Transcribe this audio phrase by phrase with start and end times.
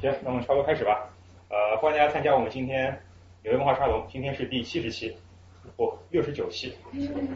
[0.00, 1.06] 行，那我们差不多开始吧。
[1.50, 2.86] 呃，欢迎大家参加我们今天
[3.42, 5.14] 纽约文化沙龙，今天是第七十期，
[5.76, 6.74] 不，六十九期。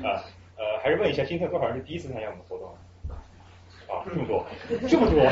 [0.03, 0.24] 啊，
[0.56, 2.69] 呃，还是问一下，今天多少人是第一次参加我们活动？
[3.87, 4.46] 啊，这么多，
[4.88, 5.21] 这么多。
[5.29, 5.30] 啊，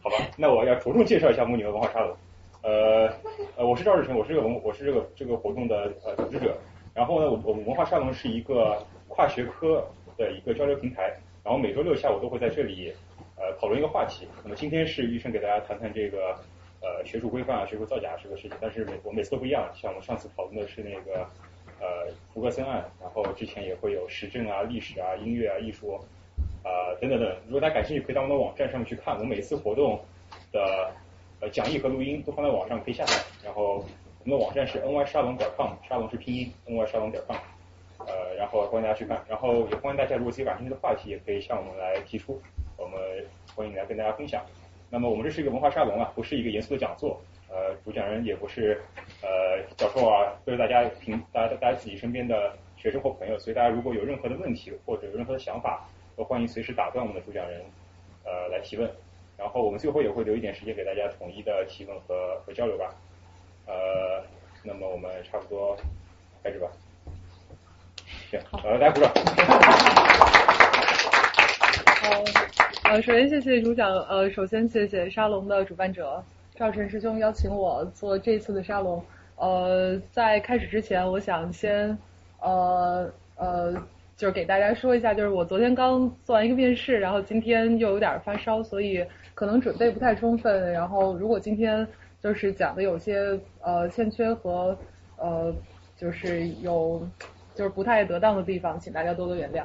[0.00, 2.16] 好吧，那我要着重介绍一下我们纽约文化沙龙。
[2.62, 3.12] 呃，
[3.56, 6.56] 呃，我是赵志成，我是这个文，我是这个这个活动的呃组织者。
[6.94, 9.84] 然后呢，我我们文化沙龙是一个跨学科
[10.16, 11.12] 的一个交流平台，
[11.42, 12.94] 然后每周六下午都会在这里
[13.42, 14.28] 呃讨论一个话题。
[14.44, 16.32] 那么今天是医生给大家谈谈这个
[16.80, 19.68] 呃学术规范啊、学术造假这个事情，但是每我每次都不一样。
[19.74, 21.26] 像我们上次讨论的是那个
[21.80, 25.92] 呃福格森案，然后之前也会有时政啊、历史啊、音乐啊、艺术
[26.62, 26.70] 啊
[27.00, 27.36] 等等等。
[27.46, 30.00] 如果大家感兴趣，可以到我们的网站上面去看，我们每次活动
[30.52, 30.92] 的
[31.40, 33.14] 呃讲义和录音都放在网上，可以下载。
[33.44, 33.84] 然后
[34.24, 37.36] 我们的网站是 ny 沙龙点 com，沙龙是拼音 ny 沙龙点 com。
[38.04, 42.40] 呃，然后欢迎大家去看，然后也欢迎大家如果自己感兴趣的话题，也可以向我们来提出，
[42.82, 43.00] 我们
[43.54, 44.44] 欢迎来跟大家分享。
[44.90, 48.82] 那么我们这是一个文化沙龙啊，不是一个严肃的讲座，呃，主讲人也不是
[49.22, 57.62] 呃教授啊，都是大家平大家大家自己身边的学生或朋友，所以大家如果有任何的问题或者有任何的想法，都欢迎随时打断我们的主讲人
[58.24, 58.90] 呃来提问。
[59.38, 62.92] 然后我们最后也会留一点时间给大家统一的提问和和交流吧。
[63.66, 64.24] 呃，
[64.64, 65.76] 那么我们差不多
[66.42, 66.68] 开始吧。
[68.28, 69.12] 行，呃，大家鼓掌。
[72.02, 72.24] 呃
[72.84, 76.22] 呃，首先谢谢主讲，呃，首先谢谢沙龙的主办者
[76.54, 79.02] 赵晨师兄邀请我做这次的沙龙。
[79.36, 81.96] 呃，在开始之前，我想先
[82.40, 83.72] 呃呃，
[84.16, 89.02] 就是给大家说一下，就是我昨天刚做完一个面试，然后今天又有点发烧，所以
[89.34, 90.70] 可能准备不太充分。
[90.72, 91.86] 然后如果今天
[92.20, 94.76] 就是讲的有些呃欠缺和
[95.16, 95.54] 呃
[95.96, 97.00] 就是有
[97.54, 99.64] 就是不太得当的地方，请大家多多原谅。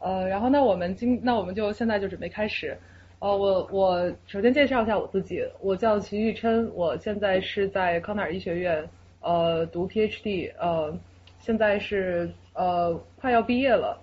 [0.00, 2.76] 呃，然后那我们今那我们就现在就准备开始。
[3.20, 8.88] 呃，我我首先介绍一下我自己，我叫齐玉琛，我现在是在康奈尔医学院
[9.20, 10.96] 呃读 PhD，呃
[11.40, 13.98] 现在是呃快要毕业了。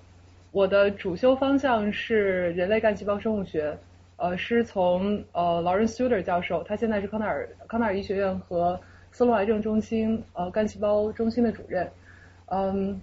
[0.52, 3.78] 我的主修方向是人类干细胞生物学，
[4.18, 8.78] 呃是从呃 Lawrence Suter 教授，他现在是康奈尔康奈尔医学院和
[9.12, 11.90] 斯洛癌症中心呃干细胞中心的主任，
[12.48, 13.00] 嗯。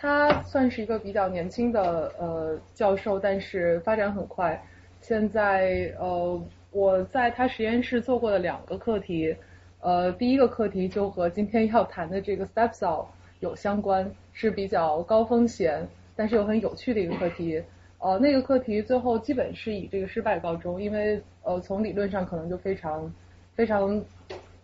[0.00, 4.62] 他算是一个比较年轻的呃教授，但是发展很快。
[5.00, 9.34] 现在呃我在他实验室做过的两个课题，
[9.80, 13.06] 呃第一个课题就和今天要谈的这个 step cell
[13.40, 17.60] 有相关，是比较高风险但是又很有趣的一个课题。
[17.98, 23.12] 呃那个课题最后基本是以这个失败告终，因为呃从理论上可能就非常
[23.56, 24.00] 非常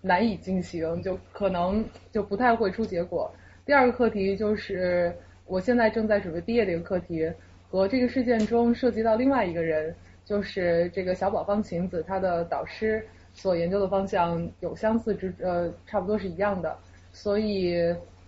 [0.01, 3.29] 难以进行，就可能就不太会出结果。
[3.67, 5.11] 第二个课题就是
[5.47, 7.33] 我现在正在准备毕业的一个课题，
[7.71, 13.03] 和这个事件中涉及到另外一个人，就是这个小宝方晴子，她的导师
[13.33, 16.77] 所研究的方向有相似之呃，差不多是一样的。
[17.11, 17.75] 所以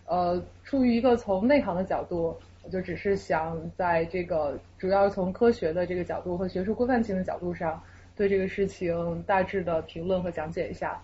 [0.06, 7.78] 呃，出于一个从内行的角度，我就只是想在这个主要从科学的这个角度和学术规范性的角度上，
[8.16, 10.98] 对这个事情大致的评论和讲解一下。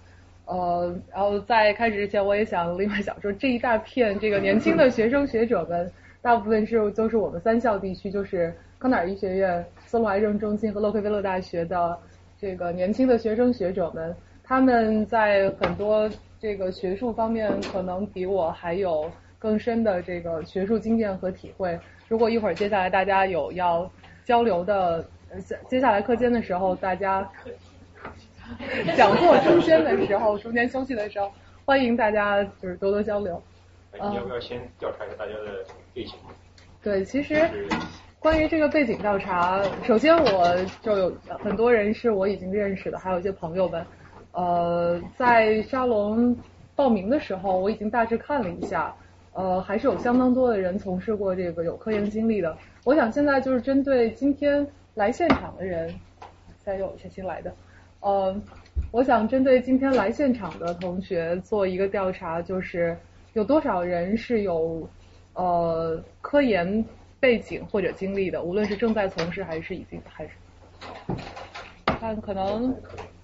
[0.47, 11.97] 呃，然后在开始之前，我也想另外想说，这一大片这个年轻的学生学者们，大部分是都是我们三校地区，就是康乃尔医学院、斯洛癌症中心和洛克菲勒大学的
[12.39, 16.11] 这个年轻的学生学者们，他们在很多
[16.41, 21.79] 这个学术方面可能比我还有更深的这个学术经验和体会。
[22.09, 23.89] 如果一会儿接下来大家有要
[24.25, 25.05] 交流的，
[25.69, 27.31] 接下来课间的时候，大家。
[28.97, 31.31] 讲座中间的时候，中间休息的时候，
[31.65, 33.41] 欢迎大家就是多多交流。
[33.93, 35.65] 你要不要先调查一下大家的
[35.95, 36.15] 背景？
[36.83, 37.49] 对，其实
[38.19, 41.12] 关于这个背景调查，首先我就有
[41.43, 43.85] 很多人是我已经认识的，还有一些朋友们。
[44.33, 46.35] 呃，在沙龙
[46.75, 48.95] 报名的时候，我已经大致看了一下，
[49.35, 52.57] 呃，还是有相当多的人从事过这个有科研经历的。
[52.85, 55.95] 我想现在就是针对今天来现场的人，
[56.65, 57.55] 再有一些新来的。
[58.03, 58.35] 呃，
[58.91, 62.97] 我想针对今天来现场的同学做一个调查，就是
[63.32, 64.88] 有多少人是有
[65.35, 66.85] 呃科研
[67.21, 70.31] 背景或者经历的，无论是正在从事还是已经还是，
[71.87, 72.75] 看可能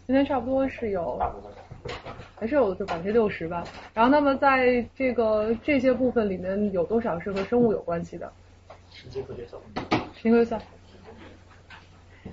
[0.07, 1.21] 今天差不多是有，
[2.37, 3.65] 还是有就百分之六十吧。
[3.93, 8.33] 然后那么在这个这些部分里面有多少是和生物有关系的？
[8.93, 9.61] 时间可介绍。
[10.15, 10.61] 时间可算。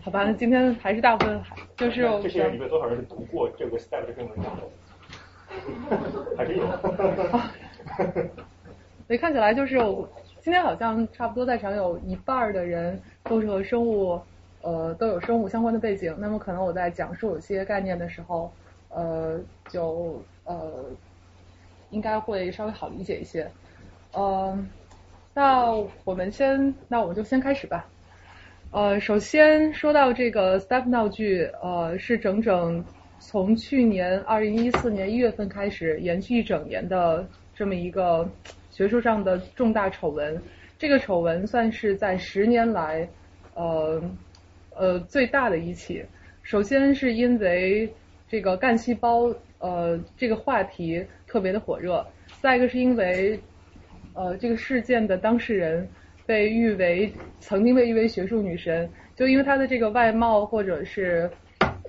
[0.04, 4.38] 好吧，那今天还是大部分还就是这些人里面多少人读过这个 step 这篇文？
[6.38, 6.66] 还是有。
[9.08, 10.08] 所以看起来就是我
[10.42, 14.20] 今天好像差不多在场有一半的人都是和生物
[14.62, 18.52] 呃都有生物相关的背景，那么可能我在讲述有些概念的时候，
[18.90, 19.40] 呃
[19.70, 20.86] 就呃
[21.90, 23.50] 应该会稍微好理解一些。
[24.14, 24.68] 嗯，
[25.34, 25.72] 那
[26.04, 27.86] 我们先，那我们就先开始吧。
[28.76, 32.84] 呃，首先说到这个 STEP 闹剧，呃，是整整
[33.20, 37.26] 从去年二零一四年一月份开始，延续一整年的
[37.56, 38.30] 这么一个
[38.72, 40.38] 学术上的重大丑闻。
[40.78, 43.08] 这个丑闻算是在十年来，
[43.54, 44.04] 呃
[44.76, 46.04] 呃最大的一起。
[46.44, 47.90] 首先是因为
[48.28, 52.06] 这个干细胞，呃，这个话题特别的火热。
[52.42, 53.40] 再一个是因为，
[54.14, 55.88] 呃，这个事件的当事人
[56.26, 61.30] 被誉为曾经被誉为学术女神，就因为她的这个外貌或者是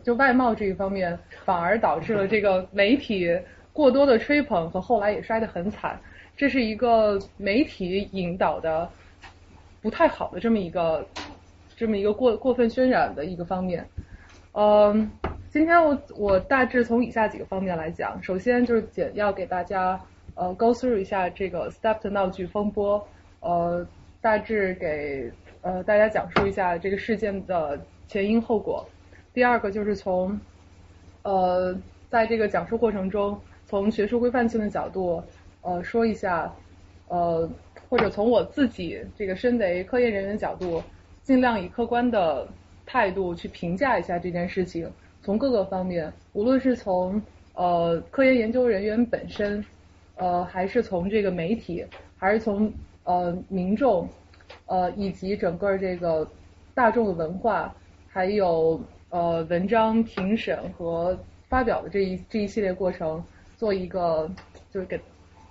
[0.03, 3.39] 就外貌这一方面，反而导致了这个媒体
[3.73, 5.99] 过多的吹捧和后来也摔得很惨。
[6.37, 8.89] 这是一个媒体引导的
[9.81, 11.07] 不太好的这么一个
[11.75, 13.87] 这么一个过过分渲染的一个方面。
[14.53, 15.11] 嗯，
[15.49, 19.99] 今天我我大致从以下几个方面来讲，首先就是简要给大家
[20.35, 23.09] 呃 go through 一下这个 STEP 的闹剧风波，
[23.41, 23.87] 呃
[24.27, 25.31] 大致给
[25.61, 28.85] 呃大家讲述一下这个事件的前因后果。
[29.33, 30.37] 第二个就是从
[31.23, 31.73] 呃
[32.11, 35.23] 在这个讲述过程中，从学术规范性的角度。
[35.63, 36.53] 呃，说一下，
[37.07, 37.49] 呃，
[37.89, 40.83] 或者从我自己这个身为科研人员角度，
[41.23, 42.49] 尽量以客观的
[42.85, 44.91] 态度去评价一下这件事情。
[45.23, 47.23] 从各个方面，无论是从
[47.55, 49.65] 呃科研研究人员本身，
[50.17, 51.87] 呃，还是从这个媒体，
[52.17, 52.73] 还是从
[53.07, 54.07] 呃民众，
[54.67, 56.29] 呃，以及整个这个
[56.75, 57.75] 大众的文化，
[58.07, 61.19] 还有呃文章评审和
[61.49, 63.25] 发表的这一这一系列过程，
[63.57, 64.31] 做一个
[64.71, 65.01] 就是给。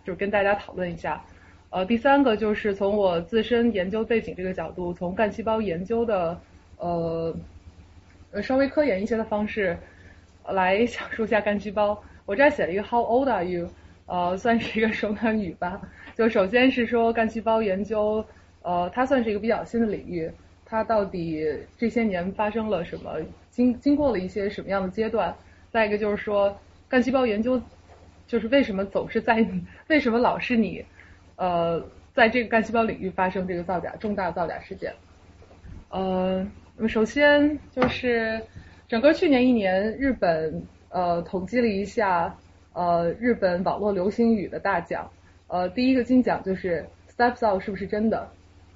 [0.05, 1.19] 就是跟大家讨论一下，
[1.71, 6.39] 呃，第三个就是从我自身研究背景这个角度，从干细胞研究的
[6.77, 7.35] 呃
[8.29, 9.75] 呃稍微科研一些的方式
[10.47, 11.99] 来讲述一下干细胞。
[12.27, 13.67] 我这儿写了一个 How old are you？
[14.05, 15.81] 呃，算是一个手短 语吧。
[16.15, 18.25] 就首先是说干细胞研究，
[18.61, 20.31] 呃，它算是一个比较新的领域，
[20.65, 21.45] 它到底
[21.77, 23.11] 这些年发生了什么，
[23.51, 25.35] 经经过了一些什么样的阶段？
[25.71, 26.57] 再一个就是说
[26.89, 27.61] 干细胞研究。
[28.27, 29.47] 就是为什么总是在
[29.87, 30.83] 为什么老是你，
[31.35, 31.79] 呃，
[32.11, 34.91] 在这个干细胞领域发生这个造假重大造假事件？
[35.89, 36.43] 呃，
[36.75, 38.41] 那么首先就是
[38.87, 40.59] 整个去年一年，日本
[40.89, 42.35] 呃统计了一下
[42.73, 45.07] 呃日本网络流行语的大奖，
[45.55, 46.85] 呃第一个金奖就是
[47.15, 48.27] Step Out 是不是真的？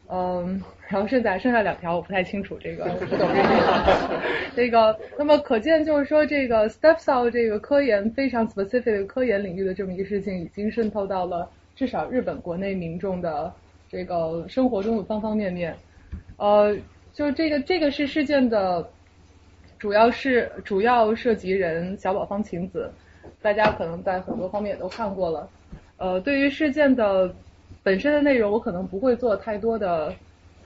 [0.07, 2.85] 嗯， 然后剩下剩下两条我不太清楚这个。
[2.85, 4.21] 不 懂这个，
[4.55, 13.51] 这个那么可见就是说这个 Steps Out 这个科研非常 specific 的科研领域的这么一个事情已经渗透到了至少日本国内民众的
[13.89, 15.75] 这个生活中的方方面面，
[16.37, 16.75] 呃，
[17.13, 18.87] 就这个这个是事件的
[19.77, 22.91] 主要是主要涉及人小宝方晴子，
[23.41, 25.47] 大家可能在很多方面也都看过了，
[25.99, 27.31] 呃，对于事件的。
[27.81, 30.13] 本身的内容我可能不会做太多的，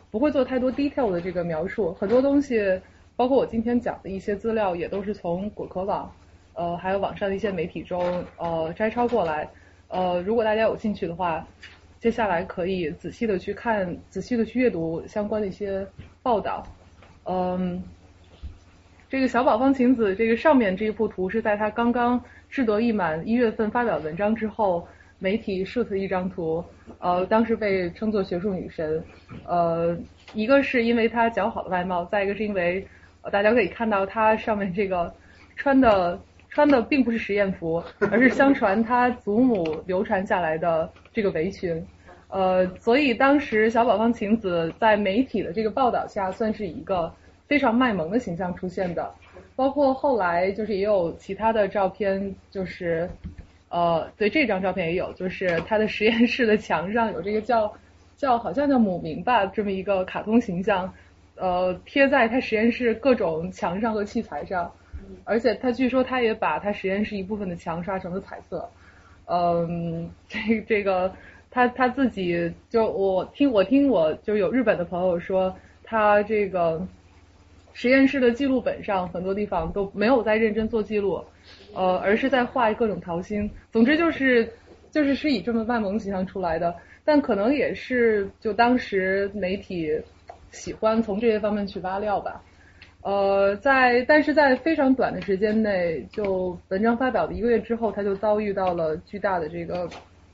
[0.09, 2.81] 不会做太多 detail 的这个描述，很多东西，
[3.15, 6.11] 包括我今天讲的一些资料，也都是从果壳网，
[6.55, 9.47] 呃，还有网上的一些媒体中，呃，摘抄过来，
[9.89, 11.47] 呃，如果大家有兴趣的话，
[11.99, 15.85] 接下来可以仔细的去看，仔细的去阅读相关的一些
[16.23, 16.63] 报道，
[17.25, 17.81] 嗯，
[19.07, 24.85] 这个小宝方晴子这个上面这一幅图是在他刚刚志得意满一月份发表文章之后。
[25.23, 26.61] 媒体 shoot 一张图，
[26.99, 29.01] 呃，当时被称作学术女神，
[29.47, 29.97] 呃，
[30.33, 32.85] 一个是因为她姣好的外貌，再一个是因为
[33.31, 35.09] 大家可以看到她上面这个
[35.55, 41.81] 穿的穿的并不是实验服，而是相传她祖母流传下来的这个围裙，
[42.27, 47.09] 呃，所以当时小宝方晴子在媒体的这个报道下，算是一个
[47.47, 49.09] 非常卖萌的形象出现的，
[49.55, 53.09] 包括后来就是也有其他的照片，就是。
[53.73, 57.73] 呃，对这张照片也有，就是他的实验室的墙上有这个叫
[58.15, 60.93] 叫好像叫母明吧这么一个卡通形象，
[61.37, 64.71] 呃，贴在他实验室各种墙上和器材上，
[65.23, 68.69] 而且他据说他也把他实验室一部分的墙刷成了彩色，
[69.25, 71.11] 嗯，这这个
[71.49, 76.79] 他他自己就我听我听我就有日本的朋友说他这个
[77.73, 81.23] 实验室的记录本上很多地方都没有在认真做记录。
[81.75, 84.47] 呃，而是在画各种桃心，总之就是
[84.91, 89.91] 就是是以这么卖萌形象出来的，但可能也是就当时媒体
[90.51, 92.41] 喜欢从这些方面去挖料吧。
[93.01, 99.89] 呃，在但是在非常短的时间内，就文章发表的一个月之后，他就遭遇到了巨大的这个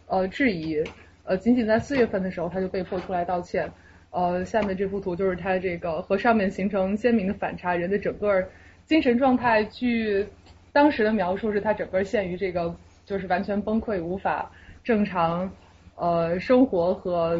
[0.08, 0.84] 呃质疑。
[1.24, 3.72] 呃，仅仅在四月份的时候，他就被迫出来道歉。
[4.12, 8.44] 呃，下面这幅图就是他这个和上面形成鲜明的反差，人的整个
[8.88, 10.25] 精神状态，据
[10.72, 12.75] 当时的描述是他整个陷于这个
[13.06, 14.50] 就是完全崩溃，无法
[14.84, 15.51] 正常
[15.96, 17.39] 呃生活和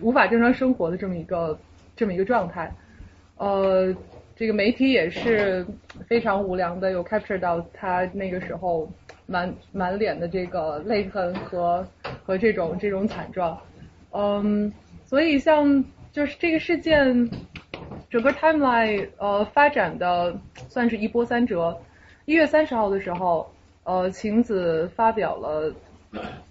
[0.00, 1.56] 无法正常生活的这么一个
[1.94, 2.68] 这么一个状态。
[3.36, 3.94] 呃，
[4.34, 5.64] 这个媒体也是
[6.08, 8.90] 非常无良的，有 capture 到他那个时候
[9.26, 11.86] 满满脸的这个泪痕和
[12.24, 13.56] 和这种这种惨状。
[14.10, 14.72] 嗯，
[15.04, 15.84] 所以像。
[16.12, 17.30] 就是这个事件，
[18.08, 20.36] 整个 timeline 呃发展的
[20.68, 21.80] 算是一波三折。
[22.24, 23.48] 一月三十号的时候，
[23.84, 25.72] 呃，晴子发表了，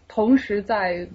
[0.07, 1.07] 同时在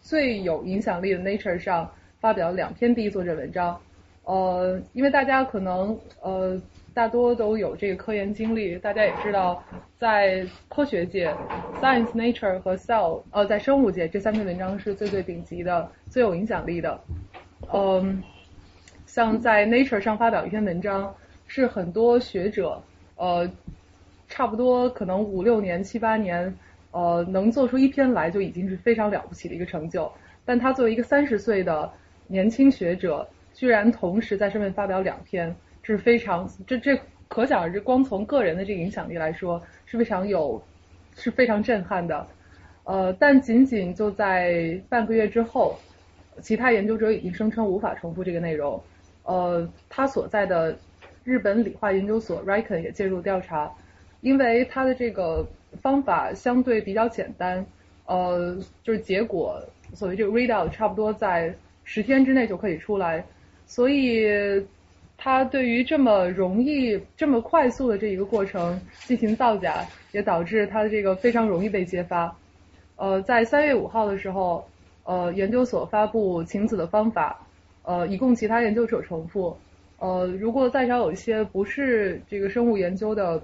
[0.00, 1.90] 最有影响力的 Nature 上
[2.20, 3.78] 发表了两篇第一作者文章。
[4.24, 6.60] 呃，因为大家可能呃
[6.92, 9.62] 大多都有这个科研经历，大家也知道，
[9.98, 11.34] 在科学界
[11.80, 17.00] ，Science、Nature 和 Cell，呃，在生物界这三篇文章是最最顶级的、最有影响力的。
[17.72, 18.22] 嗯，
[19.04, 21.14] 像在 Nature 上发表一篇文章，
[21.46, 22.80] 是很多学者
[23.16, 23.50] 呃，
[24.28, 26.54] 差不多可能五六年、七八年，
[26.92, 30.10] 呃，能做出一篇来就已经是非常了不起的一个成就。
[30.44, 31.92] 但他作为一个三十岁的
[32.26, 40.62] 年轻学者，居然同时在上面发表两篇，这是非常这这可想而知，光从个人的这个影响力来说是非常有
[41.16, 42.26] 是非常震撼的。
[42.84, 45.78] 呃，但仅仅就在半个月之后。
[46.40, 48.82] 其他研究者已经声称无法重复这个内容。
[49.24, 50.74] 呃，他所在的
[51.22, 53.70] 日本理化研究所 Riken 也介入调查，
[54.22, 55.46] 因为他的这个
[55.82, 57.66] 方法相对比较简单，
[58.06, 61.54] 呃，就是结果所谓这个 readout 差不多在
[61.84, 63.22] 十天之内就可以出来，
[63.66, 64.26] 所以
[65.18, 72.34] 他对于这么容易、这么快速的这一个过程进行造假，也导致他的这个非常容易被揭发。
[72.96, 74.66] 呃，在三月五号的时候。
[75.08, 77.40] 呃，研究所发布晴子的方法，
[77.82, 79.56] 呃，以供其他研究者重复。
[79.98, 83.42] 呃，如果在场有一些不是这个生物研究的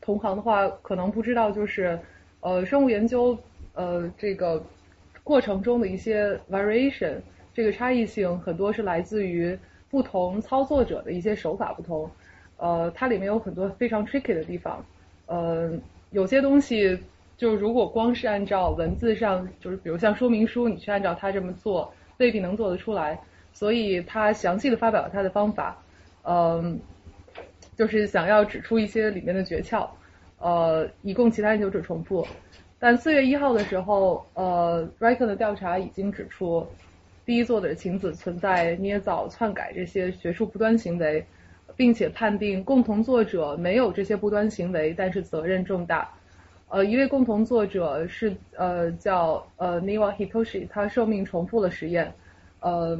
[0.00, 1.98] 同行的话，可能不知道，就是
[2.40, 3.36] 呃，生物研究
[3.74, 4.64] 呃这个
[5.22, 7.16] 过程中的一些 variation，
[7.52, 9.58] 这个差异性很多是来自于
[9.90, 12.10] 不同操作者的一些手法不同。
[12.56, 14.82] 呃，它里面有很多非常 tricky 的地方。
[15.26, 15.70] 呃，
[16.10, 16.98] 有些东西。
[17.40, 23.18] 就如果光是按照文字上，就是比如像说明书，你去按照他这么做，未必能做得出来。
[23.54, 25.82] 所以他详细的发表了他的方法，
[26.22, 26.78] 嗯，
[27.78, 29.88] 就是想要指出一些里面的诀窍，
[30.38, 32.26] 呃，以供其他研究者重复。
[32.78, 36.66] 但四月一号的时候，呃，Reiken 的调查已经指出，
[37.24, 41.24] 第一作者晴子存在捏造、篡改这些学术不端行为，
[41.74, 46.06] 并且判定共同作者没有这些不端行为，但是责任重大。
[46.70, 52.12] 呃，一位共同作者是呃叫呃 Niwa Hitoshi，他受命重复了实验。
[52.60, 52.96] 呃，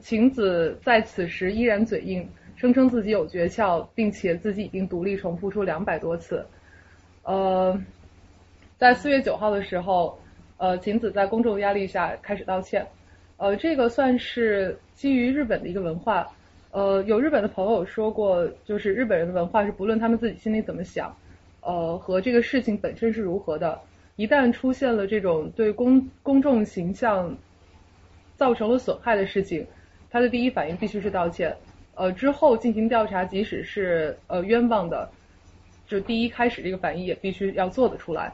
[0.00, 6.46] 晴子在此时依然嘴硬，声称自己有诀窍，并且自己已经独立重复出两百多次。
[7.24, 7.76] 呃，
[8.78, 10.16] 在四月九号的时候，
[10.56, 12.86] 呃，晴子在公众压力下开始道歉。
[13.36, 16.24] 呃，这个算是基于日本的一个文化。
[16.70, 21.12] 呃，有日本的朋友说过，就是日本人的文化是不论他们自己心里怎么想。
[21.66, 23.80] 呃，和这个事情本身是如何的？
[24.14, 27.36] 一旦出现了这种对公公众形象
[28.36, 29.66] 造成了损害的事情，
[30.08, 31.56] 他的第一反应必须是道歉。
[31.96, 35.10] 呃，之后进行调查，即使是呃冤枉的，
[35.88, 38.32] 就第一开始这个反应也必须要做得出来。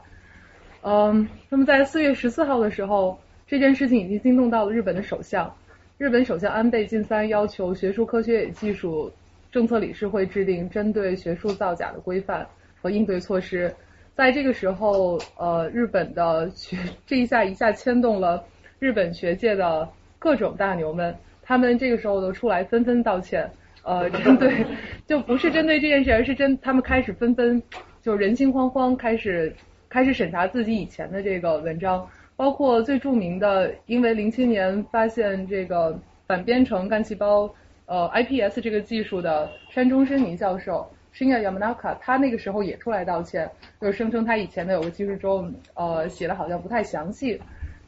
[0.83, 5.51] 嗯，那么在四月十四号的时候，这件事情已经惊动到了日本的首相。
[5.97, 9.11] 日本首相安倍晋三要求学术科学与技术
[9.51, 12.47] 政策理事会制定针对学术造假的规范。
[12.83, 13.73] 和应对措施，
[14.13, 18.43] 在这个时候，呃，日本的学这一下一下牵动了
[18.77, 19.87] 日本学界的
[20.19, 23.49] 各种大牛们，他们这个时候都出来纷纷道歉，
[23.83, 24.65] 呃，针对
[25.07, 27.63] 就不是针对这件事，而是真他们开始纷纷
[28.01, 29.55] 就人心惶惶，开始
[29.87, 35.97] 开始审查自己以前的这个文章，包括最著名的，因为零七年发现这个
[36.27, 37.49] 反编程干细胞
[37.85, 40.85] 呃 iPS 这个技术的山中伸弥教授。
[41.15, 43.47] Shinya Yamanaka，他那个时候也出来道歉，
[43.79, 47.39] 就是声称他以前的有个技术中，呃，写的好像不太详细，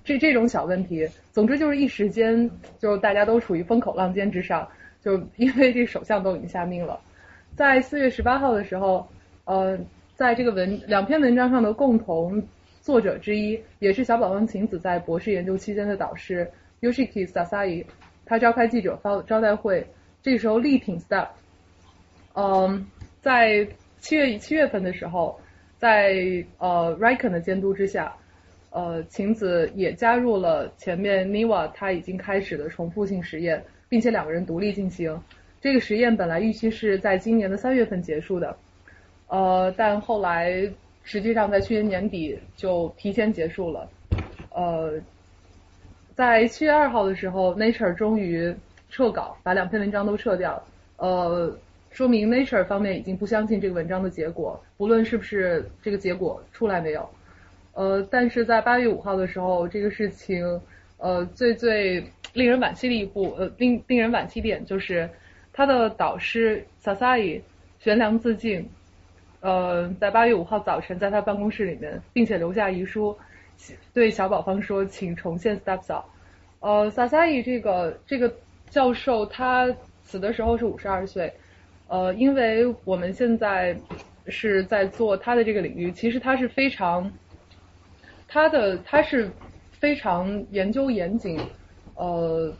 [0.04, 4.68] 这这种小问题，总之就是一时间就大家都处于风口浪尖之上，
[5.02, 7.00] 就因为这首相都已经下命了。
[7.56, 9.08] 在四月十八号的时候，
[9.46, 9.76] 呃，
[10.14, 12.40] 在这个文两篇文章上的共同
[12.80, 16.48] 作者之一，也是小宝方晴子在博士研究期间的导师
[16.82, 17.84] Yoshiki Sasai，
[18.24, 19.84] 他召开记者招招待会，
[20.22, 21.30] 这时候力挺 Step，
[22.36, 22.86] 嗯。
[23.26, 23.68] 在
[23.98, 25.40] 七月七月份的时候，
[25.80, 26.14] 在
[26.60, 28.16] 呃 Riken 的监督之下，
[28.70, 35.20] 呃，晴子也加入了前面 Niva 他已经开始的重复性实验，并且两个人独立进行。
[35.60, 38.56] 这个实验本来预期是在今年的三月份结束的，
[39.28, 40.72] 呃，但后来
[41.04, 43.90] 实际上在去年年底就提前结束了。
[44.52, 45.02] 呃，
[46.14, 48.56] 在七月二号的时候，Nature 终于
[48.92, 50.64] 撤稿，把两篇文章都撤掉。
[50.98, 51.58] 呃，
[51.96, 57.10] 说明 Nature 方面已经不相信这个文章的结果，不论是不是这个结果出来没有。
[57.72, 60.60] 呃，但是在八月五号的时候，这个事情，
[60.98, 65.10] 呃，最最令人惋惜的一步，呃，令令人惋惜点就是
[65.54, 67.40] 他的导师 Sasai
[67.80, 68.70] 悬梁自尽，
[69.40, 73.18] 呃，在八月五号早晨在他办公室里面，并且留下遗书，
[73.94, 76.04] 对小宝方说，请重现 steps。
[76.60, 78.36] 呃，Sasai 这个这个
[78.70, 79.74] 教授他
[80.04, 81.34] 死的时候是五十二岁，
[81.88, 83.78] 呃，因为我们现在
[84.28, 87.12] 是在做他的这个领域，其实他是非常。
[88.28, 89.30] 他的他是
[89.72, 91.40] 非常研究严谨，
[91.94, 92.52] 呃，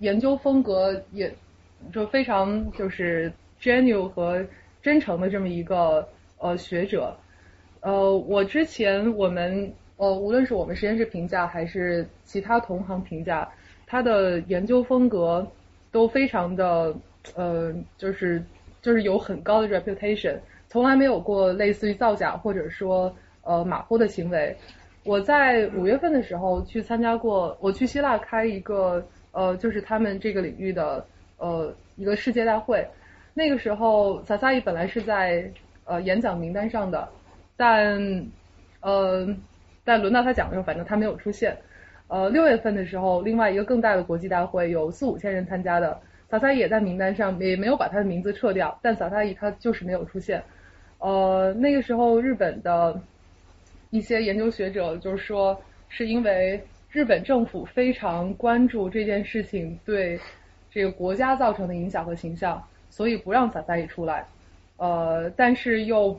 [0.00, 1.32] 研究风格也
[1.92, 4.44] 就非常就是 genuine 和
[4.82, 6.06] 真诚的这么一个
[6.38, 7.16] 呃学者，
[7.80, 13.48] 呃，我之前我们呃无论是我们实验室评价还是其他同行评价，
[13.86, 15.46] 他的研究风格
[15.92, 16.94] 都非常的
[17.34, 18.42] 呃就是
[18.80, 20.36] 就是有很高的 reputation，
[20.68, 24.56] 从来没有过类似于造假或者说呃马虎的行为。
[25.04, 31.04] 我在五月份的时候去参加过，我去希腊开一个呃，就是他们这个领域的
[31.38, 32.86] 呃一个世界大会。
[33.34, 35.50] 那个时候，萨萨伊本来是在
[35.84, 37.08] 呃演讲名单上的，
[37.56, 38.26] 但
[38.80, 39.26] 呃
[39.82, 41.56] 但轮到他讲的时候，反正他没有出现。
[42.06, 45.98] 呃，六月份的时候，另外一个更大的国际大会有四五千人参加的，
[46.32, 50.42] 萨萨伊也在名单上，也没有把他的名字撤掉，但萨萨伊他就是没有出现。
[50.98, 53.00] 呃，那个时候日本的。
[53.94, 56.58] 一些研究学者就是说，是因为
[56.90, 60.18] 日本政府非常关注这件事情对
[60.70, 64.24] 这个国家造成的影响和形象，所以不让萨萨伊出来。
[64.78, 66.18] 呃，但是又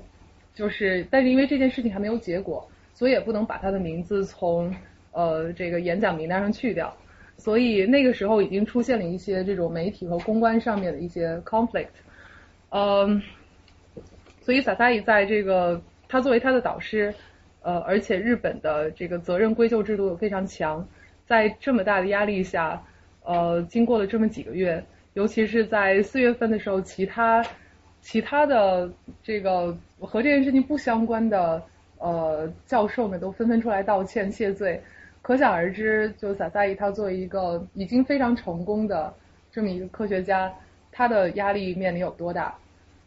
[0.53, 4.71] 就是，但是因为这件事情还没有结果，所以也不能把他的名字从
[5.11, 6.95] 呃这个演讲名单上去掉。
[7.37, 11.87] 所以那个时候已经出现了一些这种媒体和公关上面的一些 conflict。
[12.69, 13.21] 嗯，
[14.41, 17.13] 所以萨萨伊在这个他作为他的导师。
[17.65, 20.85] 呃，而且日本的这个责任归咎制度非常强，
[21.25, 22.83] 在这么大的压力下，
[23.23, 27.41] 呃，经过了这么几个月，尤其是在四月份的时候，其他
[28.01, 28.91] 其他的
[29.23, 31.63] 这个和这件事情不相关的
[31.99, 34.83] 呃教授们都纷纷出来道歉谢罪，
[35.23, 39.11] 可想而知，就萨萨伊他作为一个已经非常成功的
[39.51, 40.53] 这么一个科学家，
[40.91, 42.53] 他的压力面临有多大？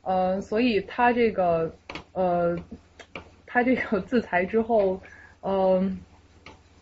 [0.03, 1.73] 呃，所以他这个
[2.13, 2.59] 呃。
[3.49, 5.01] 他这个自裁之后，
[5.41, 5.99] 嗯，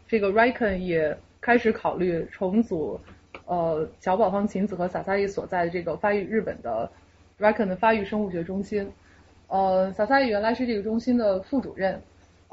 [0.08, 2.98] 这个 Riken 也开始考虑重组，
[3.46, 6.90] 呃，小宝方晴子和萨萨伊所在的这个发育日本的
[7.38, 8.90] Riken 的发育生物学中心。
[9.46, 12.02] 呃，萨萨伊原来是这个中心的副主任，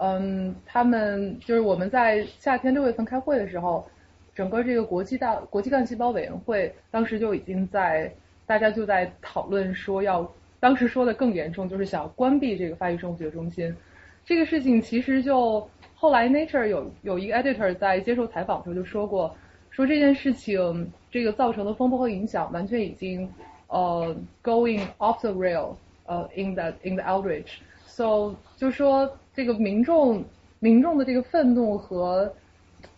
[0.03, 3.87] 嗯，他们就是我们在夏天六月份开会的时候，
[4.33, 8.11] 整个这个国际大国际干细胞委员会当时就已经在
[8.47, 10.27] 大家就在讨论说要，
[10.59, 13.71] 当时说的更严重，就是想关闭这个发育生物学中心。
[14.25, 19.35] 这个事情其实就后来 Nature 有有一个 editor 在接受采访的时候就说过，
[19.69, 23.29] 说这件事情这个造成的风波和影响完全已经
[23.67, 25.75] 呃 going off the rail
[26.07, 30.23] 呃 in that in the outrage，so 就说这个民众
[30.59, 32.33] 民众的这个愤怒和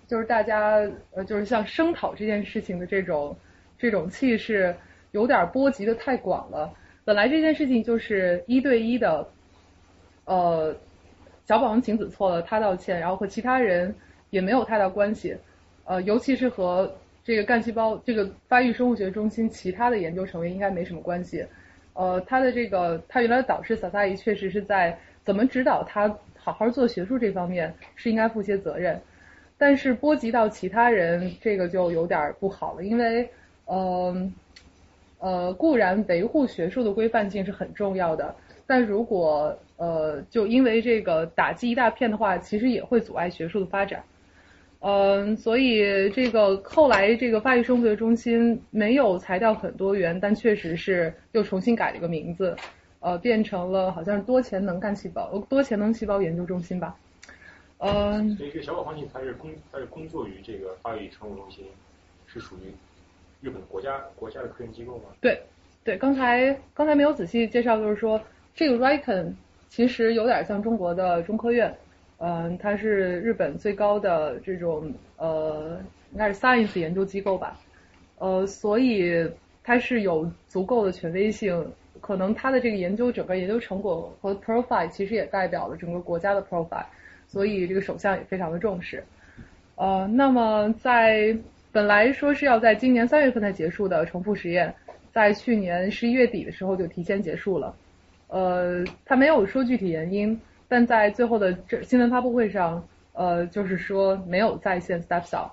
[0.07, 0.79] 就是大家
[1.11, 3.35] 呃就是像声讨这件事情的这种
[3.77, 4.75] 这种气势
[5.11, 9.27] 有点波及的太广了，本来这件事情就是一对一的
[10.25, 10.75] 呃。
[11.45, 13.93] 小宝和晴子错了，他道歉，然后和其他人
[14.29, 15.35] 也没有太大关系，
[15.83, 16.89] 呃，尤其是和
[17.21, 21.45] 这个干细胞这个发育生物学中心其他的研究成员应该没什么关系，
[21.95, 29.01] 呃，他的这个他原来的导师萨萨伊确实是在怎么指导他好好做学术这方面是应该负些责任，
[29.57, 33.29] 但是波及到其他人这个就有点不好了，因为
[33.65, 34.31] 呃
[35.19, 38.35] 呃固然维护学术的规范性是很重要的，
[38.67, 44.03] 但如果呃，就因为这个打击一大片的话，其实也会阻碍学术的发展。
[44.79, 52.55] 嗯，所以这个后来这个发育生物学中心没有裁掉很多员，但确实是又重新改了个名字，
[53.03, 56.95] 呃，变成了好像是多潜能干细胞多潜能细胞研究中心吧。
[57.77, 58.35] 嗯。
[58.35, 61.65] 所以这个小宝方剂它是工它是工作于这个发育生物中心，
[62.25, 62.73] 是属于
[63.41, 65.03] 日本国家国家的科研机构吗？
[65.21, 65.39] 对
[65.83, 68.19] 对，刚才刚才没有仔细介绍，就是说
[68.55, 69.33] 这个 Riken。
[69.69, 71.75] 其实有点像中国的中科院，
[72.19, 75.79] 嗯，它是日本最高的这种呃，
[76.11, 77.59] 应该是 science 研究机构吧，
[78.19, 79.27] 呃，所以
[79.63, 86.83] 它是有足够的权威性，可能他的这个研究整个研究成果和 profile 其实也代表了整个国家的 profile，
[87.29, 89.01] 所以这个首相也非常的重视。
[89.75, 91.33] 呃，那么在
[91.71, 94.75] 本来说是要在今年三月份才结束的重复实验，
[95.13, 97.73] 在去年十一月底的时候就提前结束了。
[98.27, 100.37] 呃，他没有说具体原因。
[100.65, 105.47] 但在最后的这新闻发布会上，呃，就是说没有在线 step cell，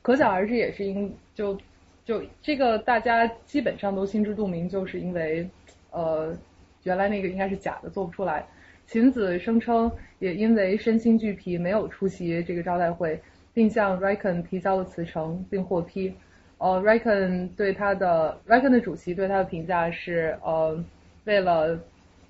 [0.00, 1.58] 可想而知也是因就
[2.04, 5.48] 就这个大家基本上都心知肚明，就是因为
[5.90, 6.36] 呃
[6.82, 8.46] 原来那个应该是假的，做不出来。
[8.86, 13.20] 秦子声称也因为身心俱疲没有出席这个招待会，
[13.54, 16.12] 并向 r i k e n 提交了辞呈并获批。
[16.58, 20.82] 呃 r i k e n 对他的 r i k e n 的主席对他的评价是呃
[21.24, 21.78] 为了。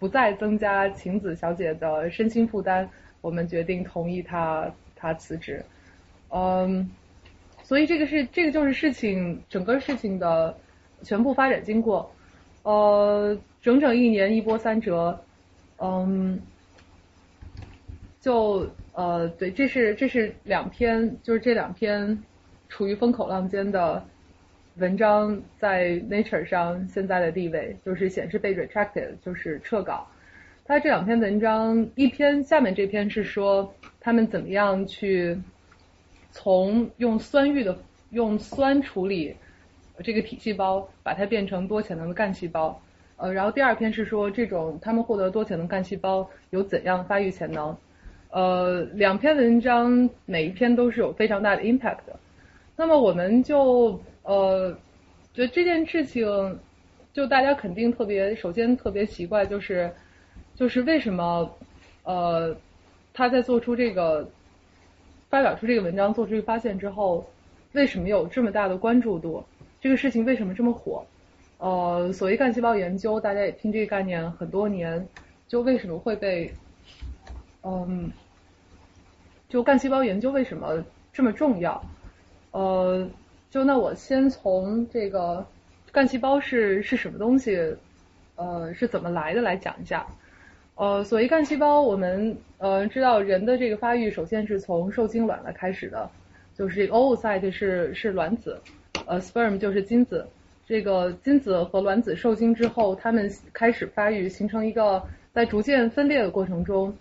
[0.01, 2.89] 不再增加晴子小姐的身心负担，
[3.21, 5.63] 我们决定同意她她辞职。
[6.31, 6.91] 嗯，
[7.63, 10.57] 所以这个是这个就是事情整个事情的
[11.03, 12.11] 全部发展经过。
[12.63, 15.19] 呃，整整一年一波三折。
[15.79, 16.41] 嗯，
[18.21, 22.23] 就呃对，这是这是两篇，就是这两篇
[22.69, 24.05] 处于风口浪尖的。
[24.77, 30.09] 文章在 Nature 上现在的地位就是显示被 retracted，就是撤稿。
[30.65, 35.37] 他这两篇文章，一篇下面这篇是说他们怎么样去
[36.31, 37.77] 从用酸域的
[38.11, 39.37] 用酸处理
[40.03, 42.81] 这个体细胞，把它变成多潜能的干细胞。
[43.17, 47.77] 呃，然后第二篇是说这种他们获得多潜能干细胞有怎样发育潜能。
[48.31, 52.19] 呃，两篇文章每一篇都是有非常大的 impact 的。
[52.77, 54.01] 那么我们就。
[54.23, 54.71] 呃，
[55.33, 56.59] 觉得这件事情，
[57.15, 59.91] 就大家肯定特别，首先特别奇怪，就是，
[60.55, 61.51] 就是为什么，
[62.05, 62.55] 呃，
[63.15, 64.29] 他在做出这个，
[65.31, 67.27] 发表出这个文章，做出这个发现之后，
[67.73, 69.43] 为什么有这么大的关注度？
[69.81, 71.05] 这个事情为什么这么火？
[71.59, 75.07] 呃，所谓干细胞研究，大家也听这个概念很多年，
[75.49, 76.53] 就为什么会被，
[77.63, 78.11] 嗯，
[79.49, 81.85] 就干细胞研究为什么这么重要？
[82.53, 83.09] 呃。
[83.51, 85.45] 就那我先从这个
[85.91, 87.59] 干细胞是是什么东西，
[88.37, 90.07] 呃是怎么来的来讲一下。
[90.77, 96.09] 呃，所谓干细胞，我们呃知道人的这个发育首先是从受精卵来开始的，
[96.55, 98.63] 就是这个 oocyte 是是卵子，
[99.07, 100.27] 呃 sperm 就是精子。
[100.67, 106.95] 这个精子和卵子受精之后，它们开始发育，形成一个在逐渐分裂的过程中，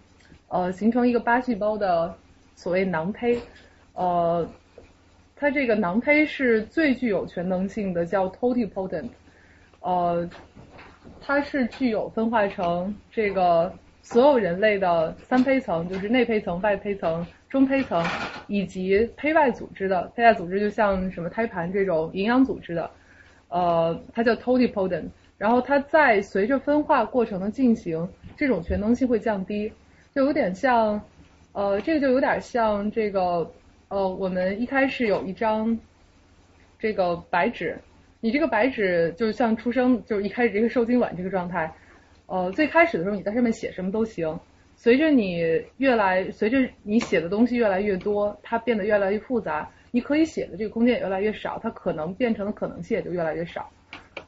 [0.48, 2.16] 呃形成一个八细胞的
[2.56, 3.40] 所谓囊胚，
[3.94, 4.50] 呃。
[5.42, 9.08] 它这个囊胚是最具有全能性的，叫 totipotent，
[9.80, 10.30] 呃，
[11.22, 18.04] 它是具有分化成这个所有人类的三胚层，就是内胚层、外胚层、中胚层，
[18.48, 20.12] 以及胚外组织的。
[20.16, 22.92] 胚外组织就像什么胎盘这种营养组织的，
[23.48, 25.06] 呃，它叫 totipotent。
[25.38, 28.08] 然后它在随着分化过程的进行，
[28.38, 29.72] 这种全能性会降低，
[30.14, 31.02] 就有点像，
[31.54, 33.52] 呃，这个就有点像这个。
[33.88, 35.80] 呃，我们一开始有一张
[36.78, 37.76] 这个白纸，
[38.20, 41.74] 你这个白纸就像出生，就是一开始这个受精卵这个状态。
[42.28, 44.40] 呃，最开始的时候你在上面写什么都行，
[44.82, 45.44] 随着你
[45.76, 53.70] 越来，随着你写的东西越来越多，它变得越来越复杂，你可以写的这个空间也越来越少，它可能变成的可能性也就越来越少。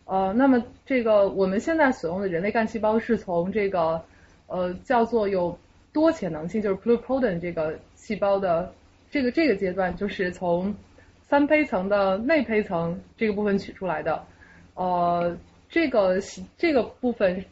[0.03, 4.03] 呃，那么这个我们现在所用的人类干细胞是从这个
[4.47, 5.57] 呃叫做有
[5.93, 8.73] 多潜能性，就是 pluripotent 这个细胞的。
[9.09, 10.73] 这个这个阶段就是从
[11.27, 14.23] 三胚层的内胚层这个部分取出来的，
[14.73, 15.37] 呃，
[15.69, 16.17] 这个
[16.57, 17.43] 这个部分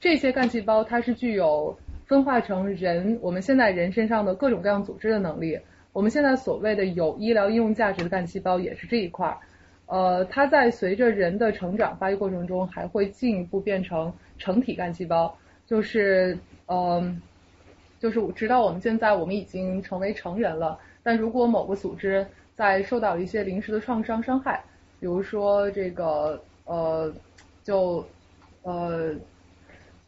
[0.00, 5.58] 这些干细胞它是具有分化成人我们现在人身上的各种各样组织的能力。
[5.92, 9.38] 我们现在所谓的有医疗应用价值的干细胞也是这一块儿，
[9.86, 17.20] 呃，它在随着人的成长发育过程中还会进一步变成成体干细胞，就是嗯。
[18.00, 20.78] 就是直到我们现在，我们已经成为成人了。
[21.02, 24.62] 但如果某个组织在受到一些临时的创伤伤害，
[25.00, 27.12] 比如说这个呃，
[27.64, 28.06] 就
[28.62, 29.12] 呃，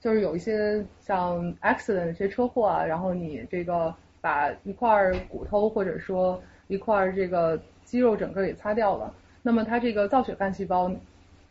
[0.01, 10.91] 就是有一些像 accident 一些车祸啊，然后你这个把一块骨头或者说一块这个肌肉整个给擦掉了，那么它这个造血干细胞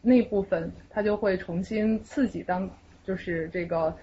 [0.02, 2.70] 那部分它就会重新刺激当
[3.06, 3.96] 就是这个。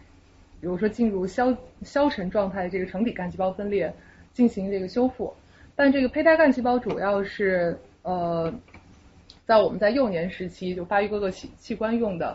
[0.59, 3.93] 比如说进入消消沉状态，这个成体干细胞分裂
[4.33, 5.33] 进行这个修复，
[5.77, 8.53] 但这个胚胎干细胞主要是呃
[9.45, 12.35] 在我们在幼年时期就发育各个器器官用的，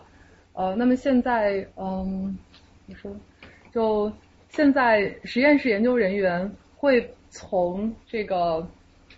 [0.54, 2.38] 呃，那么现在嗯，
[2.86, 3.12] 你说
[3.72, 4.12] 就
[4.50, 8.68] 现在实验室研究人员会从这个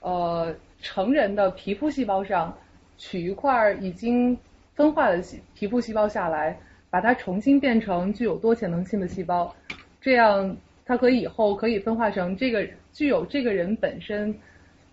[0.01, 2.55] 呃成人的皮肤细胞上
[2.97, 4.37] 取一块已经
[4.75, 5.21] 分化的
[5.55, 6.57] 皮肤细胞下来，
[6.89, 9.53] 把它重新变成具有多潜能性的细胞，
[9.99, 14.33] 这样它可以以后可以分化成这个具有这个人本身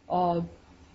[0.06, 0.42] 呃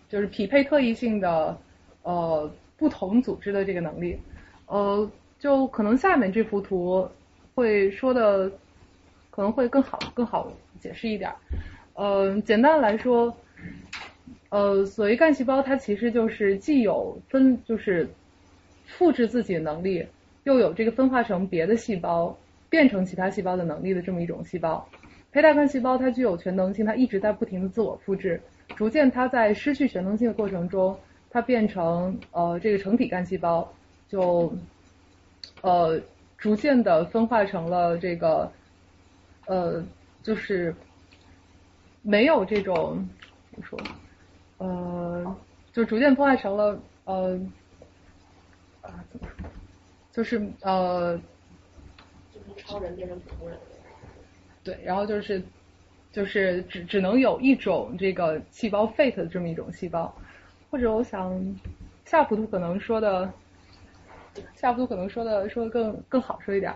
[0.10, 1.56] 就是匹配特异性的
[2.02, 4.18] 呃不同组织的这个能力，
[4.66, 5.10] 呃
[5.46, 7.08] 就可能下面这幅图
[7.54, 8.52] 会说的。
[9.36, 11.30] 可能会更好更好解释一点，
[11.94, 13.36] 呃，简单来说，
[14.48, 18.08] 呃，所谓干细胞，它其实就是既有分就是
[18.86, 20.08] 复制自己的能力，
[20.46, 22.38] 又有这个分化成别的细胞
[22.70, 24.88] 变成其他细胞的能力的这么一种细胞。
[25.34, 28.40] 胚胎干细胞它具有全能性，它一直在不停的自我复制，
[28.78, 30.98] 逐渐它在失去全能性的过程中，
[31.30, 33.70] 它变成呃这个成体干细胞，
[34.08, 34.56] 就
[35.66, 36.00] 呃
[36.38, 38.52] 逐渐的分化成了这个。
[39.48, 39.86] 呃，
[40.24, 40.74] 就是
[42.02, 43.08] 没有这种
[43.52, 43.80] 怎么说，
[44.58, 45.38] 呃，
[45.72, 47.40] 就逐渐分化成了呃
[48.82, 49.46] 啊怎么说，
[50.12, 51.16] 就是呃，
[52.34, 53.56] 就是超人变成普通人。
[54.64, 55.40] 对，然后就是
[56.12, 60.12] 就是只只能有一种这个细胞 fate 的这么一种细胞，
[60.72, 61.40] 或者我想
[62.06, 63.32] 下幅图可能说的。
[64.56, 66.74] 下幅图可能说的说的更更好说一点，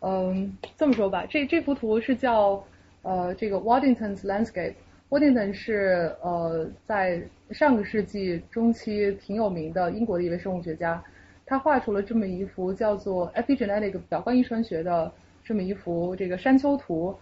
[0.00, 2.62] 嗯，这么说吧，这这幅图是叫
[3.02, 4.74] 呃这个 Waddington's Landscape。
[5.08, 7.20] Waddington 是呃在
[7.50, 11.02] 上个世纪中期挺有名的英国的一位生物学家，
[11.44, 15.10] 他画出了这么一幅叫做 Epigenetic 表观遗传学的
[15.42, 17.12] 这么一幅这个山丘图，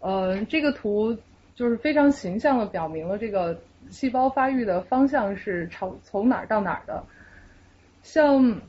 [0.00, 1.14] 呃这个图
[1.54, 7.04] 就是非常形象的表明了这个细胞发育的方向是朝从哪儿到哪儿的，
[8.02, 8.60] 像。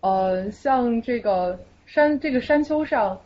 [0.00, 3.20] 呃，像这个山，这个山丘上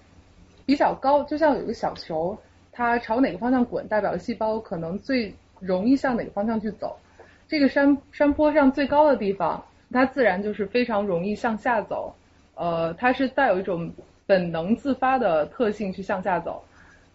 [0.67, 2.37] 比较高，就像有个小球，
[2.73, 6.99] 它朝哪个方向滚，代表了细胞可能最容易向哪个方向去走。
[7.47, 12.13] 这个山山坡上最高的地方，它自然就是非常容易向下走。
[12.57, 13.93] 呃，它是带有一种
[14.27, 16.65] 本能自发的特性去向下走。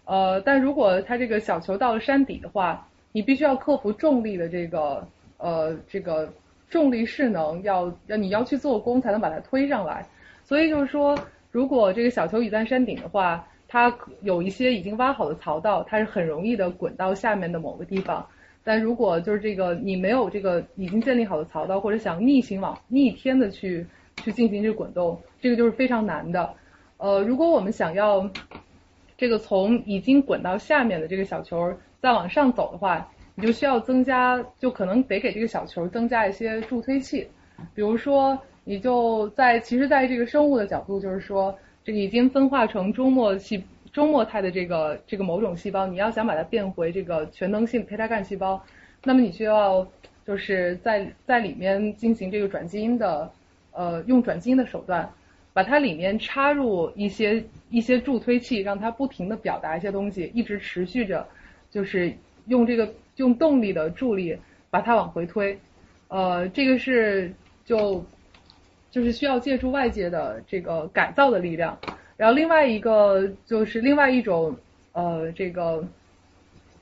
[0.06, 5.06] 呃，但如果它这个小球到了山底的话，你必须要克服重力的这个
[5.38, 6.32] 呃这个。
[6.69, 10.05] 重力势能要要你要去做功才能把它推上来，
[10.43, 11.17] 所以就是说，
[11.51, 18.25] 如果这个小球已在山顶的话，它有一些已经挖好的槽道，它是很容易的滚到下面的某个地方。
[18.63, 23.86] 但如果就是这个你没有这个已经建立好的槽道，或者想逆行往逆天的去
[24.17, 26.53] 去进行这个滚动，这个就是非常难的。
[26.97, 28.29] 呃，如果我们想要
[29.17, 37.25] 这个从已经滚到下面的这个小球再往上走的话，你就需要增加，就可能得给这个小球增加一些助推器，
[37.73, 48.62] 比如说，你就在其实，在这个生物的角度，就是说，这个已经分化成终末细终末态的这个这个某种细胞，你要想把它变回这个全能性胚胎干细胞，
[49.06, 49.88] 那么你需要
[50.28, 53.32] 就是在在里面进行这个转基因的，
[53.71, 55.10] 呃，用转基因的手段，
[55.54, 61.25] 把它里面插入一些一些助推器，让它不停的表达一些东西，一直持续着，
[61.71, 62.13] 就是
[62.47, 62.86] 用这个。
[63.19, 64.38] 用动力的助力
[64.69, 65.60] 把它往回推，
[66.08, 67.34] 呃，这个是
[67.65, 68.03] 就
[68.89, 71.77] 就是需要借助外界的这个改造的力量。
[72.15, 74.55] 然后另外一个就是另外一种
[74.93, 75.86] 呃，这个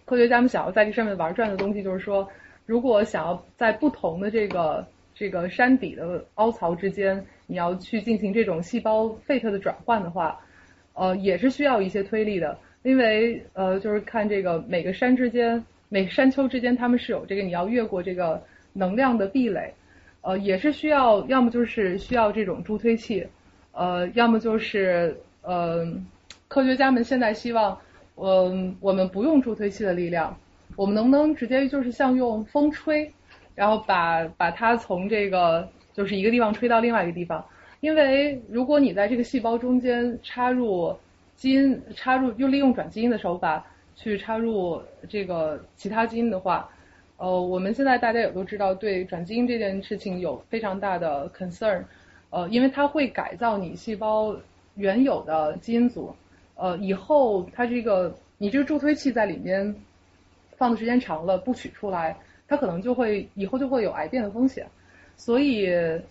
[0.06, 2.28] 科学家们想要在这上面玩转的东西，就是说，
[2.66, 10.40] 如果想要在不同的这个这个山底的凹槽之间，你要去进行这种细胞 fate 的转换的话，
[10.94, 15.66] 呃，也是需要一些推力的，因为呃，就是看这个每个山之间。
[15.90, 19.74] 每山丘之间，他们是有这个你要越过这个能量的壁垒，
[20.22, 23.26] 呃，也是需要，要么就是需要这种助推器，
[23.72, 25.88] 呃，要么就是呃，
[26.50, 27.78] 科学家们现在希望，
[28.16, 30.38] 嗯，我们不用助推器的力量，
[30.76, 33.10] 我们能不能直接就是像用风吹，
[33.56, 37.44] 然后把把它从这个就是一个地方吹到另外一个地方？
[37.80, 40.94] 因为如果你在这个细胞中间插入
[41.36, 43.66] 基因，插入又利用转基因的手法。
[44.00, 44.80] 去插入
[45.10, 46.70] 这个其他基因的话，
[47.18, 51.84] 呃，我们现在大家也都知道，对转基因这件事情有非常大的 concern，
[52.30, 54.38] 呃，因为它会改造你细胞
[54.76, 56.16] 原有的基因组，
[56.54, 59.76] 呃，以后它这个你这个助推器在里面
[60.58, 62.16] 放的时间长了不取出来，
[62.48, 64.68] 它可能就会以后就会有癌变的风险，
[65.16, 65.68] 所以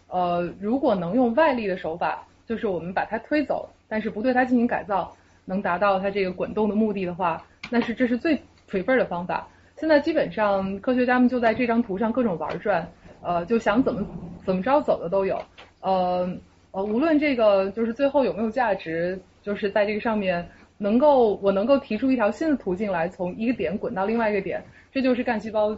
[0.09, 7.41] 呃，如果能用外力的手法，就是我们把它推走，但是不对它进行改造，能达到它这个滚动的目的的话。
[7.71, 9.49] 那是这是最 prefer 的方法。
[9.77, 12.89] 现在基本上科学家们就在这张图上各种玩转，
[13.21, 14.07] 呃，就想怎么
[14.45, 15.39] 怎么着走的都有。
[15.81, 16.29] 呃
[16.71, 20.49] 呃，无论这个就是最后有没有价值，就是在这个上面
[20.79, 25.77] 能够我能够提出一条新的途径来，从一个点滚到另外一个点，这就是干细胞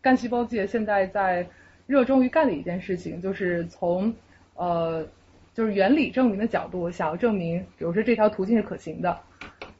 [0.00, 1.46] 干细胞界现在在
[1.86, 4.14] 热衷于干的一件事情，就是从
[4.54, 5.06] 呃
[5.54, 9.18] 就是原理证明的角度，想要证明，比如说这条途径是可行的。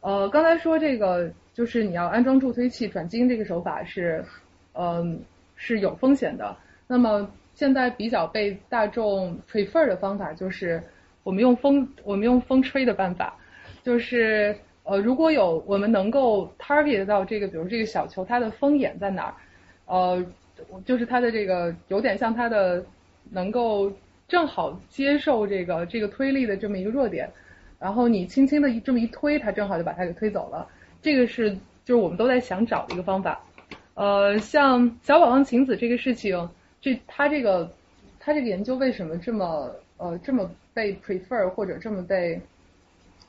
[0.00, 4.24] 呃，刚才说这个就是你要安装助推器转基因这个手法是，
[4.74, 5.20] 嗯、
[5.56, 6.56] 是有风险的。
[6.86, 10.80] 那么现在比较被大众 prefer 的方法就是
[11.24, 13.34] 我们用风我们用风吹的办法，
[13.82, 19.34] 就是呃如果有我们能够 target 到这个，比如这个小球它的风眼在哪儿，
[19.86, 20.24] 呃
[20.84, 22.86] 就是它的这个有点像它的
[23.30, 23.92] 能够
[24.28, 27.28] 正好接受这个这个推力的这么一个弱点，
[27.80, 30.64] 然后你轻轻的一这么一推，它正好就把它给推走了。
[31.08, 33.40] 这个是就是我们都在想找的一个方法。
[33.94, 36.50] 呃，像小宝宝晴子这个事情，
[36.82, 37.72] 这他这个
[38.20, 42.38] 他这个研究为什么这么呃这么被 prefer 或者这么被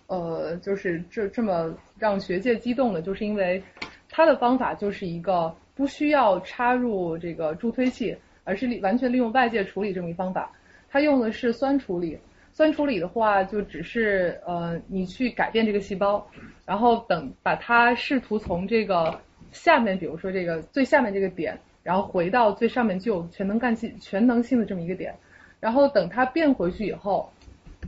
[0.08, 3.64] 呃就是这这么让学界激动的，就是因为
[4.10, 8.14] 他的方法就是一个不需要插入这个助推器，
[8.44, 10.52] 而是利完全利用外界处理这么一方法。
[10.92, 12.18] 他用的是酸处理，
[12.52, 16.28] 酸处理的话就只是呃你去改变这个细胞，
[16.70, 19.20] 然后等把它试图从这个
[19.52, 25.16] 下面，比如说这个最下面这个点，然后回到最上面具有全能干性全能性的这么一个点，
[25.60, 27.28] 然后等它变回去以后，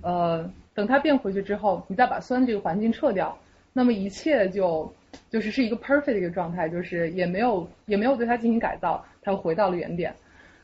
[0.02, 3.38] 呃，等它变回去之后，你再把酸这个环境撤掉，
[3.72, 4.92] 那么一切就
[5.30, 10.12] 就是是一个 perfect 的一个状态，就是也没有也没有对它进行改造，它又回到了原点。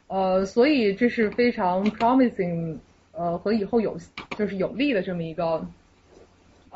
[0.08, 2.78] 呃，所以这是非常 promising，
[3.12, 3.96] 呃，和以后有
[4.36, 5.64] 就是有利的这么一个，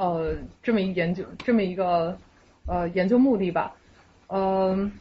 [0.02, 2.18] 呃，这么一研究，这么一个
[2.66, 3.72] 呃研究目的吧。
[4.30, 4.92] 嗯、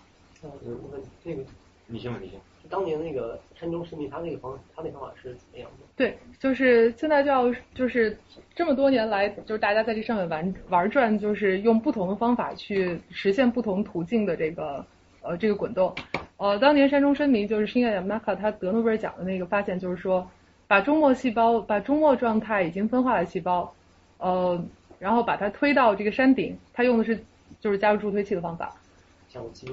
[0.42, 1.42] 呃，我问这个，
[1.86, 2.38] 你先吧，你先。
[2.68, 5.86] 当年那个山中生命，他那个方，他那方法是怎么样的？
[5.96, 8.14] 对，就是现在就要就是
[8.54, 14.84] 这么多年来，就是大家在这上面玩玩转，就是用不同的方法去实现不同途径的这个
[15.22, 15.94] 呃这个滚动。
[16.36, 20.30] 呃，当年山中伸弥就是新亚马卡他得诺贝尔奖的那个发现，就是说
[20.66, 23.74] 把终末细胞，把终末状态已经分化的细胞，
[24.18, 24.62] 呃，
[25.00, 27.18] 然后把它推到这个山顶，它用的是
[27.58, 28.72] 就是加入助推器的方法。
[29.28, 29.66] 像基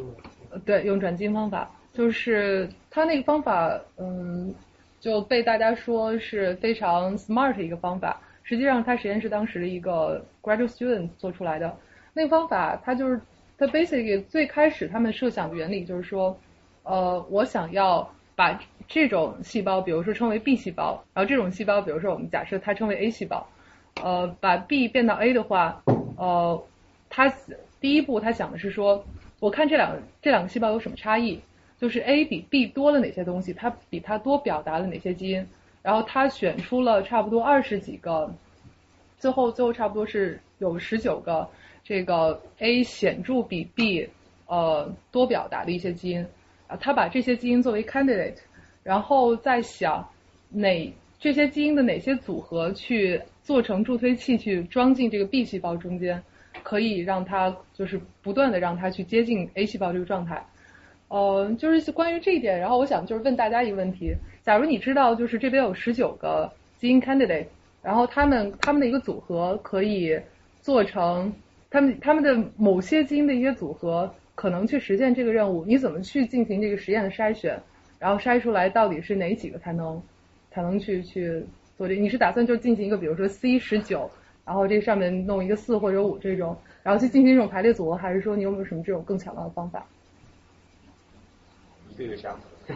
[0.65, 4.53] 对，用转基因方法，就是它那个方法，嗯，
[4.99, 8.19] 就被大家说是非常 smart 的一个方法。
[8.43, 11.75] 实际上，它实验室当时的一个 graduate student 做出来的
[12.13, 13.19] 那个方法，它就是
[13.57, 16.39] 它 basically 最开始他们设想的原理就是说，
[16.83, 23.45] 呃，我想要把这种细胞，比如说称为 B 细胞，然后这种细胞，比如说我们假设它称为 A 细胞，
[24.03, 25.83] 呃，把 B 变到 A 的话，
[26.17, 26.63] 呃，
[27.09, 27.31] 他
[27.79, 29.03] 第一步他想的是说，
[29.39, 31.39] 我看这两这两个细胞有什么差异，
[31.79, 35.45] 就是 A 比 B 多了哪些东西，它比它多表达了哪些基因，
[35.81, 38.33] 然后他选出了差不多二十几个，
[39.19, 41.47] 最后最后差不多是有十九个
[41.83, 44.09] 这个 A 显著比 B
[44.47, 46.25] 呃多表达的一些基因
[46.67, 48.37] 啊，他把这些基因作为 candidate，
[48.83, 50.07] 然后再想
[50.49, 56.21] 哪这些基因的哪些组合去做成助推器去装进这个 B 细胞中间，
[56.63, 60.45] 可以让它就是不断的让它去接近 A 细胞这个状态。
[61.07, 67.45] 呃，就是关于这一点，然后我想就是问大家一个问题：假如你知道就是这边有十九个基因 candidate，
[67.81, 70.19] 然后他们他们的一个组合可以
[70.59, 71.31] 做成
[71.69, 77.57] 他们他们的某些基因的一些组合可能去实现这个任务，你怎么去进行这个实验的筛选，
[77.97, 80.03] 然后筛出来到底是哪几个才能
[80.51, 81.45] 才能去去
[81.77, 81.95] 做这？
[81.95, 84.09] 你是打算就进行一个比如说 C 十九，
[84.45, 89.85] 然后这上面弄一个四或者五这种，然后去进行这种排列组合，还是说你有没有什么这种更巧妙的方法？
[91.89, 92.35] 一个一个加，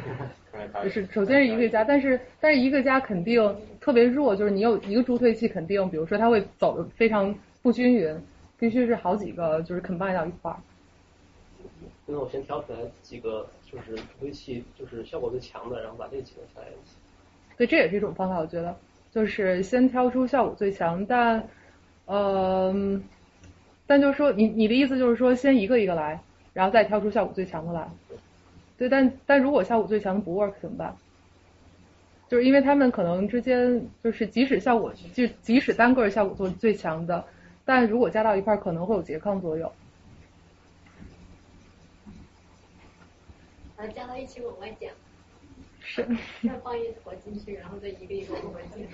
[0.51, 8.15] 看来他就是首先是一个加，但是但是一个加肯定特别弱，就是你有一个助推器肯定，比如说它会走的非常不均匀，
[8.57, 10.57] 必须是好几个就是 combine 到一块儿。
[12.07, 16.95] 那我先挑出来几个，就是助推器，就是效果最强的，然后把这几个加在一起。
[17.57, 18.75] 对，这也是一种方法，我觉得
[19.11, 21.47] 就是先挑出效果最强，但
[22.05, 23.01] 呃，
[23.85, 26.19] 但就是说你你的意思就是说先一个一个来，
[26.53, 27.87] 然后再挑出效果最强的来。
[28.77, 30.95] 对，但但如果效果最强的不 work 怎么办？
[32.29, 37.25] 就是因为他们可能之间就是即使效果就即使单个效果做最强的，
[37.65, 39.69] 但如果加到一块儿可能会有拮抗作用。
[43.75, 44.89] 把加到一起往外讲，
[45.93, 46.05] 是。
[46.47, 48.87] 再放一坨进去，然后再一个一个往外进。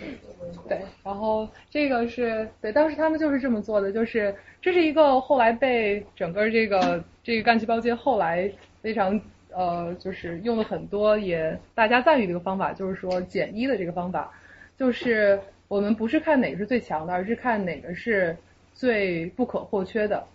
[0.67, 9.19] 对，然后这个是对，当时他们就是这么做的，就是这是一个后来被整个这个这个干细胞界后来非常
[9.51, 14.31] 呃，就是用了很多也大家赞誉的一个方法，就是说减一的这个方法，
[14.77, 18.35] 就是我们不是看哪个是最强的，而是看哪个是
[18.73, 20.25] 最不可或缺的。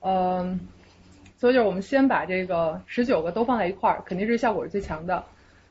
[0.00, 0.58] 嗯，
[1.38, 5.24] 所以就是我们先把这个十九个都放在一块儿，肯定是效果是最强的，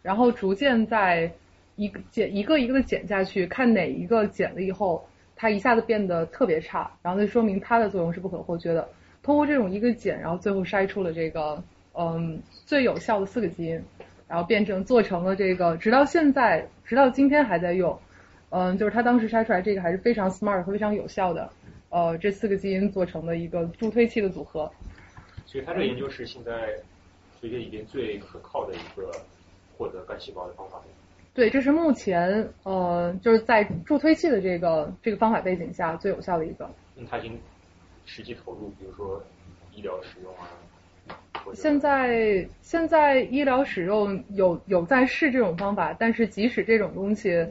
[0.08, 1.30] 然后逐渐在
[1.76, 5.05] 一个减一个一个的减下去，看哪一个减了以后，
[5.36, 8.88] 它一下子变得特别差，然后就说明它的作用是不可或缺的。
[9.22, 11.62] 通过这种一个减，然后最后筛出了这个
[11.93, 13.84] 嗯最有效的四个基因，
[14.30, 17.99] 然后变成做成了这个，直到现在，直到今天还在用。
[18.49, 21.51] 嗯，就是他当时筛出来这个还是非常 smart 和非常有效的，
[21.89, 24.72] 呃，这四个基因做成的一个助推器的组合。
[25.45, 26.70] 所以他这个研究是现在
[27.41, 29.12] 世界里边最可靠的一个
[29.78, 30.82] 获得干细胞的方法。
[31.34, 36.67] 对，这是目前呃就是在助推器的这个这个方法背景下最有效的一个。
[36.95, 37.39] 嗯，他已经
[38.05, 39.21] 实际投入，比如说
[39.73, 40.49] 医疗使用啊。
[41.53, 47.47] 现在现在医疗使用有有在试这种方法，但是即使这种东西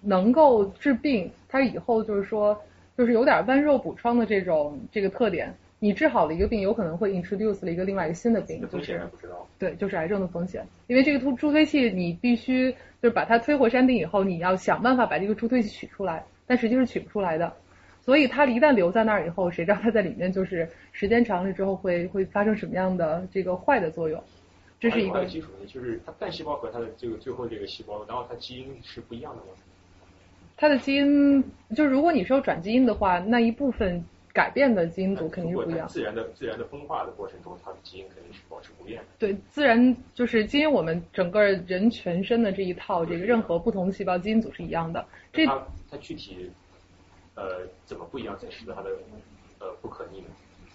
[0.00, 2.58] 能够治病，它以后就是说
[2.96, 5.54] 就是有点剜肉补疮的这种这个特点，
[5.86, 9.46] 你治好了一个病，有可能会 introduce 了一个另外一个新的病，就是还不知道。
[9.56, 17.52] 对，就是癌症的风险，因为这个助助推器你必须就是把它推回山顶以后，你要想办法把这个助推器取出来，但实际是取不出来的。
[18.00, 24.20] 所以它一旦留在那儿以后，谁知道它在里面就是时间长了之后会会发生什么样的这个坏的作用？
[24.80, 29.48] 这是一个基础问题，就是它干细胞和它的这个最后这个细胞，然后它基因是不一样的吗？
[30.56, 31.44] 它的基因，
[31.76, 34.04] 就是如果你是要转基因的话，那一部分
[34.36, 35.88] 改变的基因组肯定是不一样。
[35.88, 39.04] 自然的自然的分化的过程中，它的基因肯定是保持不变的。
[39.18, 45.02] 对，自然就是基因，我们整个人全身的这一套，这个任何不同的细胞基因组是一样的。
[45.32, 46.50] 这它它具体
[47.34, 48.90] 呃怎么不一样，才是它的
[49.58, 50.26] 呃不可逆的？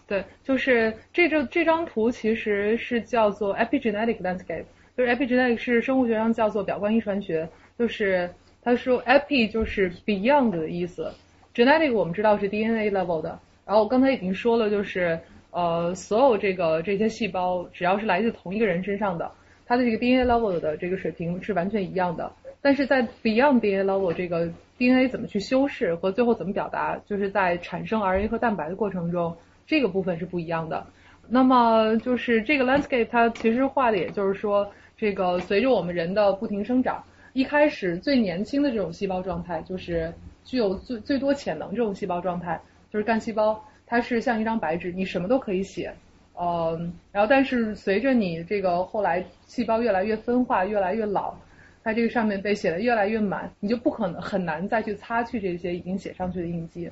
[0.08, 4.66] 对，就是这张这张图其实是叫做 epigenetic landscape，
[4.98, 7.48] 就是 epigenetic 是生物学上叫做表观遗传学，
[7.78, 8.30] 就是
[8.62, 11.14] 他说 epi 就是 beyond 的意思
[11.56, 15.20] ，genetic 我们知道是 DNA level 的，然后我刚才已经说了，就是
[15.52, 19.32] 呃所有这个这些细胞只要是来自同一个人身上的，
[19.66, 22.32] 它的这个 DNA level 的这个水平是完全一样的，
[22.62, 29.36] 但是在 beyond DNA level 这个 DNA 怎么去修饰和最后怎么表达，就是在产生 RNA 和蛋白的过程中，
[29.68, 30.86] 这个部分是不一样的。
[31.30, 37.02] 那么就是这个 landscape，它其实画的也就是说，这个随着我们人的不停生长，
[37.34, 42.60] 一开始最年轻的这种细胞状态，就是具有最最多潜能这种细胞状态，
[42.92, 45.94] 就是干细胞，它是像一张白纸，你什么都可以写。
[46.40, 51.36] 嗯，然后但是随着你这个后来细胞越来越分化，越来越老，
[51.84, 56.90] 它这个上面被写的越来越满，你就不可能很难再去擦去这些已经写上去的印记。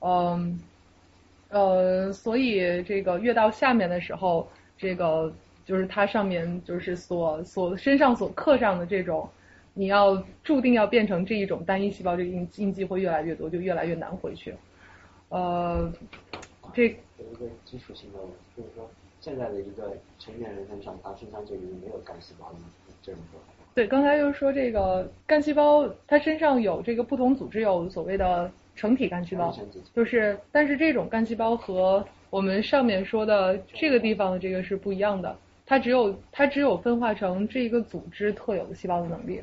[0.00, 0.58] 嗯，
[1.50, 5.32] 呃，所以这个越到下面的时候，这个
[5.64, 9.28] 就是它上面就是所所身上所刻上的这种，
[9.74, 14.52] 你要注定要变成这一种单一细胞，这个印印记会越来越多，就越来越难回去。
[15.30, 15.92] 呃，
[16.74, 16.84] 这
[17.18, 18.88] 有一个基础性的问题，就是说
[19.20, 22.56] 现在的一个成年人身上，他身上就已经没有干细胞了？
[23.02, 23.46] 这种说法。
[23.72, 29.56] 对，刚才就是说这个干细胞，它身上有这个不同组织有所谓的成体干细胞，
[29.94, 39.40] 就是但是这种干细胞和我们上面说的这个地方的这个是不一样的，它只有它只有分化成这一个组织特有的细胞的能力，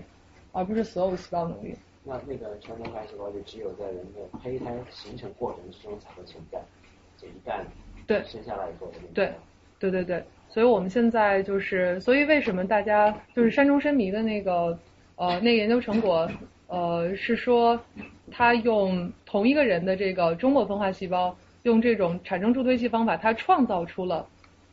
[0.51, 1.73] 而不是所有的细胞能力。
[2.07, 6.59] 那那个全能干细胞就只有在人的胚胎形成过程之中才会存在，
[7.17, 7.59] 这一旦
[8.07, 9.33] 对生下来以后，对
[9.77, 14.79] 对对对，所以我们现在就是，所以为什么大家就是山中深迷的那个
[15.17, 16.29] 呃那个研究成果
[16.67, 17.79] 呃是说，
[18.31, 24.25] 他用同一个人的这个中末分化细胞，用这种产生助推器方法，他创造出了，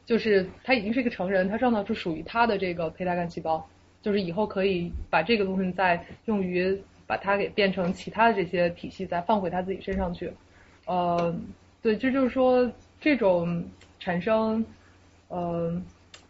[0.07, 3.64] 就是他已经是一个成人，他创造出属于他的这个胚胎干细胞，
[4.01, 6.80] 就是以后可以把这个东西再用于
[7.15, 10.33] 把它给变成其他的这些体系，再放回他自己身上去。
[10.85, 11.33] 呃，
[11.81, 12.69] 对，这就是说
[13.01, 13.65] 这种
[14.01, 14.67] 产生，
[15.29, 15.81] 呃，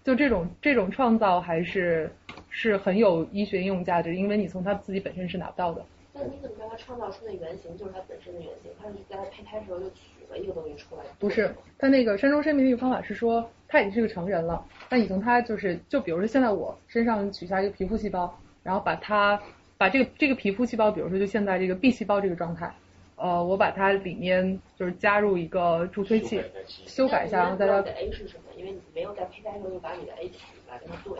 [0.04, 2.12] 就这种这种创造还是
[2.50, 5.82] 是很有医学应用价值，因为你从他自己本身是拿不到的。
[6.12, 8.70] 那你怎么知道他创造出的原型就是他本身的原型？
[8.78, 11.02] 他是在它胚胎时候就取了一个东西出来？
[11.18, 19.40] 不是，他那个山中生命那个方法是说，他已经是个成人了，那你从他就是，就比如说现在我身上取下一个皮肤细胞，然后把它
[19.76, 22.72] 把这个这个皮肤细胞，比如说就现在这个 B 细胞这个状态，
[23.16, 26.42] 呃，我把它里面就是加入一个助推器，
[26.86, 28.44] 修改一下，然后再到你不知道你的 A 是什么？
[28.56, 31.18] 因为你没有在胚胎时候就把你的 A 取出来跟它对，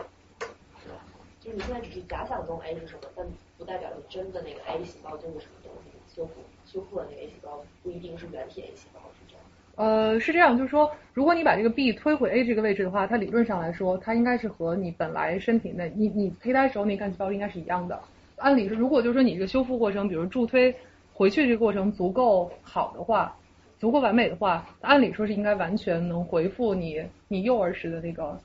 [0.83, 0.95] 是吧？
[1.39, 3.25] 就是你现在只是假想中 A 是什么，但
[3.57, 5.91] 不代表你真的那个 A 细胞就是什么东西。
[6.15, 6.31] 修复
[6.65, 9.43] 修复的那个 A 细胞不一定是原体 A 细胞，是这样。
[9.75, 18.01] 呃，是这样，就是说，如果你把这个 B 推回 A 这个位置的话，它理论上来说，它应该是和你本来身体内你你胚胎时候那干细胞应该是一样的。
[18.37, 20.75] 按理说，如果就是说你这个修复过程，比如助推
[21.13, 23.35] 回去这个过程足够好的话，
[23.79, 28.37] 足够完美的话，按理说是应该完全能回复你你幼儿时的那个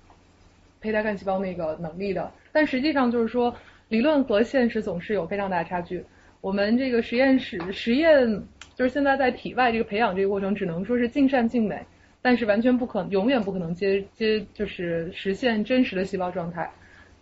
[0.80, 2.30] 胚胎干细胞那个能力的。
[2.52, 3.54] 但实际上就是说，
[3.88, 6.04] 理论和现实总是有非常大的差距。
[6.40, 8.42] 我们这个实验室实验
[8.74, 11.84] 就是现在在体外这个培养这个过程，只能说是尽善尽美，
[12.22, 16.70] 但是完全不可永远不可能接接就是实现真实的细胞状态。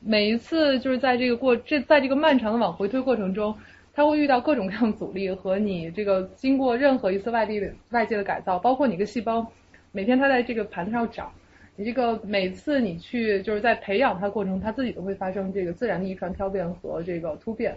[0.00, 3.54] 每一次就是在这个过这在这个漫长的往回推过程中，
[3.92, 9.44] 它会遇到各种各样的阻力和你这个经过任何一次外地的外界的改造，包括你个细胞
[9.90, 11.32] 每天它在这个盘子上长，
[11.74, 17.76] 你这个每次你去就是在培养它过程，它自己都会发生这个自然的遗传漂变和这个突变，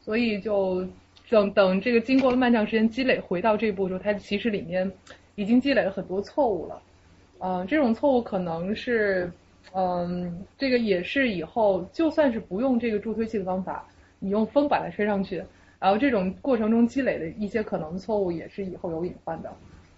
[0.00, 0.84] 所以就
[1.28, 4.90] 等等这个经过了漫长时间积累回到这一步时候，它其实里面
[5.36, 6.82] 已经积累了很多错误了，
[7.38, 9.30] 嗯、这种错误可能是。
[9.74, 13.86] 嗯，这个也是以后就算是不用这个助推器的方法，
[14.18, 15.42] 你用风把它吹上去，
[15.78, 19.52] 然后这种过程中积累的一些可能错误也是以后有隐患的。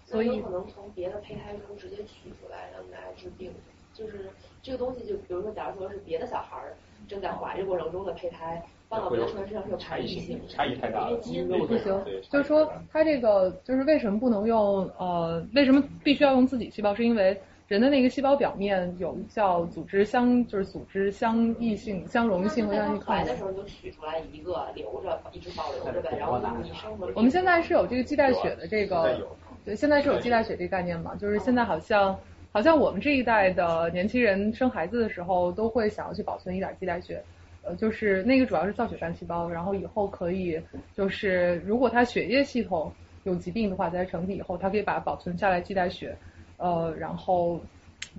[0.05, 3.51] 所以可能从别的胚胎中直接取出来，让大家治病。
[3.93, 4.27] 就是
[4.63, 6.73] 这个东西，就比如说，假如说是别的小孩儿
[7.07, 8.59] 正在怀孕过程中的胚胎，
[8.89, 16.95] 放到别的成人身上是有差异性，差异太大了因为基因不行，就是说它这个就是为什么不能用呃，为什么必须要用自己细胞？
[16.95, 23.43] 是因为人的那个细胞表面有叫组织相，就是组织相异性、相容性和相异抗性他怀的时。
[23.43, 27.09] 候就取出来一个留着，一直保留着呗，然后你生活。
[27.15, 29.17] 我们现在是有这个脐带血的这个，
[29.63, 31.15] 对，现在是有脐带血这个概念嘛？
[31.15, 32.15] 就是现在好像
[32.51, 37.23] 好像我们这一代的年轻人生孩子的时候都会想要去保存一点脐带血，
[37.63, 40.61] 呃，就是那个主要是造血干细胞，然后以后可以
[40.95, 42.91] 就是如果他血液系统
[43.23, 46.15] 有疾病的话，在成体以后，它可以把它保存下来脐带血，
[46.63, 47.61] 呃，然后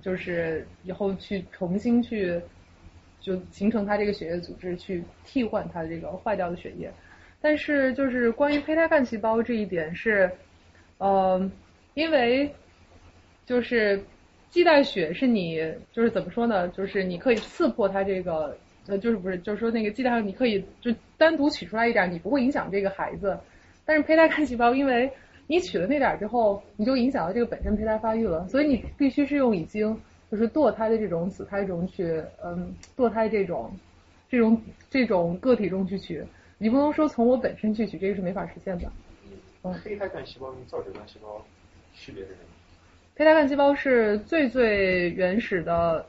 [0.03, 2.39] 就是以后去重新去
[3.19, 6.93] 就形成它这个血液组织去替换它这个坏掉的血液。
[7.41, 10.31] 但是就是关于胚胎干细胞这一点是，
[10.99, 11.49] 呃，
[11.95, 12.53] 因为
[13.47, 13.99] 就是
[14.51, 15.57] 脐带血是你
[15.91, 16.67] 就是怎么说呢？
[16.67, 23.35] 就是你可以刺破它这个呃，就是不是就是说那个脐带你可以就单独取出来一点，你不会影响这个孩子。
[23.85, 25.11] 但是胚胎干细胞，因为
[25.47, 29.95] 你取了那点儿之后，你就影响到这个本身胚胎发育了，所以你必须是用已经
[30.31, 33.71] 就是堕胎的这种子胎中去，嗯，堕胎这种
[34.29, 36.23] 这种这种个体中去取，
[36.57, 38.87] 你不能说从我本身去取，这个是没法实现的。
[39.63, 41.43] 嗯胚胎干细胞跟造血干细胞
[41.93, 42.49] 区别是什么？
[43.15, 46.05] 胚胎干细胞是最最原始的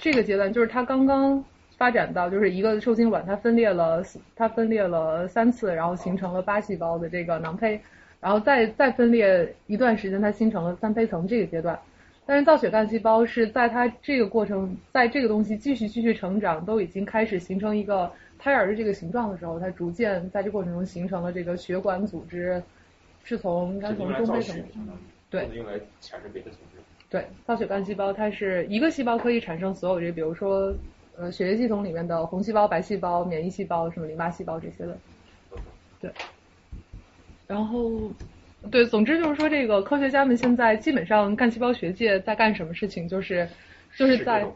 [0.00, 1.44] 这个阶段，就是它刚刚
[1.76, 4.04] 发展到就是一个受精卵，它分裂了
[4.36, 7.80] 它分裂了三次，然后形成了八细胞的这个囊胚，
[8.20, 11.78] 然后再再分裂一段时间，它形成了三胚层这个阶段。
[12.26, 22.62] 但是造血干细胞是在它这个过程，在这个东西继续继续成长，都已经开始形成一个胎儿的这个形状的时候，它逐渐在这过程中形成了这个血管组织，
[23.24, 24.62] 是从应该从中胚层，
[25.30, 26.82] 对用来产生别的组织。
[27.08, 30.74] 对，造血干细胞它是一个细胞可以产生所有这，比如说
[31.16, 34.98] 呃血液系统里面的红细胞、白细胞、免疫细胞、什么淋巴细胞这些的。
[35.98, 36.10] 对，
[37.48, 37.90] 然后
[38.70, 43.48] 对，总之就是说，这个科学家们现在基本上干细胞学界在干什么事情，就是
[43.96, 44.46] 就是是在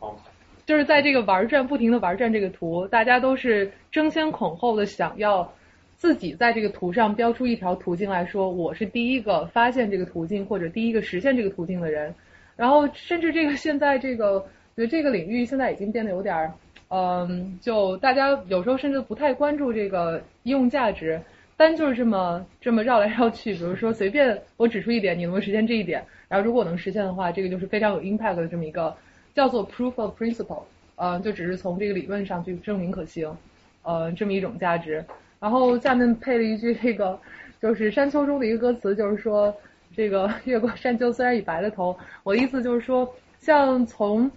[0.67, 5.53] 就是在这个玩转，不停的玩转这个图，大家都是争先恐后的想要
[5.97, 12.15] 自己在这个图上标出一条途径来说，我是第一个发现这个途径或者第一个实现这个途径的人。
[12.55, 16.53] 然后甚至这个现在这个，我觉得这个领域现在已经变得有点儿，
[16.89, 21.21] 嗯，就大家有时候甚至不太关注这个应用价值，
[21.63, 26.05] 单就是这么这么绕来绕去，比如说随便我指出一点，你能不能实现这一点？
[26.29, 28.93] 然后如果能实现的话，这个就是非常有 impact 的这么一个
[29.33, 30.65] 叫做 proof of principle，
[30.97, 33.33] 呃，就只是从这个理论上去证明可行，
[33.85, 35.05] 呃，这么一种价值。
[35.39, 37.17] 然后下面配了一句这个
[37.61, 39.55] 就是山丘中的一个歌词，就是说
[39.95, 43.09] 这个越过山丘虽然已白了头，我的意思就是说，
[43.39, 44.29] 像从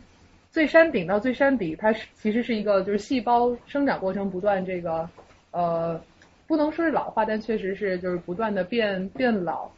[0.52, 5.10] 最山顶到最山底，它是其实是一个就是细胞生长过程不断这个
[5.50, 6.00] 呃，
[6.48, 9.70] 不能说是老化，但确实是就是不断的变变老，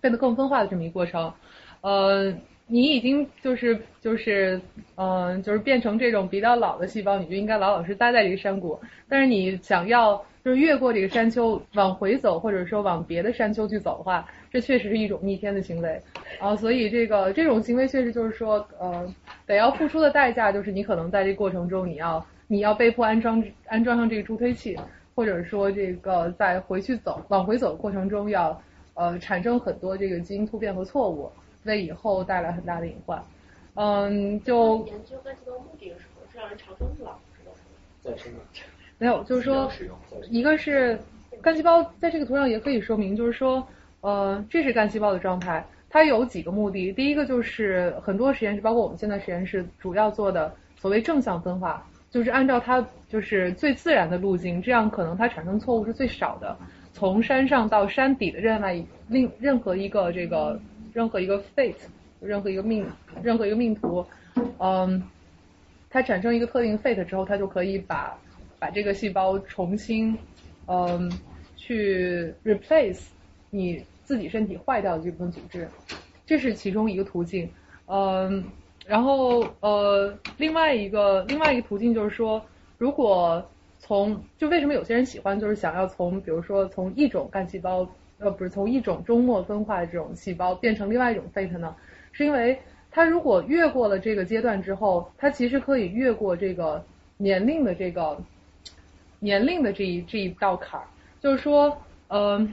[0.00, 1.32] 变得更分化的这么一个过程。
[1.80, 2.32] 呃，
[2.66, 4.60] 你已经就是就是
[4.96, 8.78] 嗯、就是变成这种比较老的细胞，你就应该老老实实待在这个山谷。
[9.08, 16.00] 但是你想要就是越过这个山丘往回走，或者说往别的山丘去走的话，这确实是一种逆天的行为
[16.38, 16.54] 啊。
[16.54, 19.14] 所以这个这种行为确实就是说，呃，
[19.46, 24.78] 得要付出的代价就是你可能在这过程中你要你要被迫安装安装上这个助推器，
[25.20, 28.58] 或者说这个在回去走往回走的过程中要
[28.94, 31.30] 呃产生很多这个基因突变和错误，
[31.64, 33.22] 为以后带来很大的隐患。
[33.74, 36.22] 嗯，就研究干细胞目的是什么？
[36.32, 37.52] 是让人长生不老，是吧？
[38.00, 38.38] 再生的，
[38.96, 39.70] 没有，就是说
[40.30, 40.98] 一个是
[41.42, 43.62] 干细胞在这个图上也可以说明，就是说
[44.00, 46.90] 呃，这是干细胞的状态，它有几个目的。
[46.94, 56.56] 第一个就是很多实验室，包括我们现在实验室主要做的所谓正向分化，就是按照它就是最自然的路径，这样可能它产生错误是最少的。
[56.92, 58.76] 从山上到山底的任外
[59.08, 60.60] 另任何一个这个
[60.92, 61.76] 任何一个 fate，
[62.20, 62.84] 任何一个命
[63.22, 64.04] 任何一个命途，
[64.58, 65.02] 嗯，
[65.88, 68.18] 它产生一个特定 fate 之后，它就可以把
[68.58, 70.18] 把这个细胞重新
[70.66, 71.10] 嗯
[71.56, 73.02] 去 replace
[73.50, 75.68] 你自己身体坏掉的这部分组织，
[76.26, 77.48] 这是其中一个途径。
[77.86, 78.44] 嗯，
[78.90, 82.44] 然后呃另外一个另外一个途径就是说，
[82.76, 83.40] 如果
[83.78, 87.88] 从就为什么有些人喜欢就是想要从比如说从一种干细胞
[88.18, 91.72] 呃不是从一种终末分化的这种细胞变成另外一种 fate 呢？
[92.10, 92.58] 是因为
[92.90, 96.84] 它如果越过了这个阶段之后，它其实可以越过这个
[97.16, 98.18] 年龄的这个
[99.20, 100.86] 年龄的这一这一道坎儿，
[101.20, 102.52] 就是说，嗯、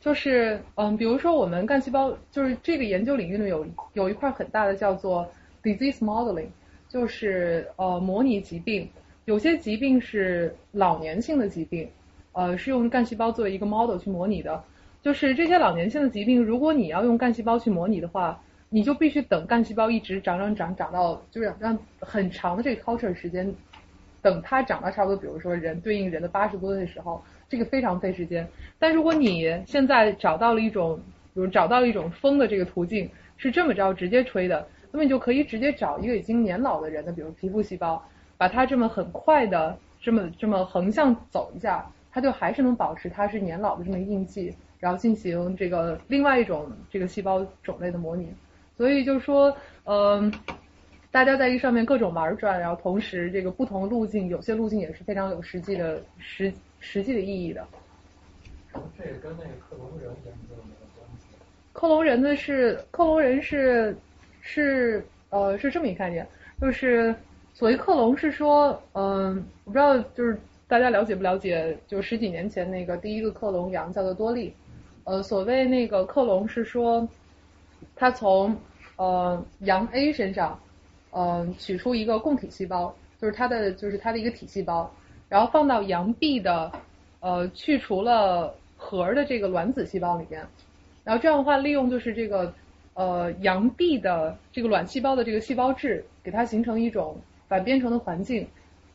[0.00, 5.28] 就是嗯，比如说我们干细胞，就是这个研究领域里有有一块很大的叫做
[5.62, 6.46] disease modeling，
[6.88, 8.88] 就是呃模拟疾病，
[9.24, 11.88] 有些疾病是老年性的疾病，
[12.32, 14.62] 呃是用干细胞作为一个 model 去模拟的。
[15.00, 23.52] 就是这些老年性的疾病，如果你要用干细胞去模拟的话，你就必须等干细胞一直长长长长到就是让很长的这个 culture 时间，
[24.20, 28.46] 等它长到差不多，比如说人对应人的八十多岁的时候，这个非常费时间。
[28.78, 30.98] 但如果你现在找到了一种，
[31.34, 38.02] 比如找到了一种风的这个途径，是这么着直接吹的，那么你就可以直接找一个已经年老的人的，比如皮肤细胞，
[38.36, 44.54] 把它这么很快的这么这么横向走一下，它就还是能保持它是年老的这么印记。
[44.80, 48.32] 然后进行这个另外一种这个细胞种类的模拟，
[48.76, 49.52] 所以就是说，
[49.86, 50.32] 嗯、
[51.10, 57.66] 大家在这上面各种玩转，然后同时这个不同路径，有些路径也是非常有实际的实实际的意义的。
[58.96, 61.26] 这也跟那个克隆人研究没有关系。
[61.72, 63.96] 克隆人呢是克隆人是
[64.40, 66.26] 是呃是这么一个概念，
[66.60, 67.14] 就是
[67.54, 74.54] 所谓克隆是说，嗯、我不知道就是大家了解不了解，就十几年前那个第一个克隆羊叫做多利，
[75.04, 77.08] 呃，所谓那个克隆是说，
[77.96, 78.56] 它从
[78.96, 80.60] 呃羊 A 身上，
[81.10, 84.92] 呃取出一个供体细胞，就是它的就是它的一个体细胞，
[85.28, 86.72] 然后放到羊 B 的
[87.20, 90.46] 呃去除了核的这个卵子细胞里面，
[91.04, 92.54] 然后这样的话利用就是这个
[92.94, 98.46] 呃羊 B 的这个卵细胞的这个细胞质，给它形成一种反编程的环境，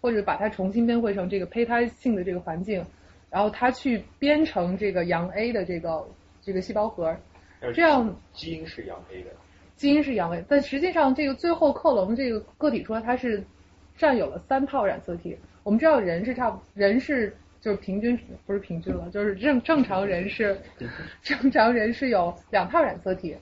[0.02, 2.84] 或者把它重新编绘成这个胚胎性的这个环境，
[3.30, 6.08] 然后它去编成这个羊 A 的这个
[6.42, 7.16] 这个细胞核，
[7.74, 9.30] 这样基因是羊 A 的，
[9.76, 13.44] 基因是阳 A，但实际上这个最后克隆这个个体出来，它是
[13.98, 15.38] 占有了三套染色体。
[15.64, 20.58] 我们知道人是差不人是就是平均不是平均了，就是正正常人是
[21.22, 23.36] 正常人是有两套染色体。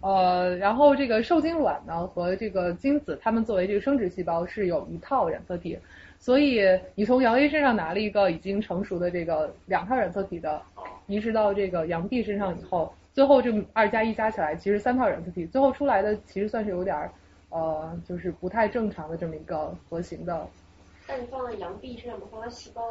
[0.00, 5.76] 呃，然后这个受精卵呢和这个精子，它们作为这个生殖细胞是有一套染色体，
[6.18, 6.60] 所以
[6.94, 10.62] 你从杨 A 身上拿了一个已经成熟的这个两套染色体的，
[11.06, 17.10] 移植到这个杨 B 身上以后，最后这二加一加起来其实三套染色体，最后出来的其实算是有点儿
[17.48, 20.46] 呃，就是不太正常的这么一个核型的，
[21.06, 22.82] 但你放在羊 B 身上，不放在细胞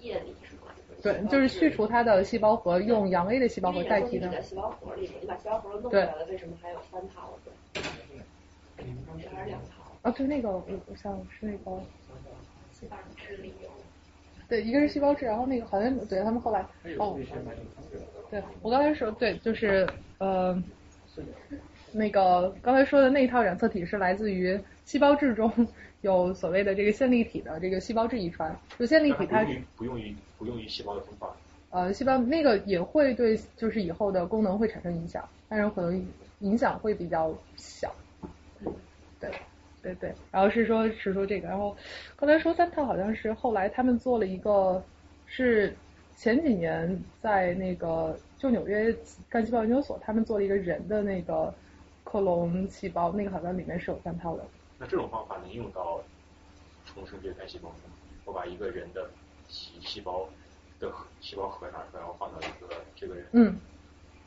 [0.00, 0.72] 液里是吗？
[1.02, 4.42] 对，就是去除它的细胞核，用羊 A 的细胞核代替它因为染色体只。
[4.42, 7.30] 在细胞核里面，你把细胞核弄出来了，为什么还有三套？
[7.74, 9.92] 这还是两套？
[10.02, 11.82] 啊，对，那个我我想是那个，
[12.72, 13.68] 细胞质里有。
[14.48, 16.60] 对，一个是细胞质，然后那个好像对他们后来
[16.98, 17.18] 哦，
[18.30, 20.62] 对我刚才说对，就是呃，
[21.92, 25.50] 那个刚才说的那一套染色体是来自于细胞质中
[26.04, 31.34] 有所谓的这个线粒体的这个细胞质遗传，就线粒体它不用于不用于不用于细胞的分化。
[31.70, 36.06] 呃细胞那个也会对就是以后的功能会产生影响，但是可能
[36.40, 37.92] 影响会比较小，
[39.18, 39.30] 对。
[39.82, 41.76] 对对，然后是说，是说这个，然后
[42.16, 44.82] 刚才说三套好像是后来他们做了一个，
[45.26, 45.76] 是
[46.16, 48.96] 前几年在那个就纽约
[49.28, 51.54] 干细胞研究所，他们做了一个人的那个
[52.02, 54.44] 克隆细胞，那个好像里面是有三套的。
[54.84, 55.98] 那这种方法能用到
[56.84, 57.76] 重生这个干细胞吗？
[58.26, 59.08] 我把一个人的
[59.48, 60.28] 细细胞
[60.78, 63.24] 的细胞核拿出来，然后放到一个这个人。
[63.32, 63.56] 嗯，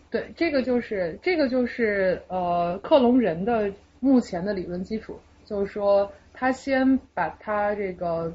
[0.10, 5.20] 对，这个就是这个就是呃克隆人的目前的理论基础。
[5.46, 8.34] 就是说，他先把它这个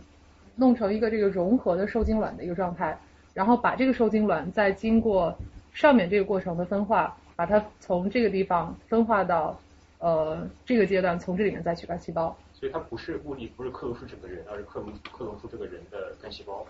[0.55, 2.97] 弄成一个这个融合的受精卵的一个状态，
[3.35, 5.37] 然后把这个受精卵再经过
[5.75, 9.59] 上面这个过程的分化，把它从这个地方分化到
[10.03, 12.37] 呃这个阶段，从这里面再取干细胞。
[12.53, 16.67] 所以它不是目的，不是克隆出整个人，而是克隆克隆出这个人的干细胞。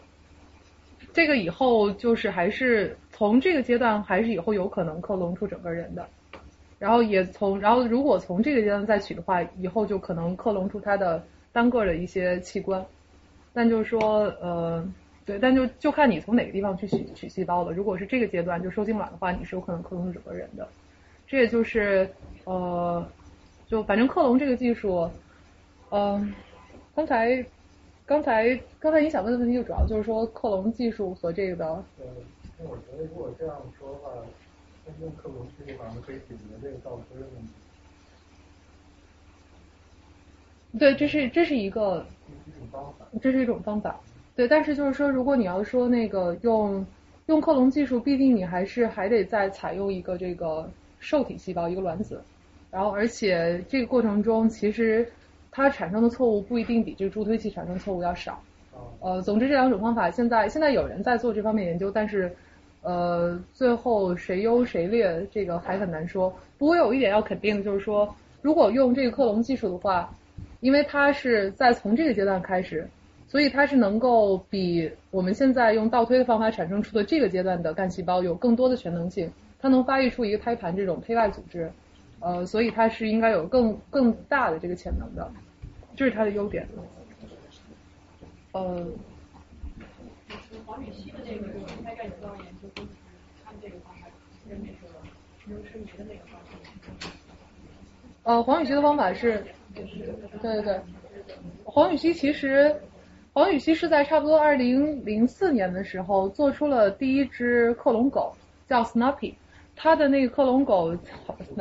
[1.12, 6.06] 这个以后就是还是从这个阶段，还是以后有可能克隆出整个人的。
[6.78, 11.22] 然后也从，然后如果从这个阶段再取的话，以后就可能克隆出它的
[11.52, 12.84] 单个的一些器官。
[13.52, 14.84] 但就是说，呃，
[15.26, 17.72] 对，但就就看你从哪个地方去取取细胞了。
[17.72, 20.66] 如果是这个阶段就受精卵的话，你是有可能克隆出整个人的。
[21.26, 22.08] 这也就是
[22.44, 23.06] 呃，
[23.72, 25.10] 就反正克隆这个技术，
[25.88, 26.34] 嗯、
[26.94, 27.42] 刚才
[28.04, 32.04] 刚才刚才你想问的问题就主要就是说克隆技术和这个的呃，
[32.58, 34.10] 那我觉得如果这样说的话，
[34.84, 37.48] 那用克隆技术好像可以解决这个倒推的问题，
[40.78, 42.04] 对，这是这是一个
[42.44, 43.06] 这是一种方法。
[43.22, 43.98] 这是一种方法，
[44.36, 46.84] 对，但是就是说，如果你要说那个用
[47.24, 50.70] 用克隆技术，毕竟你还是还得再采用一个这个
[51.00, 52.22] 受体细胞，一个卵子，
[52.72, 55.06] 然后而且这个过程中，其实
[55.50, 58.42] 它产生的错误不一定比这个助推器产生错误要少。
[59.00, 62.32] 呃，总之这两种方法现在现在有人在做这方面研究，但是
[62.80, 66.34] 呃，最后谁优谁劣，这个还很难说。
[66.56, 70.10] 不过有一点要肯定的就是说，如果用这个克隆技术的话，
[70.60, 72.88] 因为它是在从这个阶段开始，
[73.28, 81.70] 所以它是能够比我们现在用倒推的方法产生出的这个阶段的干细胞有更多的全能性，它能发育出一个胎盘这种胚外组织，
[82.22, 85.28] 呃，所以它是应该有更更大的这个潜能的，
[85.96, 86.68] 这是它的优点。
[88.52, 88.86] 呃，
[90.64, 91.48] 黄禹锡的那个
[91.82, 92.88] 胎干细胞研究，都是
[93.44, 94.06] 他们这个方法
[94.48, 94.88] 跟那个
[95.42, 97.10] 石榴生酶的那个方法。
[98.22, 99.44] 呃，黄禹锡的方法是，
[99.74, 99.84] 对
[100.40, 100.80] 对对，
[101.64, 102.80] 黄禹锡其实，
[103.32, 108.32] 黄禹锡是在差不多二零零四年的时候做出了第一只克隆狗，
[108.68, 109.34] 叫 Snuppy。
[109.74, 110.96] 他的那个克隆狗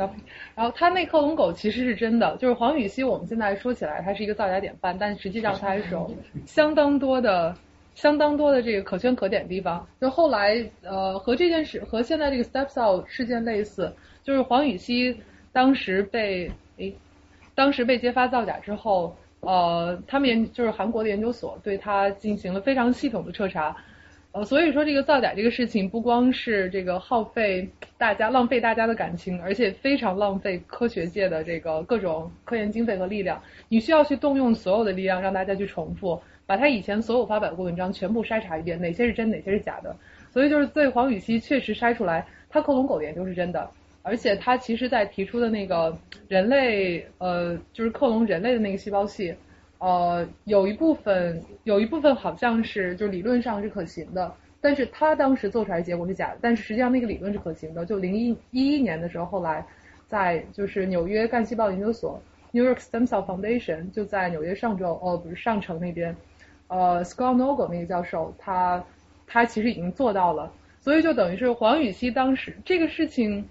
[0.54, 3.02] 然后他那克隆狗其实是真的，就是黄禹锡。
[3.02, 6.10] 我们现在说起来，它是一个造假典范，但实际上它还是有
[6.46, 7.54] 相当多的、
[7.94, 9.86] 相当多的这个可圈可点的地方。
[10.00, 13.92] 就后来，呃，和这件事和现在这个 Step Cell 事件类似，
[14.22, 15.16] 就是黄禹锡
[15.52, 16.94] 当时被诶，
[17.54, 23.76] 当时被揭发造假之后，呃，他们研就是韩国的研究所对他进行了非常系统的彻查。
[24.32, 27.68] 呃，所以说这个造假这个事情不光是这个耗费
[27.98, 33.42] 大家浪费大家的感情，而且非常浪费科学界的这个各种科研经费和力量。
[33.68, 39.94] 你需要去动用所有的力量让大家去重复，把他以前所有发表过文章全部筛查一遍，哪些是真，哪些是假的。
[40.30, 43.68] 所以就是对黄禹锡确实筛出来，他克隆狗的研究是真的，
[44.02, 45.94] 而且他其实在提出的那个
[46.28, 49.34] 人类呃就是克隆人类的那个细胞系。
[49.82, 57.84] 呃，有一部分有一部分好像是就理论上是可行的，但是他当时做出来结果是假的，但是实际上那个理论是可行的。
[57.84, 59.66] 就零一一一年的时候，后来
[60.06, 62.22] 在就是纽约干细胞研究所
[62.52, 66.14] New York Stem Cell Foundation 就在纽约上州哦不是上城那边，
[66.68, 68.84] 呃 Scott Nogel 那个教授他
[69.26, 73.48] 他其实已经做到了，所以就等于是黄禹锡当时这个事情，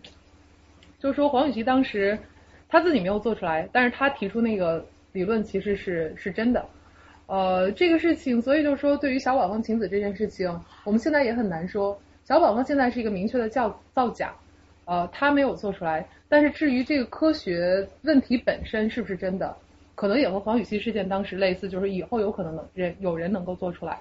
[0.97, 2.17] 就是说黄禹锡当时
[2.69, 4.85] 他自己没有做出来，但是他提出那个。
[5.13, 6.65] 理论其实是是真的，
[7.27, 11.99] 呃，这个事情，所以就是说，对于小宝和晴子这件事情，我们现在也很难说。
[12.23, 14.33] 小宝方现在是一个明确的造造假，
[14.85, 16.07] 呃，他没有做出来。
[16.29, 19.53] 但是至于这个科学问题本身是不是真的，
[19.95, 23.99] 可能也和黄禹锡事件当时类似，就是以后有可能能人有人能够做出来。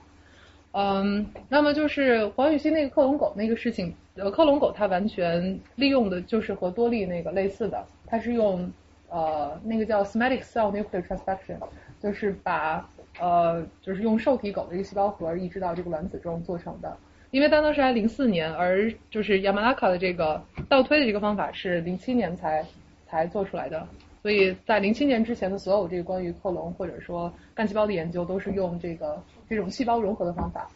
[0.73, 8.71] 嗯，那么就是黄禹锡那个克隆狗那个事情，呃，克隆狗它完全利用的就是和多利那个类似的，它是用。
[9.11, 11.59] 呃，那个叫 somatic cell nuclear transfection，
[12.01, 12.89] 就是把
[13.19, 16.97] 呃，就是用受体狗的一个细胞核移植到这个卵子中做成的。
[17.33, 22.65] 因为当当时还零四年，而就是 Yamanaka 的这个倒推的这个方法是零七年才
[23.07, 23.87] 才做出来的，
[24.23, 30.69] 所以在零七年之前的所有这个关于克隆或者说干细胞的研究都是用这个这种细胞融合的方法。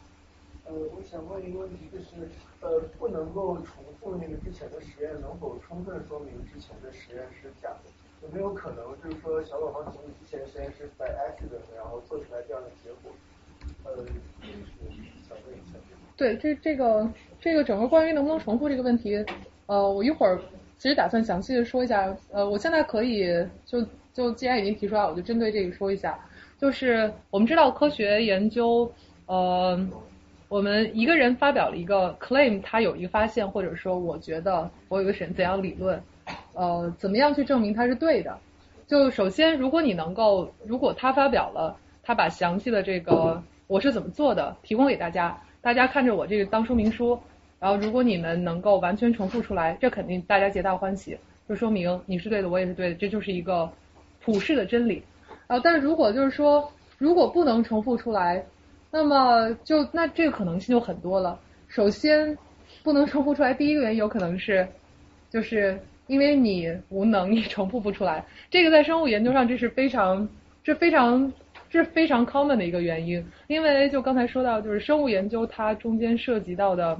[0.66, 2.28] 呃，我想问一个问题，就是
[2.60, 7.90] 呃，不能够重复那个之前的实验，能否充分说明之前的实验是假的？
[8.24, 13.12] 有没有可能就是说小宝方晴子之前实验室 by accident，然后做出来这样的结果？
[13.84, 14.04] 呃，
[16.16, 17.08] 对，这这个
[17.40, 19.24] 这个整个关于能不能重复这个问题，
[19.66, 20.40] 呃，我一会儿
[20.78, 22.16] 其实打算详细的说一下。
[22.30, 23.26] 呃，我现在可以
[23.66, 26.18] 就就既然已经提出来，我就针对这个说一下。
[26.58, 28.90] 就是我们知道科学研究，
[29.26, 29.78] 呃，
[30.48, 36.00] 我们一个人发表了一个 claim，他有一个发现，或者说我觉得我有个怎怎样理论。
[36.54, 38.38] 呃，怎么样去证明它是对的？
[38.86, 47.18] 就首先，如果你能够，如果他发表了，他把详细的这个我是怎么做的提供给大家，大家看着我这个当说明书，
[47.58, 51.16] 然后如果你们能够完全重复出来，这肯定大家皆大欢喜，
[51.48, 53.70] 就说明你是对的，我也是对的，这就是一个
[54.22, 55.02] 普世的真理。
[55.46, 58.44] 啊，但是如果就是说，如果不能重复出来，
[58.90, 61.40] 那么就那这个可能性就很多了。
[61.68, 62.36] 首先
[62.82, 64.68] 不能重复出来，第一个原因有可能是
[65.30, 68.24] 就是因为你无能，你重复不出来。
[68.50, 70.28] 这个在生物研究上这是非常
[70.62, 71.32] 这非常
[71.70, 76.98] 这是非常 common 的一个原因，因为就刚才说到，就是生物研究它中间涉及到的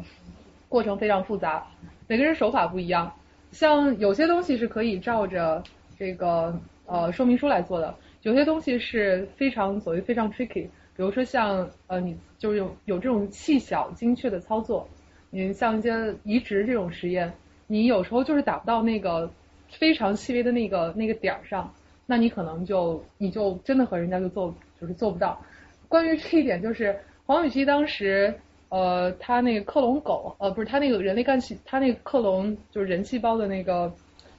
[0.69, 1.67] 过程非常复杂，
[2.09, 3.13] 每个人手法不一样。
[3.53, 5.63] 像有些东西是可以照着
[5.97, 10.65] 这个呃说明书来做的，有些东西是非常所谓非常 tricky，
[10.97, 14.89] 比如说像呃你就是有有这种细小精确的操作，
[15.31, 17.33] 你像一些移植这种实验，
[17.75, 19.29] 你有时候就是达不到那个
[19.69, 21.75] 非常细微的那个那个点儿上，
[22.07, 25.43] 那你可能就你就真的和人家就做就是做不到。
[25.89, 26.97] 关于这一点，就是
[27.27, 28.33] 黄禹锡当时。
[28.71, 33.93] 呃，他那个克隆狗，呃，不是他那个人类干细，他那个克隆就是人细胞的那个，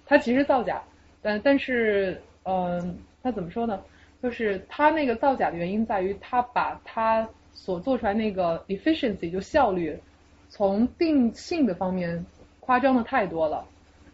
[0.06, 0.84] 他其实造假，
[1.22, 3.80] 但但是，嗯，他怎么说呢？
[4.22, 9.98] 就是他那个造假的原因在于他把他所做出来那个 efficiency 就效率，
[10.50, 12.26] 从定性的方面
[12.66, 13.64] 夸张的太多了。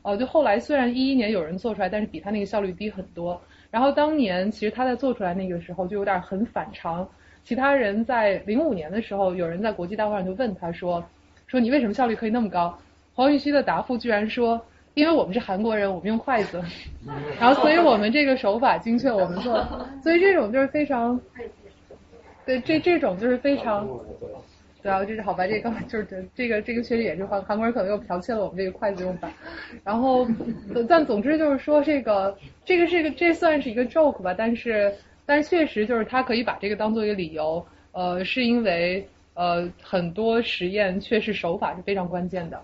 [0.03, 3.39] 呃，就后来虽然一一年有人做出来，但是比他那个效率低很多。
[3.69, 7.07] 然后当年其实他在做出来那个时候就有点很反常。
[7.43, 11.03] 其他人在零五年的时候，有人在国际大会上就问他说
[11.47, 12.77] ：“说你为什么效率可以那么高？”
[13.15, 14.59] 黄禹锡的答复居然说
[14.93, 16.61] ：“因为我们是韩国人，我们用筷子，
[17.39, 19.65] 然后所以我们这个手法精确，我们做，
[20.03, 21.19] 所以这种就是非常，
[22.45, 23.87] 对这这种就是非常，
[24.81, 25.45] 对啊，这是好吧？
[25.47, 29.31] 这个就是这这个这个确实也是韩韩国人可能又剽窃了我们这个筷子用法，
[29.83, 30.27] 然后
[30.87, 34.93] 但总之就是说这个这个是个这算是一个 joke 吧，但是。
[35.23, 42.59] 但确实就是他可以把这个当做一个理由，呃，是因为呃很多实验确实手法是非常关键的。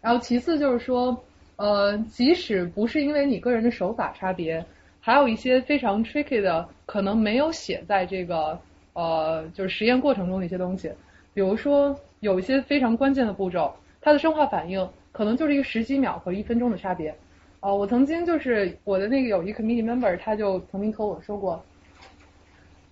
[0.00, 1.18] 然后其次就是说，
[1.56, 4.64] 呃，即使不是因为你个人的手法差别，
[5.00, 8.56] 还有一些非常 tricky 的，可能没有写在这个
[8.92, 10.92] 呃就是实验过程中的一些东西。
[11.34, 17.14] 比如说有一些非常关键的步骤，它的生化反应可能就是一个十几秒和一分钟的差别。
[17.60, 21.64] 呃，我曾经就是我的那个有一个 committee member，他就曾经和我说过。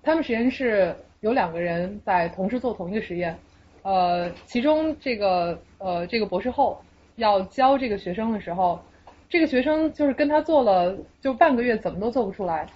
[0.03, 3.37] 他们实验室有两个人在同时做同一个实验，
[3.83, 6.81] 呃，其中这个呃这个博士后
[7.17, 8.81] 要教这个学生的时候，
[9.29, 12.67] 这个学生就是跟他做了就半个月，怎么都做不出来，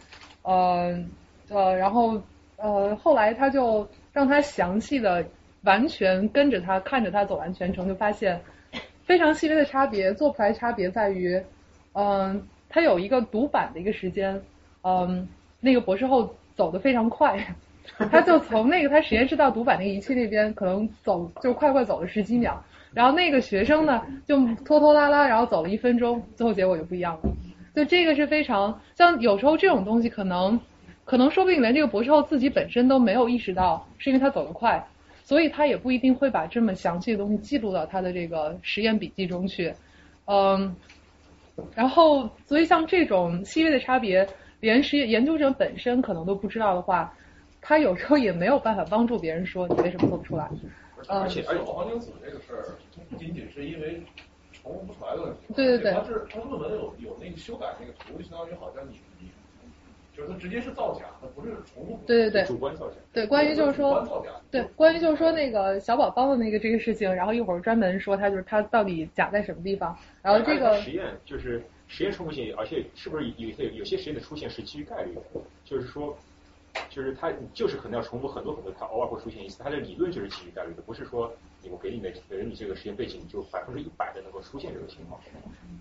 [0.42, 1.02] 呃
[1.48, 2.20] 呃，然后
[2.56, 5.24] 呃后来他就让他详细的
[5.64, 8.40] 完全跟着他看着他走完全程，就发现
[9.04, 11.42] 非常细微的差别，做不出来差别在于，
[11.92, 14.40] 嗯，他有一个读板的一个时间，
[14.82, 15.28] 嗯，
[15.60, 16.34] 那个博士后。
[16.56, 17.36] 走得非常快，
[18.12, 22.62] 他就从那个他实验室到读板那个仪器那边，可能走就快快走了十几秒。
[22.92, 27.22] 然后那个学生呢，就拖拖拉拉，然后走了一分钟，最后结果就不一样了。
[27.74, 30.60] 就这个是非常像有时候这种东西，可能
[31.04, 34.86] 可能说不定连这个博士后自己本身都没有意识到，是因为他走得快，
[35.24, 39.74] 所以他也不一定会把这么详细的东西记录到他的这个实验笔记中去。
[40.26, 40.76] 嗯，
[41.74, 44.28] 然后所以像这种细微的差别。
[44.60, 47.14] 连实验研究者本身可能都不知道的话，
[47.60, 50.48] 他有时候也没有办法帮助别人说你为什么做不出来。
[51.06, 52.64] 而且而且黄精子这个事儿
[53.10, 54.02] 不仅仅是因为
[54.54, 59.28] 重复不出来的问题，对对对，它是它论文有有那个修改那个图，相当于好像你你
[60.16, 62.00] 就是它直接是造假，它不是重复。
[62.06, 62.96] 对对对，主观造假。
[63.12, 71.62] 对，关于就是说，对，关于就是说那个小宝宝的那个这个事情，然后一会儿专门说他就是他到底假在什么地方，然后这个实验就是。
[71.86, 75.20] 实验重复性，而且是不是有些有些实验的出现是基于概率的？
[75.66, 76.16] 就是说，
[76.88, 79.62] 就是它就是可能要重复很多很多，它偶尔会出现一次。
[79.62, 81.30] 它的理论就是基于概率的，不是说
[81.70, 85.20] 我给你的给了你这个实验背景就百分之一百的能够出现这个情况。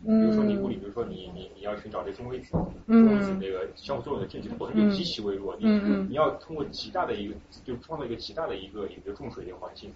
[0.06, 2.52] 嗯比如说你物理，比如说你你你要寻找这中微子，
[2.88, 5.56] 中微子那个相互作用的证据，可能就极其微弱。
[5.58, 5.66] 你
[6.10, 9.92] 你要通过极大的一个，就创造一个极大的一个一个重水的环境。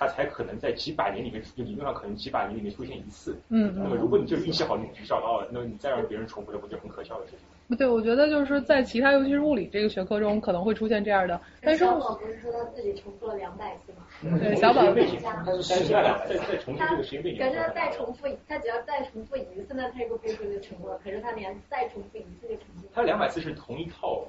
[0.00, 3.38] 它才可能在几百年里面，就理论上可能几百年里面出现一次。
[3.50, 3.74] 嗯。
[3.76, 7.40] 那么如果你就运气好，你找到了，那么你再让别人重复，这不就很可笑的事情？
[7.68, 11.38] 不对，我觉得就是说，在其他，尤其是物理这个学科中，可能会出现这样的。
[11.60, 14.38] 但是小宝不是说他自己重复了两百次吗？
[14.40, 15.84] 对，小宝背景，再
[16.26, 17.38] 再再重复这个实验背景。
[17.38, 20.98] 可是他再重复，他只要再重复一次，那他这个背景就成功了。
[21.04, 22.88] 可是他连再重复一次就成功。
[22.94, 24.24] 他两百次是同一套。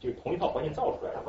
[0.00, 1.20] 就同一套环境造出来的，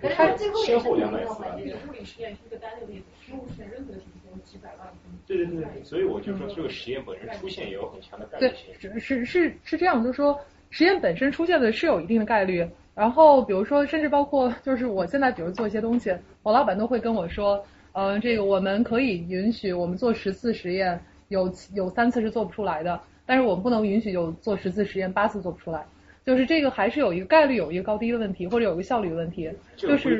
[0.00, 1.42] 可是它先后两百次。
[1.88, 4.86] 物理实验是一个单个例子，生物实验任何的体系都几百万
[5.26, 8.90] 对对对，所以我就说这个实验本身出现也有很强的概率性。
[8.90, 10.38] 对，是是是这样，就是说
[10.70, 12.64] 实验本身出现的是有一定的概率。
[12.94, 25.84] 然后比如说，甚至包括就是我现在比如做一些东西，我老板都会跟我说，嗯，这个我们可以允许我们做十次实验，有有三次是做不出来的，但是我们不能允许有做十次实验八次做不出来。
[26.30, 29.50] 就是这个还是有一个概率有一个高低的问题，或者有一个效率的问题。
[29.74, 30.16] 就是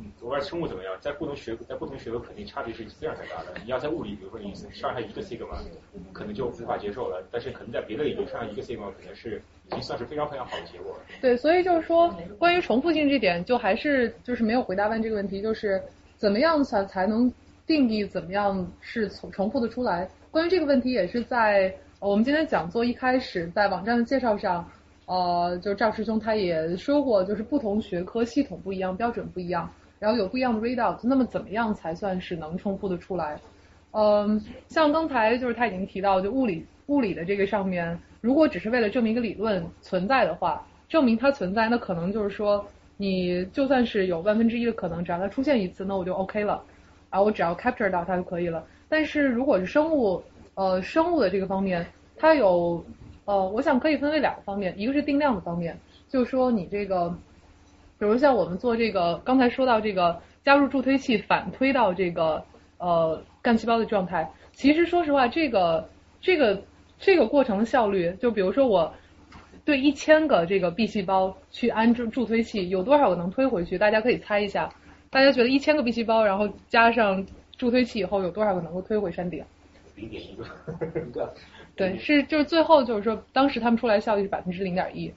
[0.00, 3.58] 嗯，我不知道生物怎么样，在不同学在不同学科肯定差别是非常非常大的。
[3.64, 5.56] 你要在物理，比如说你上下一个 sigma，
[6.12, 11.00] 可能就无法接受了，但是可能在别的领域上下一个 sigma 可能是已经算是非常非常好的结果了。
[11.22, 15.82] 对，所以就是说，关于重复性这点，就还是就是没有回答完这个问题，就是
[16.18, 17.32] 怎么样才才能
[17.66, 20.06] 定义怎么样是重重复的出来？
[20.30, 24.70] 关于这个问题，也是在呃我们今天讲座一开始在网站的介绍上，
[25.08, 33.40] 呃，就是赵师兄他也说过，就是不同学科系统不一样，标准不一样，然后有不一样的 readout，那么怎么样才算是能重复的出来？
[33.92, 34.38] 嗯，
[34.68, 42.62] 像刚才就是他已经提到，就物理物理的这个上面，如果只是为了证明一个理论存在的话，证明它存在，那可能就是说，
[42.98, 46.62] 你就算是有万分之一的可能，只要它出现一次，那我就 OK 了，
[47.08, 48.62] 啊，我只要 capture 到它就可以了。
[48.90, 50.22] 但是如果是生物，
[50.54, 51.86] 呃，生物的这个方面，
[52.16, 52.84] 它有，
[53.28, 57.10] 呃，我想可以分为两个方面，一个是定量的方面，就是说你这个，
[57.98, 62.42] 比如像我们做这个，刚才说到这个加入助推器反推到这个
[62.78, 65.86] 呃干细胞的状态，其实说实话，这个
[66.22, 66.62] 这个
[66.98, 68.94] 这个过程的效率，就比如说我
[69.62, 73.76] 对一千个这个 B 细胞去安助助推器，有多少个能推回去？
[73.76, 74.72] 大家可以猜一下，
[75.10, 77.26] 大家觉得一千个 B 细胞，然后加上
[77.58, 79.44] 助推器以后，有多少个能够推回山顶？
[79.96, 80.44] 零点一个，
[81.06, 81.34] 一个
[81.78, 85.10] 对，是就是最后就是说，当时他们出来效率是百分之零点一，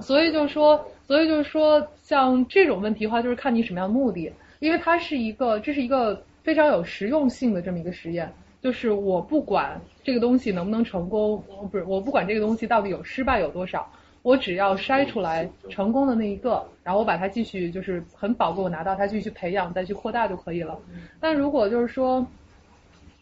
[0.00, 8.32] 所以就是说，所以就是说，像这种问题的话，就是看你什么样的目的，因为它是一个，这是一个非常有实用性的这么一个实验，
[8.62, 13.86] 就是我不管这个东西能不能成功，我不是我不管这个东西到底有失败有多少，
[14.22, 20.78] 我只要筛出来成功的那一个，然后我把它继续就是很宝贵，我拿到它继续培养，再去扩大就可以了。
[21.20, 22.26] 但如果就是说，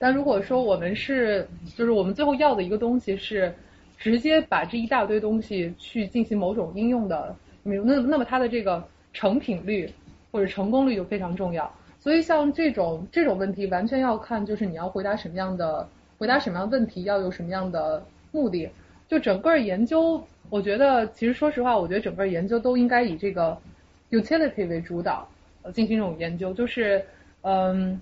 [0.02, 1.46] 但如果说我们是，
[1.76, 3.54] 就是我们最后要的一个东西是
[3.98, 8.82] 直接把这一大堆东西去进行某种应用的，那那么它的这个
[9.12, 9.86] 成品率
[10.32, 11.70] 或者成功率就非常重要。
[11.98, 15.86] 所以像这种这种问题，完全要看就是你要回答什么样的
[16.16, 18.66] 回答什么样的问题，要有什么样的目的。
[19.06, 23.54] 就整个研究，我觉得其实说实话，我觉得整个研究都应该以这个
[24.10, 25.28] utility 为主导，
[25.60, 27.04] 呃，进行这种研究，就是
[27.42, 28.00] 嗯。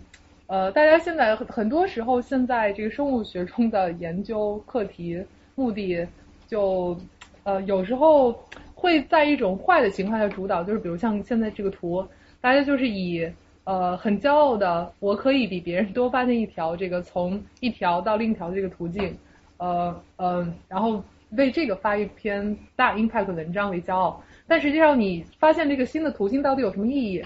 [0.48, 5.22] 呃，大家现在很多时候，现在这个生物学中的研究课题
[5.54, 6.08] 目的，
[6.46, 6.98] 就
[7.44, 8.32] 呃有时候
[8.74, 12.02] 会在一种坏的情况下主导，就是比如像现在这个图，
[12.40, 13.30] 大家就是以
[13.64, 19.14] 呃很骄傲的，我可以比别人多发现一条这个从一条到另一条的这个途径，
[19.58, 27.22] 呃呃，然后为这个发一篇大 impact 文章为骄傲，但实际上你发现这个新的途径到底有什么意义，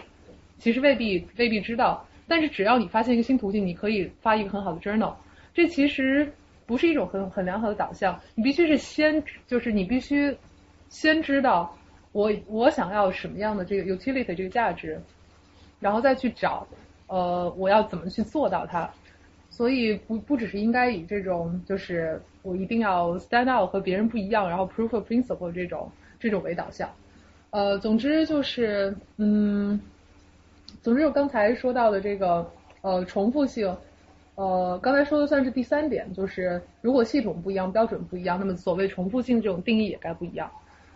[0.58, 2.04] 其实未必未必知道。
[2.32, 5.12] 但是只要你发现一个新途径，你可以发一个很好的 journal。
[5.52, 6.32] 这其实
[6.64, 8.18] 不是一种很很良好的导向。
[8.34, 10.34] 你必须是先，就是你必须
[10.88, 11.76] 先知道
[12.12, 14.98] 我我想要什么样的这个 utility 这个价值，
[15.78, 16.66] 然后再去找
[17.06, 18.88] 呃我要怎么去做到它。
[19.50, 26.88] 所以不不只是应该以这种就是我一定要 stand out 和别人不一样，然后 proof of principle 这种这种为导向。
[27.50, 29.78] 呃，总之就是嗯。
[30.82, 32.44] 总之，我刚才说到的这个
[32.80, 33.72] 呃重复性，
[34.34, 40.50] 呃刚才说的算是第三点，就是如果系统不一样，标准不一样，那么所谓重复性这种定义也该不一样。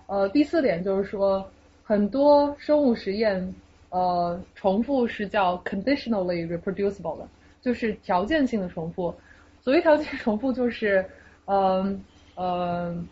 [0.09, 1.49] 呃第四点就是说，
[1.85, 3.55] 很多生物实验
[3.91, 7.29] 呃重复是叫 conditionally reproducible 的，
[7.63, 9.15] 就是条件性的重复。
[9.63, 11.05] 所谓条件重复就是
[11.45, 13.07] 嗯嗯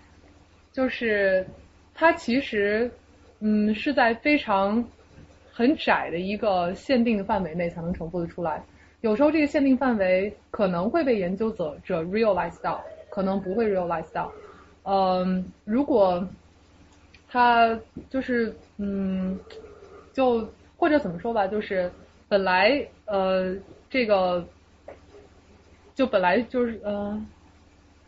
[0.72, 1.46] 就是
[1.94, 2.90] 它其实
[3.38, 4.84] 嗯是在非常。
[5.56, 8.60] 很窄的一个限定的范围内才能重复的出来，
[9.02, 14.32] 有时候这个限定范围可能会被研究者者 realize 到，可能不会 realize 到。
[14.82, 16.26] 嗯，如果
[17.28, 17.78] 他
[18.10, 19.38] 就是嗯，
[20.12, 20.44] 就
[20.76, 21.88] 或者怎么说吧，就是
[22.28, 23.54] 本来呃
[23.88, 24.44] 这个
[25.94, 27.24] 就本来就是呃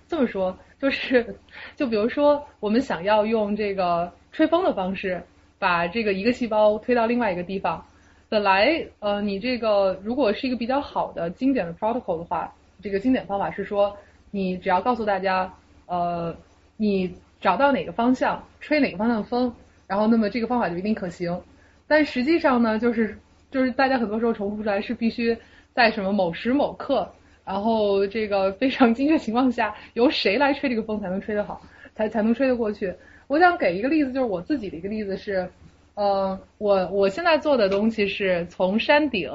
[0.08, 1.36] 这么说，就是
[1.76, 5.22] 就比如说我们想要用这个吹风的方式。
[5.58, 7.84] 把这个一个细胞推到另外一个地方，
[8.28, 12.52] 本来呃你这个如果是一个比较好的经典的 protocol 的话，
[12.82, 13.96] 这个经典方法是说
[14.30, 15.52] 你只要告诉大家
[15.86, 16.36] 呃
[16.76, 19.54] 你找到哪个方向吹哪个方向的风，
[19.86, 21.40] 然后那么这个方法就一定可行。
[21.86, 23.16] 但实际上呢，就是
[23.50, 25.36] 就是大家很多时候重复出来是必须
[25.72, 27.08] 在什么某时某刻，
[27.44, 31.62] 然后这个非常精确情况下由谁来吹这个风才能吹得好，
[31.94, 32.92] 才才能吹得过去。
[33.28, 35.50] 我想给一个例子，就是我自己的一个例子是，
[35.94, 39.30] 呃，我我现在做的东西是从山顶，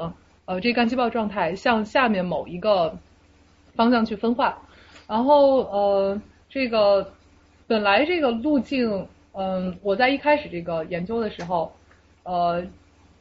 [0.45, 2.97] 呃，这干细胞状态向下面某一个
[3.75, 4.57] 方向去分化，
[5.07, 7.11] 然后呃，这个
[7.67, 11.71] 本来这个路径，嗯，我在一开始这个研究的时候，
[12.23, 12.65] 呃，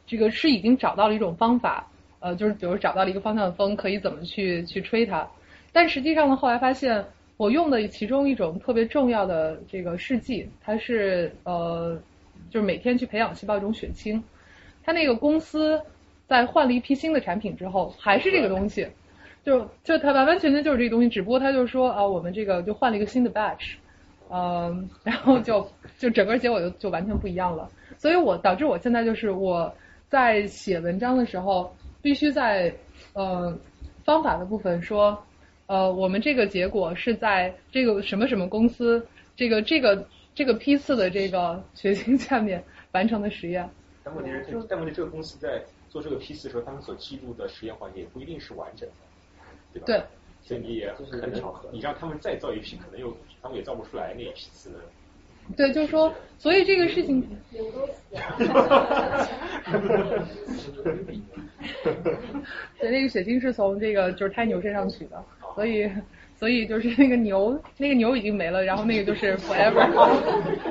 [0.07, 1.87] 这个是已经找到了一种方法，
[2.19, 5.27] 呃，就是比如找到了一个方向的风，可以怎么去去吹它。
[5.73, 7.05] 但实际上呢，后来发现
[7.41, 11.99] 我用的其中一种特别重要的这个试剂，它是呃，
[12.51, 14.23] 就是每天去培养细胞一种血清。
[14.83, 15.81] 它那个公司
[16.27, 18.87] 在换了一批新的产品之后，还是这个东西，
[19.43, 23.73] 就就它完完全全就是这个东西，只不过它就是说啊，我们这个就换了一个新的 batch，
[24.29, 25.67] 嗯，然后就
[25.97, 27.67] 就整个结果就就完全不一样了。
[27.97, 29.73] 所以我导致我现在就是我
[30.09, 32.71] 在写文章的时候，必须在
[33.13, 33.57] 呃
[34.03, 35.17] 方法的部分说，
[35.71, 39.07] 呃，我们这个结果是在这个什么什么公司
[39.37, 40.05] 这个这个
[40.35, 42.61] 这个批次的这个血清下面
[42.91, 43.69] 完成的实验。
[44.03, 48.95] 但问题是，但问题这个公司在做这个批次的时候，他们所记录的实验环节也不一定是完整的，
[49.71, 49.85] 对吧？
[49.85, 50.03] 对。
[50.43, 51.31] 所以你也可能
[51.71, 54.75] 你让他们再造一批，可能又他们也造不出来那一批次的。
[55.55, 57.25] 对，就是说，所以这个事情。
[62.79, 65.23] 对，那个血清是从这个就是胎牛身上取的，
[65.55, 65.89] 所以
[66.35, 69.87] 所以就是那个牛，那个牛已经没了，然后那个就是 forever。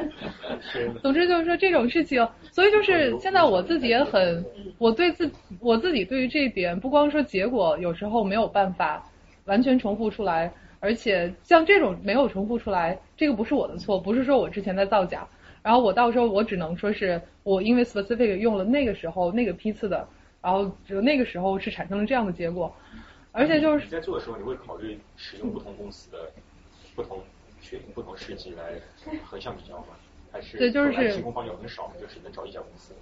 [1.02, 4.44] 总之就是说这种事情，所以就是现在我自己也很，
[4.78, 9.02] 我对自我自己对于这一点，不光说结果有时候没有办法
[9.46, 10.52] 完全重复出来。
[10.82, 15.28] 而且像这种没有重复出来，这个不是我的错，不是说我之前在造假，
[15.62, 20.08] 然后我到时候我只能说是我因为 specific 用了那个时候那个批次的，
[20.40, 22.74] 然后就那个时候是产生了这样的结果，
[23.32, 26.30] 而且就是你在做的时候，你会考虑使用不同公司的
[26.94, 27.20] 不同
[27.60, 28.72] 血型、不同试剂来
[29.24, 29.86] 横向比较吗？
[30.32, 32.94] 还是对，就是提供方有很少，就只能找一家公司。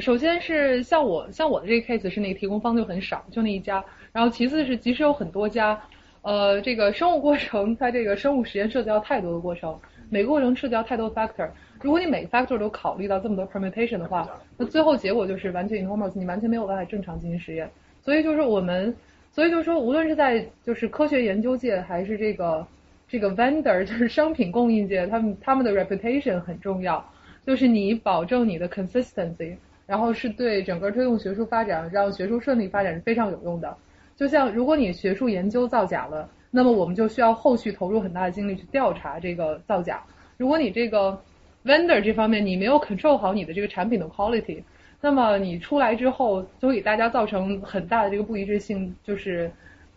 [0.00, 5.80] 首先是像我像我的这个 case 是那个提供方就很少，就那一家，然后其次是即使有很多家。
[6.22, 9.76] 呃，这个生物过程，它这个生物实验涉及到太多的过程，
[10.08, 11.50] 每个过程涉及到太多 factor。
[11.80, 17.68] 如果你每个 factor 都考虑到这么多 permutation 的话，那最后结果就是完全 enormous，你完全没有办法正常进行实验。
[18.04, 18.94] 所以就是我们，
[19.32, 22.66] 所以就是说，无论是在就是科学研究界，还是这个
[23.08, 27.02] 这个 vendor， 就是商品供应界，他们他们的 reputation 很重要，
[27.46, 29.56] 就是你保证你的 consistency，
[29.86, 33.74] 然后是对整个推动学术发展，让学术顺利发展是非常有用的。
[34.14, 40.02] 就像如果你学术研究造假了，那么我们就需要后续投入很大的精力去调查这个造假。
[40.36, 41.18] 如果你这个
[41.64, 44.62] vendor 这方面你没有 control 好你的这个产品的 quality，
[45.02, 49.50] 那么你出来之后就会给大家造成很大的这个不一致性，就是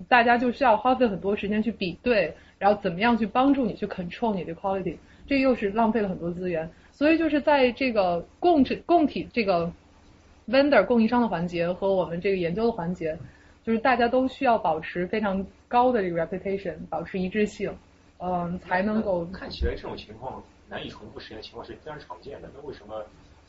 [0.10, 6.70] 大家就需要花费很多时间去比对，然后怎么样去帮助你去 control 你的 quality，这又是浪费了很多资源。
[6.92, 9.72] 所以就是在这个供体供体这个
[10.50, 13.18] vendor 供应商的环节和我们这个研究的环节。
[13.64, 17.76] 就是大家都需要保持非常高的这个 reputation，保持一致性，
[18.20, 19.26] 嗯，才能够。
[19.34, 20.40] 看起来这种情况
[20.70, 22.50] 难以重复实验的情况是非常常见的。
[22.54, 23.04] 那为什么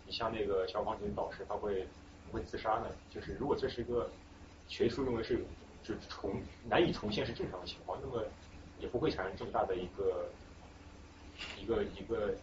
[0.06, 1.86] 你像那个消防局导师他会
[2.32, 2.86] 会自杀呢？
[3.10, 4.08] 就是如果这是一个
[4.68, 5.38] 学术认为是
[5.82, 6.32] 就重
[6.68, 8.24] 难以重现是正常的情况，那么
[8.78, 10.28] 也不会产生这么大的一个
[11.60, 12.34] 一个一个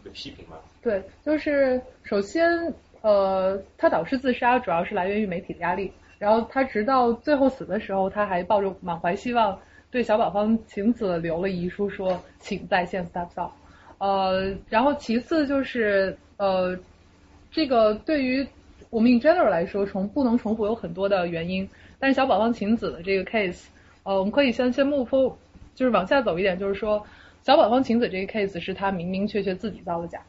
[0.00, 0.58] 一个批评吧？
[0.82, 2.72] 对，就是首先
[3.02, 5.92] 呃，他导师自杀主要是来源于媒体的压力。
[6.18, 9.60] 然后他直到最后死的时候，他还抱着满怀希望，
[9.90, 13.52] 对小宝方晴子留了遗书，说请在线 step up。
[13.98, 16.78] 呃，然后其次就是呃，
[17.50, 18.46] 这个对于
[18.90, 21.68] 我们 in general 来说，重不能重复有很多的原因。
[21.98, 23.64] 但是小宝方晴子的这个 case，
[24.02, 25.34] 呃，我们可以先先 move，
[25.74, 27.04] 就是往下走一点，就是说
[27.42, 30.20] 小宝方晴子这个 case 是他明明确确自己造的假。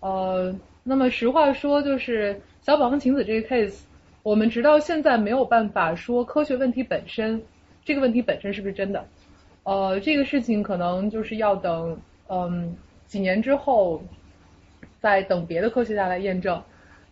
[0.00, 3.80] 呃，那么实话说，就是小宝方晴子这个 case。
[4.22, 7.42] 我们直到现在没有办法说科学问题本身，
[7.84, 9.04] 这个问题本身是不是真的？
[9.64, 11.98] 呃，这个事情可能就是要等
[12.28, 12.74] 嗯
[13.14, 14.02] 几年之后，
[14.98, 16.60] 再等别的科学家来验证。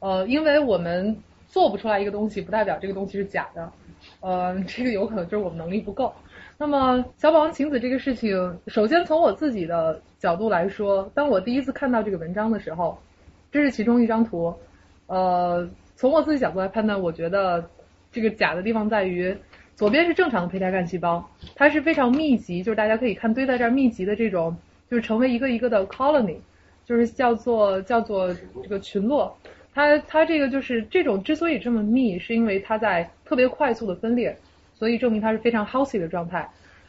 [0.01, 1.17] 呃，因为我们
[1.47, 3.73] 做不出来一个东西，不代表这个东西是假的。
[4.19, 6.13] 呃，这个有可能就是我们能力不够。
[6.59, 12.99] 那么小宝王晴子这个事情，首先从我自己的角度来说，当我第一次看到这个文章的时候，
[13.53, 14.53] 这是其中一张图，
[15.07, 15.71] 呃。
[15.95, 17.65] 从我自己角度来判断，我觉得
[18.11, 19.37] 这个假的地方在于，
[19.77, 21.25] 左边是正常的胚胎干细胞，
[21.55, 24.57] 它是非常密集，就是大家可以看堆在这儿密集的这种，
[24.93, 26.37] 就是成为一个一个的 colony，
[26.85, 28.31] 就是叫做叫做
[28.63, 29.35] 这个群落。
[29.73, 34.37] 它它这个就是这种之所以这么密，是因为它在特别快速的分裂，
[34.75, 36.47] 所以证明它是非常 healthy 的状态。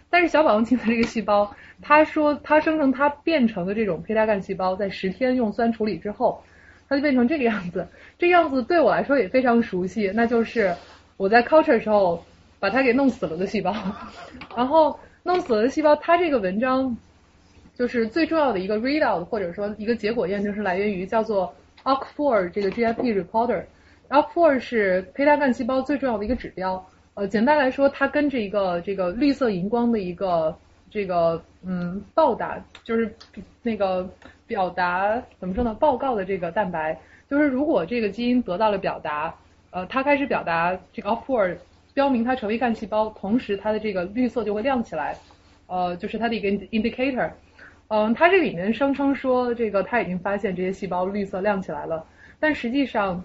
[0.09, 1.49] 但是小宝宝青的这个细胞，
[1.81, 6.43] 他说他生成它变成的这种胚胎干细胞，在十天用酸处理之后。
[6.89, 7.87] 它就变成这个样子，
[8.19, 10.75] 这个样子对我来说也非常熟悉，那就是
[11.15, 12.21] 我在 culture 时候
[12.59, 13.73] 把它给弄死了的细胞，
[14.57, 16.95] 然后弄死了的细胞，它这个文章
[17.75, 26.85] 就是最重要的一个 readout 或者说一个结果验证是来源于叫做 OCT4 这个 GFP reporter，Alpha 是胚胎干细胞最重要的一个指标。
[27.15, 30.55] 呃，简单来说，它跟这一个这个绿色荧光的一个
[30.89, 33.13] 这个嗯报答，就是
[33.61, 34.07] 那个
[34.47, 35.75] 表达怎么说呢？
[35.79, 36.97] 报告的这个蛋白，
[37.29, 39.33] 就是如果这个基因得到了表达，
[39.71, 41.55] 呃，它开始表达这个 Alpha
[41.93, 45.17] 标明它成为干细胞，同时它的这个绿色就会亮起来，
[45.67, 47.29] 呃，就是它的一个 indicator。
[47.95, 52.03] 嗯，它这里面声称说这个他已经发现这些细胞绿色亮起来了，
[52.39, 53.23] 但实际上，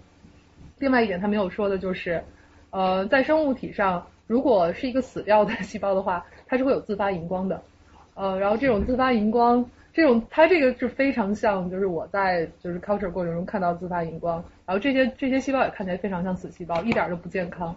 [0.78, 2.22] 另外一点他没有说的就是，
[2.68, 7.62] 呃，在生物体上，如果是一个死掉的 细胞的话，它是会有自发荧光的，
[8.12, 9.64] 呃，然后这种自发荧光，
[9.94, 17.74] 这种它这个是非常像，就是我在就是 culture 过程中看到自发荧光，然后这些这些细胞也看起来非常像死细胞，一点都不健康。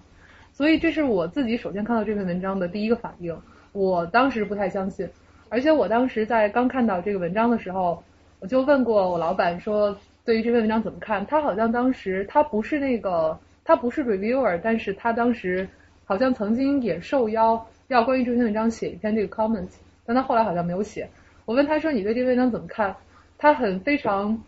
[0.52, 3.34] 所以这是我自己首先看到这篇文章的第一个反应，
[3.72, 5.10] 我当时不太相信，
[5.52, 8.02] 而且我当时在刚看到这个文章的时候，
[8.40, 11.26] 我就问过我老板说，对于这篇文章怎么看？
[11.26, 15.68] 他好像当时他不是那个他不是 reviewer，但是他当时
[16.06, 19.68] 好像曾经也受邀要关于这篇文章写一篇这个 comment，
[20.06, 21.10] 但他后来好像没有写。
[21.44, 22.96] 我问他说你对这篇文章怎么看？
[23.38, 24.42] 他很非常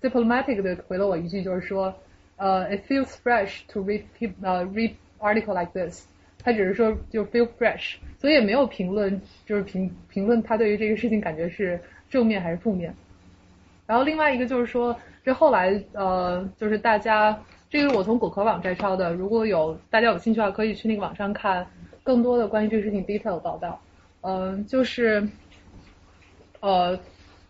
[0.00, 1.94] diplomatic 的回了我一句，就是说，
[2.36, 4.04] 呃，it feels fresh to read
[4.42, 6.06] uh read article like this，
[6.46, 12.94] 他只是说就 feel fresh，所以也没有评论，就是评评论他对于这个事情感觉是正面还是负面。
[13.84, 17.36] 然后另外一个就是说，这后来呃，就是大家
[17.68, 21.66] 这个是我从果壳网摘抄的，如果有大家有兴趣的话，可以去那个网上看
[22.04, 23.82] 更多的关于这个事情 detail 报道。
[24.20, 25.28] 嗯，就是
[26.60, 26.96] 呃，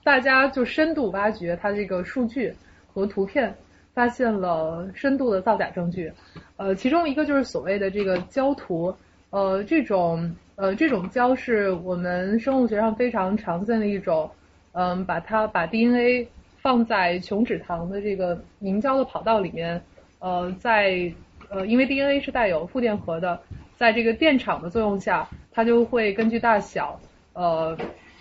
[0.02, 2.54] 大家就深度挖掘它这个数据
[2.94, 3.54] 和图片。
[3.96, 6.12] 发现了深度的造假证据，
[6.58, 8.94] 呃，其中一个就是所谓的这个胶图，
[9.30, 14.30] 呃，这种呃这种胶是我们生物学上非常常见的一种，
[14.72, 16.28] 嗯，把它把 DNA
[16.58, 19.80] 放在琼脂糖的这个凝胶的跑道里面，
[20.18, 21.10] 呃，在
[21.48, 23.40] 呃因为 DNA 是带有负电荷的，
[23.78, 27.00] 在这个电场的作用下，它就会根据大小，
[27.32, 27.74] 呃，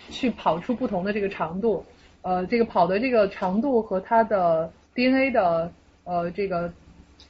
[0.08, 1.84] 去跑出不同的这个长度，
[2.22, 5.70] 呃，这个跑的这个长度和它的 DNA 的
[6.04, 6.72] 呃这个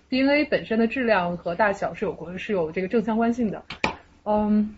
[0.08, 3.62] DNA 本身的质量和大小是有关是有这个正相关性的，
[4.24, 4.76] 嗯，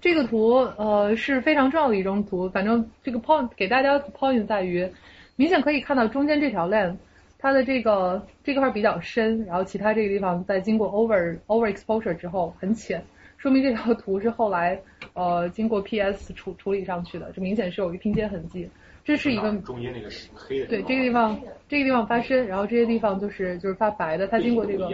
[0.00, 4.88] 这个图呃是非常重要的一张图，反正这个 point 给大家 point 在于，
[5.34, 6.96] 明显可以看到中间这条链
[7.36, 13.02] 它的这个这块比较深，然后其他这个地方在经过 over over exposure 之后很浅，
[13.38, 14.80] 说明这条图是后来
[15.14, 18.70] 呃经过 PS 处处理上去的，这明显是有一拼接痕迹。
[19.08, 24.86] 这是一个中间那个是黑的，对这个地方，这个地方发深，然后这些地方就是就是发白的，它经过这个，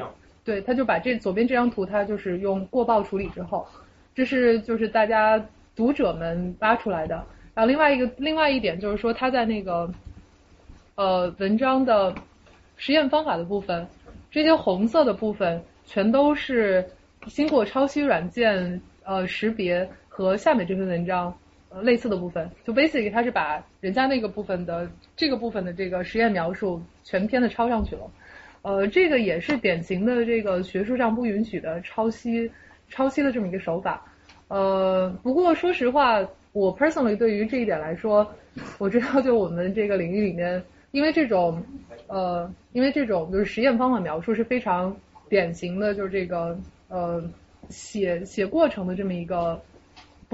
[0.44, 3.66] 对，它就把这左边这张图，它就是用过曝处理之后，
[4.14, 7.16] 这是就是大家读者们挖出来的。
[7.54, 9.92] 然后另外一个另外一点就是说，它在那个
[10.94, 12.14] 呃文章的
[12.76, 13.84] 实验方法的部分，
[14.30, 16.88] 这些红色的部分全都是
[17.26, 21.36] 经过抄袭软件呃识别和下面这篇文章。
[21.82, 28.10] 类似的部分，就 basic 它是把人家那个部分的这个部分的这个实验描述全篇的抄上去了，
[28.62, 32.50] 呃，这个也是典型的这个学术上不允许的抄袭
[32.88, 34.04] 抄袭的这么一个手法，
[34.48, 36.20] 呃，不过说实话，
[36.52, 38.30] 我 personally 对于这一点来说，
[38.78, 41.62] 我知道就我们这个领域里面，因为这种
[42.06, 44.96] 呃，因为这种就是实验方法描述是非常
[45.28, 46.56] 典型的，就是这个
[46.88, 47.22] 呃
[47.68, 49.60] 写写过程的这么一个。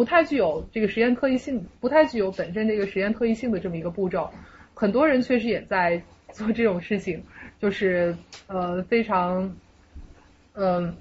[0.01, 4.31] 不太具有这个实验特异性，不太具有本身这个实验特异性的这么一个步骤，
[4.73, 6.03] 很多人确实也在
[6.33, 7.23] 做这种事情，
[7.61, 8.17] 就是
[8.47, 9.55] 呃非常，
[10.55, 10.97] 嗯，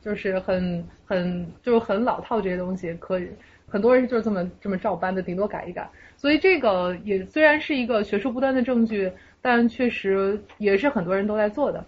[0.00, 3.28] 就是很很就是很老套这些东西，可以
[3.66, 5.90] 很多人就是这么这么照搬的，顶多改一改。
[6.16, 9.10] 所以这个也虽然是一个学术不端的证据，
[9.42, 11.84] 但确实也是很多人都在做的。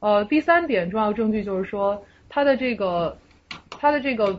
[0.00, 3.16] 呃，第三点重要证据就是说，它的这个
[3.70, 4.36] 它的这个。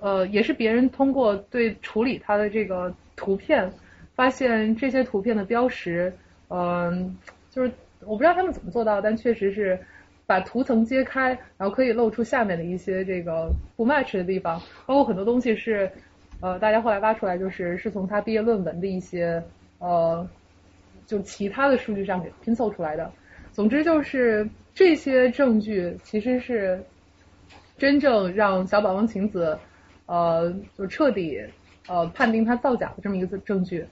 [0.00, 3.70] 呃，也是别人通过对处理它的这个图片，
[4.14, 6.12] 发现这些图片的标识，
[6.48, 7.16] 嗯，
[7.50, 7.70] 就是
[8.00, 9.78] 我不知道他们怎么做到，但确实是
[10.24, 15.90] 把图层揭开，然后可以露出下面的一些这个不 match 的地方，包括很多东西是，
[16.40, 19.42] 呃，大家后来挖出来就是是从他毕业论文的一些
[19.78, 20.28] 呃，
[21.06, 23.10] 就其他的数据上给拼凑出来的。
[23.52, 26.80] 总之就是这些证据其实是
[27.76, 29.58] 真正让小宝宝晴子。
[30.08, 31.38] 呃，就彻底
[31.86, 33.84] 呃判定它造假的这么一个证据，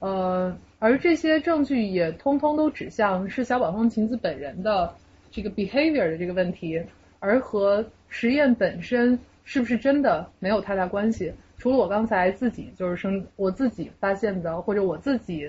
[0.00, 4.92] 呃，而这些证据也通通都指向是小宝方晴子本人的
[5.30, 6.82] 这个 behavior 的这个问题，
[7.20, 11.32] 而和实验本身是不是真的没有太大关系。
[11.58, 15.48] 除了我刚才自己就是生我自己发现的，或者我自己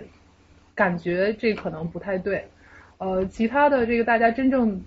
[0.75, 2.45] 感觉这可能不太对，
[2.99, 4.79] 呃，其他的这个大家真正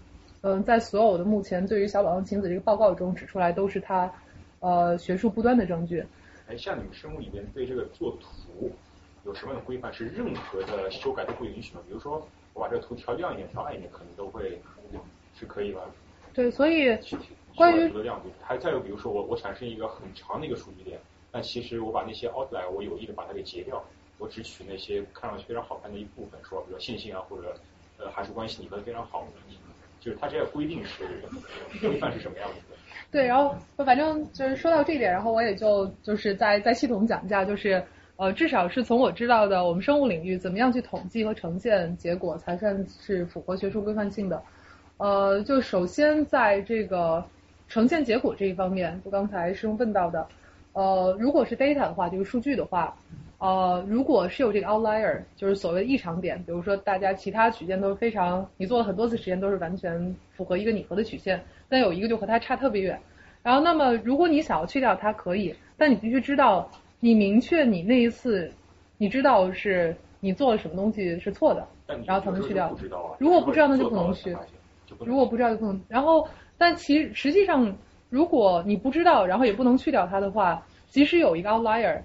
[0.43, 4.09] 嗯、在所有的目前对于小宝宝晴子这个报告中指出来，都是他
[4.61, 6.05] 呃学术不端的证据。
[6.49, 8.71] 哎，像你们生物里面对这个做图
[9.25, 9.93] 有什么样的规范？
[9.93, 11.81] 是任何的修改都不允许吗？
[11.87, 14.61] 比如说我把这个图调亮一点、调暗一点，可能都会
[15.35, 15.83] 是可以吧？
[16.33, 17.17] 对，所以去
[17.57, 21.01] 关于的亮度，还再有比如说我我产生一个很长的一个数据链，
[21.33, 23.83] 但其实我把那些 outlier 我有意的把它给截掉，
[24.19, 27.55] 我只取那些看上去非常好看的一部分，说比如线性啊或者
[27.99, 29.57] 呃函数关系拟合的非常好的，
[29.99, 31.05] 就是它这个规定是
[31.81, 32.76] 规范是什么样子的？
[33.17, 37.83] 对，然后反正就是说到这点，然后我也就就是在在系统讲一下，就是
[38.17, 44.43] 呃，至少是从我知道的，我们生物领域怎么样去统计和呈现结果才算是符合学术规范性的。
[44.99, 47.25] 呃，就首先在这个
[47.71, 50.27] 呈现结果这一方面，就刚才师兄问到的，
[50.75, 52.95] 呃，如果是 data 的话，就是数据的话，
[53.39, 62.99] 呃，如果是有这个 outlier，就是所谓的异常点，比如说大家其他曲线都是非常，你做了很多次实验都是完全符合一个拟合的曲线，但有一个就和它差特别远。
[63.43, 66.69] 然后，那么如果你想要去掉它，可以，但你必须知道，
[66.99, 68.51] 你明确你那一次，
[68.99, 71.67] 你知道是你做了什么东西是错的，
[72.07, 72.75] 然后才能去掉。
[73.19, 74.35] 如果不知道，那就不能去
[75.05, 75.81] 如果不知道就不能。
[75.89, 76.27] 然后，
[76.59, 77.77] 但其实际上，
[78.09, 82.01] 如果你不知道，然后也不能去掉它的话，即使有一个 outlier，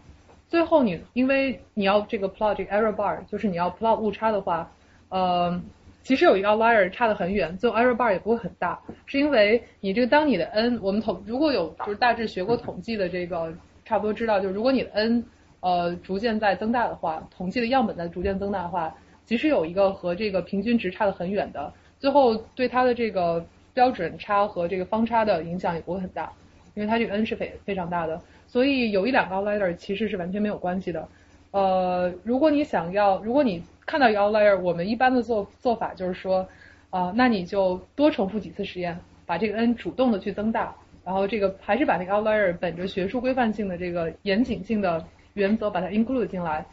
[0.52, 4.70] 最后你因为你要这个 plot 这个 error bar，就是你要 plot 误差的话，
[5.08, 5.62] 呃，
[6.04, 13.54] 其实有一个 outlier 差得很远，最后 error bar 也不会很大，是因为你这个当你的 n，我们统如果有就是大致学过统计的这个，
[13.86, 15.24] 差不多知道，就是如果你的 n
[15.62, 26.30] 呃逐渐在增大的话，统计的样本在逐渐增大的话，即使有一个和这个平均值差得很远的，最后对它的这个标准差和这个方差的影响也不会很大，
[26.74, 28.20] 因为它这个 n 是非非常大的，
[28.52, 31.08] 所以有一两个 outlier 其实是完全没有关系的。
[31.52, 36.46] 呃，如果你想要，如果你看到一个 outlier，我们一般的做做法就是说，
[36.90, 40.76] 啊、那你就多重复几次实验，把这个 n 主动的去增大，
[41.06, 45.02] 然后这个还是把那个 outlier 本着学术规范性的这个严谨性的
[45.34, 46.66] 原则把它 include 进来，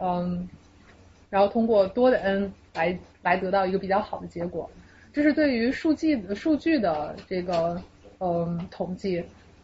[0.00, 0.48] 嗯，
[1.30, 4.68] 然后通过多的 n 来来得到一个比较好的结果。
[5.12, 7.80] 这是对于数据数据的这个
[8.18, 9.22] 嗯统计。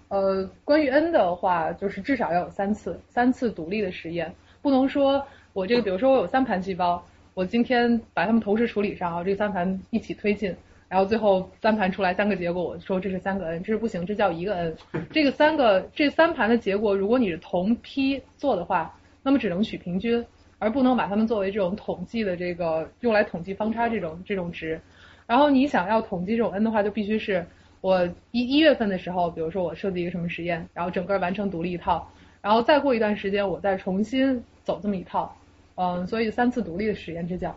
[0.09, 4.33] 呃，关于 n 的话，就是至少要有三次，三次独立的实验，
[4.63, 5.23] 不能说
[5.53, 7.03] 我这个，比如说我有三盘细胞，
[7.35, 10.55] 我今天把它们同时处理上，然后这三盘一起推进，
[10.89, 14.77] 然后最后三盘出来三个结果，我说这是三个 n，这是不行，这叫一个 n。
[15.13, 20.25] 这个三个这三盘的结果，如果你是同批做的话，那么只能取平均，
[20.59, 24.81] 而不能把它们作为这种统计的这个用来统计方差这种这种值。
[25.27, 27.47] 然后你想要统计这种 n 的话，就必须是
[27.81, 32.11] 我一一月份的时候，比如说我设计一个什么实验，然后整个完成独立一套，
[32.43, 35.37] 然后再过一段时间我再重新走这么一套，
[35.77, 37.57] 嗯，所以三次独立的实验这叫。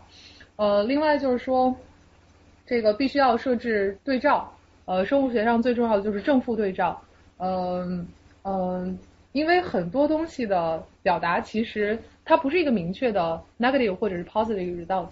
[0.56, 1.74] 呃，另外就是说，
[2.66, 4.52] 这个必须要设置对照，
[4.84, 7.02] 呃，生物学上最重要的就是正负对照，
[7.38, 8.06] 嗯
[8.44, 8.98] 嗯，
[9.32, 15.08] 因为很多东西的表达其实它不是一个明确的 negative 或者是 positive result，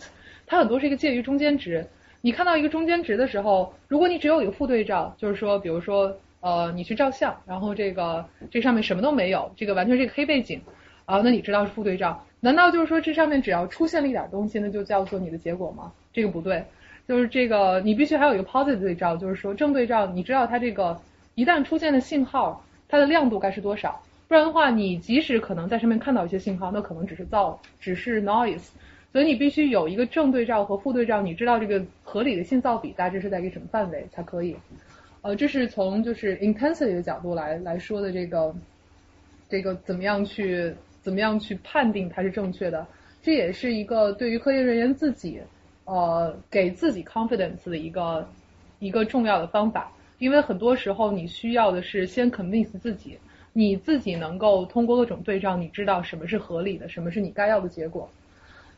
[0.47, 1.85] 它很多是一个介于中间值。
[2.23, 10.61] 你看到一个中间值的时候，如果你只有一个负对照，就是说，比如说，呃，你去照相，然后这个这上面什么都没有，这个完全是一个黑背景，
[11.07, 12.23] 啊，那你知道是负对照。
[12.41, 15.93] 难道就是说这上面只要出现了一点东西，那就叫做你的结果吗？
[16.13, 16.65] 这个不对，
[17.09, 21.01] 就是这个你必须还有一个 positive 对照，就是说正对照，你知道它这个
[21.35, 28.69] 一旦出现的信号，它的亮度该是多少，不然的话，你即使可能在上面看到一些信号，那可能只是噪，只是 noise。
[29.13, 34.57] 所以你必须有一个正对照和负对照，你知道这个合理的信噪比大致是在一个什么范围才可以。
[35.23, 38.55] 呃，这是从就是 intensity 的角度来来说的这个
[39.49, 40.73] 这个怎么样去
[41.03, 42.87] 怎么样去判定它是正确的，
[43.21, 45.41] 这也是一个对于科研人员自己
[45.85, 48.27] 呃给自己 confidence 的一个
[48.79, 53.19] 一个重要的方法，因为很多时候你需要的是先 convince 自己，
[53.53, 58.09] 你自己能够通过各种对照，你知道什么是合理的，什么是你该要的结果。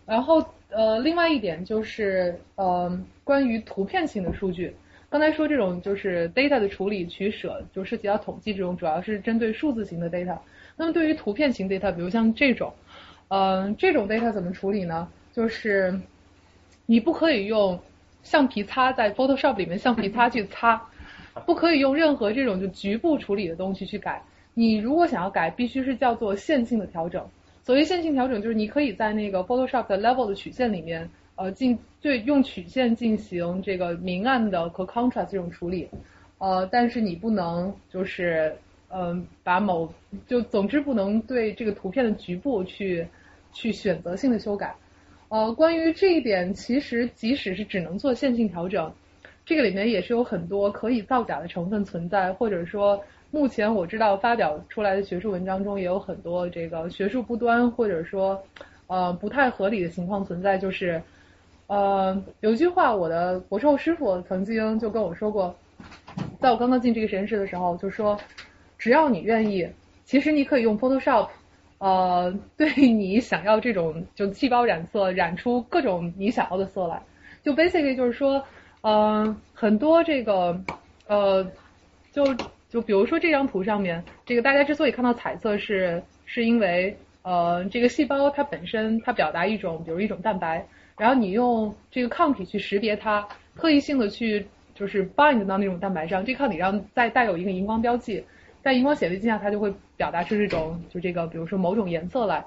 [0.06, 4.74] 然后呃，另外一点就是呃，关于图片型的数据，
[5.08, 10.36] 刚才说这种就是 data 的处理取舍，就涉及到统计这种，主要是针对数字型的 data。
[10.76, 12.72] 那么对于图片型 data，比如像这种，
[13.28, 15.08] 呃，这种 data 怎么处理呢？
[15.32, 15.98] 就是
[16.86, 17.78] 你不可以用
[18.22, 20.82] 橡皮擦在 Photoshop 里面橡皮擦去擦，
[21.46, 24.22] 不可以用任何这种就局部处理的东西去改。
[24.54, 27.26] 你如果想要改，必须是叫做线性的调整。
[27.64, 35.88] 所谓线性调整，就是你可以在那个 Photoshop 的 level 的曲线里面，呃，进对用曲线进行这个明暗的和 contrast 这种处理，
[36.38, 38.52] 呃，但是你不能就是
[38.88, 39.88] 嗯、呃把某
[40.26, 43.06] 就总之不能对这个图片的局部去
[43.52, 44.74] 去选择性的修改。
[45.28, 48.92] 呃，关于这一点，其实即使是只能做线性调整，
[49.46, 53.02] 这个里面也是有很多可以造假的成分存在，或者说
[53.32, 58.40] 目前我知道发表出来的学术文章中也有很多这个学术不端或者说
[58.86, 61.02] 呃不太合理的情况存在，就是
[61.66, 65.52] 呃有一句话我的博士后师傅曾经就跟我说过，
[66.40, 68.16] 在我刚刚进这个实验室的时候就说，
[68.76, 69.66] 只要你愿意，
[70.04, 71.28] 其实你可以用 Photoshop。
[71.78, 77.02] 呃，对你想要这种就细胞染色染出各种你想要的色来，
[77.42, 78.40] 就 basically 就是说，
[78.82, 80.56] 呃，很多这个
[81.08, 81.44] 呃，
[82.12, 82.24] 就
[82.72, 90.66] 就比如说这张图上面，这个大家之所以看到彩色是是因为呃这个细胞它本身它表达一种比如一种蛋白，
[90.96, 98.24] 然后你用这个抗体去识别它，特异性的去就是 bind 到那种蛋白上，这抗体上再带有一个荧光标记。
[98.62, 102.42] 在荧光显微镜下，它就会表达出这种就这个，比如说某种颜色来。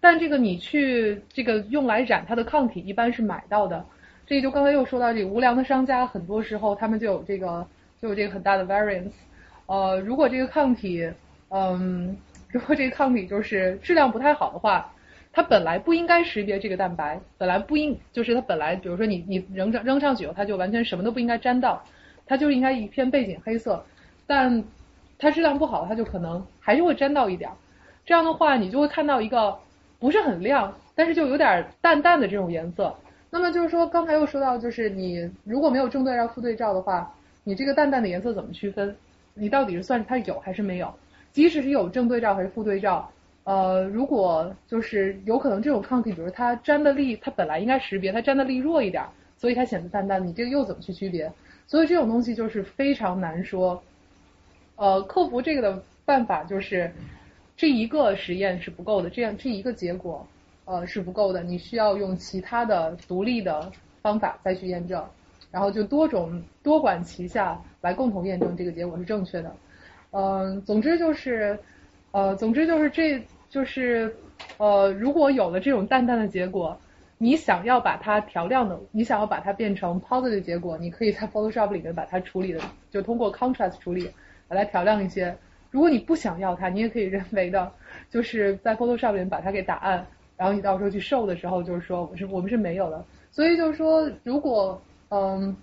[0.00, 3.86] 但这个你去这个用来染它的抗体，一般是买到的。
[4.26, 7.66] 这就刚才又说到这个无良的商家，很多时候他们就有这个
[8.00, 9.12] 就有这个很大的 variance。
[9.66, 11.10] 呃，如果这个抗体，
[11.50, 12.16] 嗯，
[12.50, 14.92] 如果这个抗体就是质量不太好的话，
[15.32, 21.82] 它本来不应该识别这个蛋白，本来不应就是它本来，比如说你你扔上扔上去以后，它就完全什么都不应该沾到，
[22.26, 23.84] 它就应该一片背景黑色，
[24.26, 24.64] 但
[25.18, 27.50] 它质量不好，它就可能还是会沾到一点。
[28.06, 29.54] 这样的话，你就会看到一个
[29.98, 32.94] 不是很亮，但是就有点淡淡的这种颜色。
[33.30, 37.14] 那么就是说，刚才又说到，就是你如果没有正对照、负对照的话，
[37.48, 38.94] 你这个淡淡的颜色怎么区分？
[39.32, 40.92] 你到底是算它有还是没有？
[41.32, 43.10] 即使是有正对照还是负对照，
[43.44, 49.02] 呃，如果就是有可能这种抗体，比如它粘的力，它本来应该识别，它粘的力弱一点，
[49.38, 50.28] 所以它显得淡淡。
[50.28, 51.32] 你这个又怎么去区别？
[51.66, 53.82] 所以这种东西就是非常难说。
[54.76, 56.92] 呃，克服这个的办法就是
[57.56, 60.26] 这一个实验是不够的，这样这一个结果
[60.66, 63.72] 呃是不够的，你需要用其他的独立的
[64.02, 65.02] 方法再去验证，
[65.50, 69.54] 然后就多种多管齐下来共同验证这个结果是正确的。
[70.10, 71.58] 嗯，总之就是
[72.12, 74.14] 呃，总之就是这就是
[74.56, 76.78] 呃，如果有了这种淡淡的结果，
[77.18, 82.60] 你想要把它调亮的，你想要把它变成 positive 结果，你可以在 Photoshop 里面把它处理的，
[82.90, 84.10] 就通过 contrast 处理。
[84.50, 85.36] 把它调亮一些。
[85.70, 87.70] 如果你不想要它，你也可以人为的，
[88.08, 90.06] 就是在 Photoshop 里面把它给打暗，
[90.38, 93.04] 然后你到时候去 show 的时候，就是说我是我们是没有的。
[93.30, 94.80] 所以就是说，如果
[95.10, 95.56] 嗯，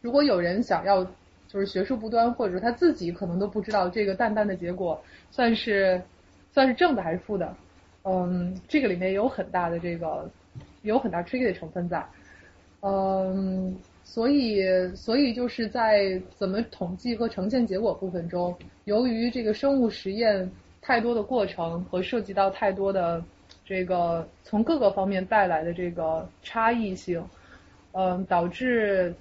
[0.00, 1.04] 如果有人想要
[1.48, 6.00] 就是学术不端，或者说他自己可能都不知道这个淡淡的结果算是
[6.52, 7.56] 算是正的还是负的，
[8.04, 10.30] 嗯，这个里面有很大的这个
[10.82, 12.04] 有很大 tricky 的成分在，
[12.80, 13.76] 嗯。
[14.02, 14.64] 所以，
[14.96, 18.52] 所以就是在怎么统计和呈现结果部分中，
[18.84, 23.22] 由于这个生物实验太多的过程和涉及到太多的
[23.64, 27.24] 这个从各个方面带来的这个差异性，
[27.92, 29.14] 嗯，导致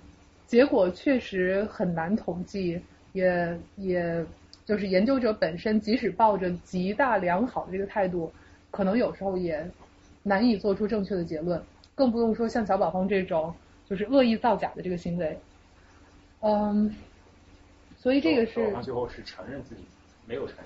[0.46, 2.82] 结果确实很难统计，
[3.14, 4.26] 也也
[4.66, 8.32] 就是研究者本身即使抱着极大良好的这个态度，
[8.72, 9.66] 可能有时候也
[10.24, 11.62] 难以做出正确的结论，
[11.96, 13.54] 更不用说像小宝方这种。
[13.90, 15.36] 就是恶意造假的这个行为，
[16.41, 16.96] 嗯，
[17.98, 18.72] 所以这个是。
[18.84, 19.82] 最后是承认自己
[20.28, 20.66] 没有承认。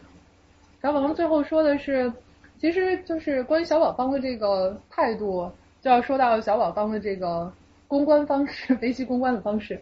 [0.81, 2.11] 小宝方最后说的是，
[2.59, 5.49] 其实就是关于小宝方的这个态度，
[5.81, 7.49] 就要说到小宝方的这个
[7.93, 9.79] 公关方式， 维系公关的方式。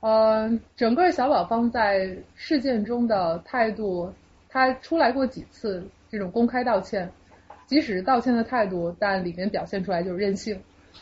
[0.00, 4.12] 嗯，整个小宝方在事件中的态度，
[4.48, 7.08] 他出来过几次这种公开道歉，
[7.66, 10.60] 即使是道歉的态度，但里面表现出来就是任性。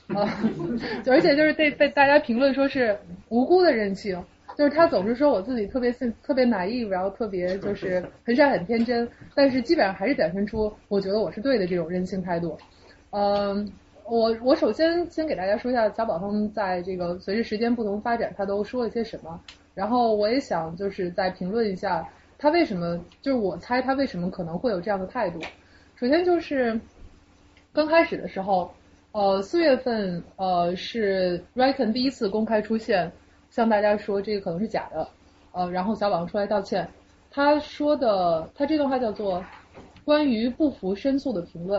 [0.09, 0.29] 啊，
[1.09, 2.95] 而且就是被被大家评论说是
[3.31, 4.23] 无辜的任性，
[4.59, 12.59] 就是他总是说我自己特别信特别 naive，然后特别就是很傻很天真，但是基本上还是表现出我觉得我是对的这种任性态度。
[13.11, 13.71] 嗯，
[14.05, 19.41] 我我首先先给大家说一下小宝方在这个随着时间不同发展，他都说了些什么，
[19.75, 22.07] 然后我也想就是再评论一下
[22.39, 25.41] 他为什么，就是我猜他为什么可能会有这样的态度。
[25.97, 26.81] 首先就是
[27.73, 28.71] 刚开始的时候。
[29.15, 33.13] 呃，四月份，呃，是 Recon 第一次公开出现，
[33.51, 35.07] 向大家说这个可能是假的，
[35.53, 36.89] 呃，然后小宝出来道歉。
[37.31, 39.45] 他说的，他这段话叫做
[40.03, 41.79] 关于不服申诉的评论。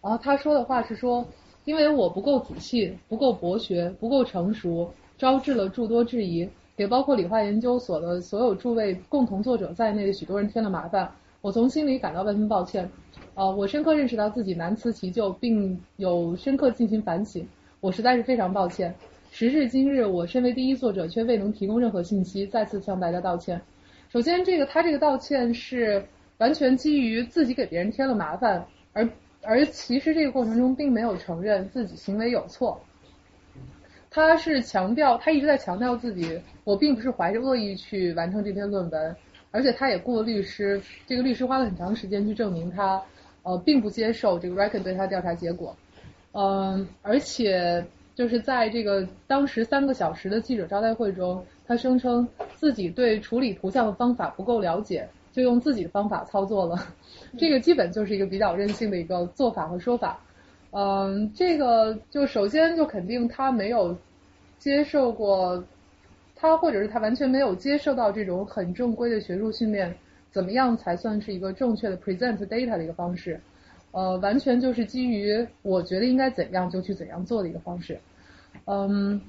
[0.00, 1.26] 然后他说的话是说，
[1.64, 11.08] 因为我不够仔细，不够博学，不够成熟，招致了诸多质疑，给包括理化研究所的所有诸位共同作者在内的许多人添了麻烦，
[11.40, 12.90] 我从心里感到万分抱歉。
[13.34, 17.46] 呃，我深刻认识到自己难辞其咎，并有深刻进行反省。
[17.80, 18.94] 我实在是非常抱歉。
[19.30, 23.60] 时至今日，我身为第一作者，却未能提供任何信息，再次向大家道歉。
[24.10, 26.04] 首先，这个他这个道歉是
[26.36, 29.08] 完全基于自己给别人添了麻烦，而
[29.42, 32.80] 而其实这个过程中并没有承认自己行为有错。
[34.10, 39.16] 他是强调，他一直在强调自己，我并不是怀着恶意去完成这篇论文，
[39.50, 43.02] 而且他也雇了律师，这个律师花了很长时间去证明他，
[43.42, 45.74] 呃，并不接受这个 Reckon 对他调查结果，
[46.32, 47.82] 嗯，而且
[48.14, 56.76] 就是在这个当时三个小时的记者招待会中，他声称自己对处理图像的方法不够了解，就用自己的方法操作了，
[57.38, 60.20] 这个基本就是一个比较任性的一个做法和说法。
[60.70, 63.96] 嗯，这个就首先就肯定他没有
[64.58, 65.62] 接受过，
[66.36, 69.94] 他或者是他完全没有接受到这种很正规的学术训练，
[70.30, 73.40] 怎么样才算是一个正确的 present data 的一个方式？
[73.90, 77.98] 呃，完全就是基于我觉得应该怎样就去怎样做的一个方式。
[78.64, 79.20] 嗯，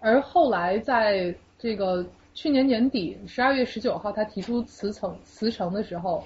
[0.00, 2.02] 而后来在这个
[2.36, 6.22] 去年年底十二月十九号他提出辞呈辞呈的时候，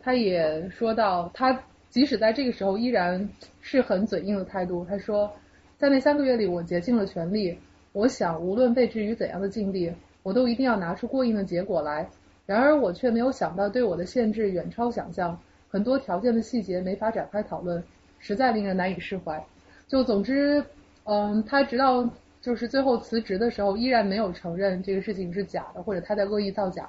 [0.00, 1.60] 他也说到他。
[1.90, 3.28] 即使在这个时候，依然
[3.62, 4.84] 是很嘴硬的态度。
[4.84, 5.32] 他说，
[5.78, 7.58] 在那三个月里，我竭尽了全力。
[7.92, 9.90] 我想，无论被置于怎样的境地，
[10.22, 12.06] 我都一定要拿出过硬的结果来。
[12.44, 15.40] 然而，我却没有想到，对我的限制远超想象，
[15.70, 17.82] 很多条件的细节没法展开讨论，
[18.18, 19.42] 实在令人难以释怀。
[19.88, 20.62] 就总之，
[21.04, 22.08] 嗯，他直到
[22.48, 26.88] 就是最后辞职的时候，依然没有承认这个事情是假的，或者他在恶意造假。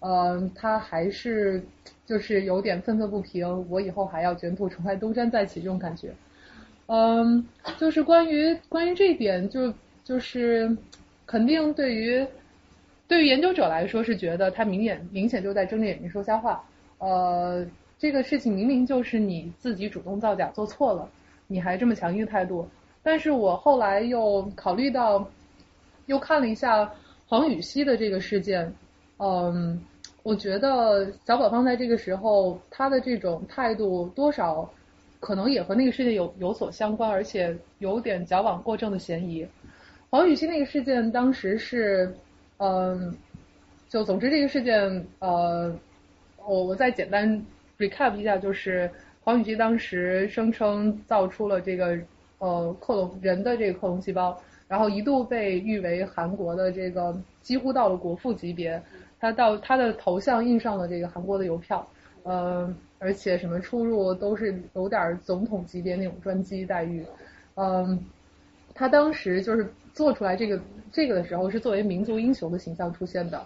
[0.00, 1.62] 嗯，他还是
[2.04, 6.10] 就是有点愤愤不平，我以后还要卷土重来，东山再起这种感觉。
[6.88, 7.42] 嗯，
[7.78, 9.72] 就是关于关于这一点，就
[10.04, 10.76] 就是
[11.24, 12.26] 肯定对于
[13.06, 16.62] 对于研究者来说是觉得他明显明显就在睁着眼睛说瞎话。
[16.98, 17.66] 呃，
[17.98, 21.08] 这个事情明明就是你自己主动造假做错了，
[21.46, 22.68] 你还这么强硬态度。
[23.10, 25.26] 但是我后来又考虑到，
[26.04, 26.92] 又看了一下
[27.26, 28.70] 黄禹锡的这个事件。
[29.16, 29.82] 嗯，
[30.22, 34.70] 我觉得小宝方在这个时候他的这种态度多少
[35.20, 39.48] 可能也和那个事件有有所相关，而且有点矫枉过正的嫌疑。
[40.10, 42.14] 黄禹锡那个事件当时是，
[42.58, 43.16] 嗯，
[43.88, 45.74] 就总之这个事件，呃，
[46.44, 47.42] 我我再简单
[47.78, 48.90] recap 一下，就是
[49.24, 51.98] 黄禹锡当时声称造出了这个
[52.38, 58.82] 呃克隆人的这个克隆细胞，然后一度被誉为韩国的这个几乎到了国父级别。
[59.20, 61.84] 他到他的头像印上了这个韩国的邮票，
[62.22, 67.04] 呃，而且什么出入都是有点总统级别那种专机待遇，
[67.56, 67.98] 嗯，
[68.74, 70.60] 他当时就是做出来这个
[70.92, 73.44] 这个的时候是作为民族英雄的形象出现的，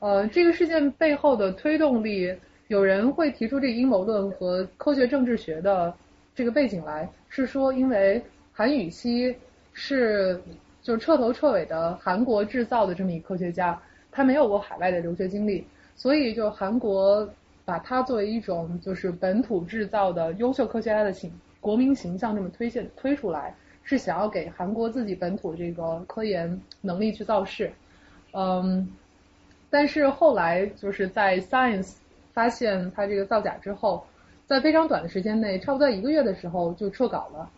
[0.00, 2.34] 呃，这个事件背后的推动力，
[2.66, 5.94] 有人会提出这个阴谋论和科学政治学的
[6.34, 9.34] 这个背景来，是说因为韩禹锡
[9.72, 10.40] 是
[10.82, 13.80] 就彻头彻尾的韩国制造的这么一科学家。
[14.16, 15.66] 他没有过海外的留学经历，
[15.96, 17.28] 所以就韩国
[17.64, 23.52] 把他作为一种就是本土制造的优秀科学家的形国民形象这么推现推出来，
[23.82, 27.72] 是想要给韩国自己本土这个科研能力去造势。
[28.32, 28.88] 嗯，
[29.68, 31.94] 但是后来就是在 Science
[32.32, 34.06] 发现他这个造假之后，
[34.46, 37.50] 在非常短的时间内，差不多在一个月的时候就撤稿了。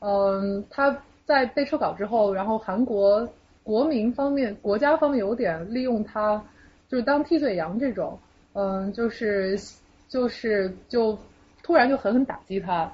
[0.00, 3.28] 嗯，他在被撤稿之后，然后韩国。
[3.64, 6.42] 国民方面、国家方面有点利用他，
[6.88, 8.18] 就是当替罪羊这种，
[8.54, 9.56] 嗯，就是
[10.08, 11.16] 就是就
[11.62, 12.92] 突然就狠狠打击他，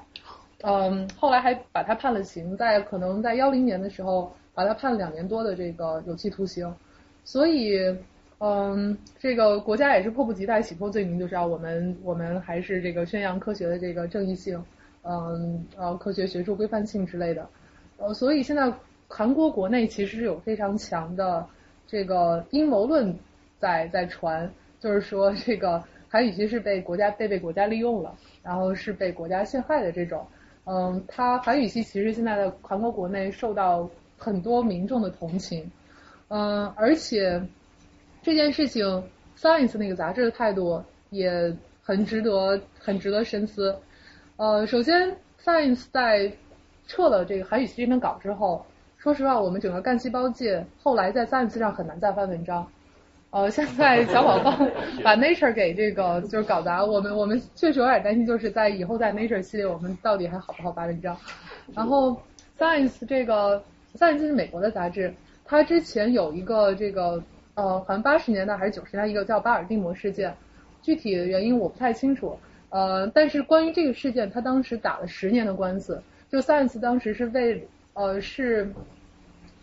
[0.61, 6.71] 嗯，后来还把他判了刑，在可能在幺零年的时候把他判了两年多的这个有期徒刑，
[7.23, 7.79] 所以，
[8.39, 14.63] 嗯，这个国家也是迫不及待洗脱罪名，就是要我们我们还是这个宣扬科学的这个正义性，
[15.03, 17.47] 嗯，呃，科学学术规范性之类的，
[17.97, 18.73] 呃，所以现在。
[19.11, 21.43] 韩国国内其实有非常强的
[21.87, 23.17] 这个阴谋论
[23.57, 24.47] 在在传，
[24.79, 30.27] 就是说这个韩语其实是被国家被被国家利用了，然后是被国家陷害的这种。
[30.65, 35.71] 嗯，他韩语系其实现在的韩国国内受到很多民众的同情。
[36.27, 37.41] 嗯，而且
[38.29, 38.85] 这件事情
[39.35, 41.51] Science 那个杂志的态度也
[41.81, 43.75] 很值得很值得深思。
[44.37, 46.31] 呃，首先 Science 在
[46.85, 48.63] 撤了这个韩语系这篇稿之后。
[48.99, 52.67] 说实话，我们整个干细胞界后来在 Science 上很难再发文章。
[53.31, 54.51] 呃，现在小宝宝
[55.03, 61.17] 把 Nature 给这个就是搞砸，我们我们确实有点担心，就是在以后在 Nature 系列，我们到底还好不好发文章？
[61.73, 62.21] 然后
[62.59, 63.63] Science 这个
[63.95, 65.11] Science 是美国的杂志，
[65.45, 67.23] 它之前有一个这个
[67.59, 70.33] 呃，好像八十年代还是九十年代一个叫巴尔的摩事件，
[70.81, 72.39] 具体的原因我不太清楚。
[72.69, 78.71] 呃，但是关于这个事件，他当时打了十年的官司，就 Science 当时是为呃，是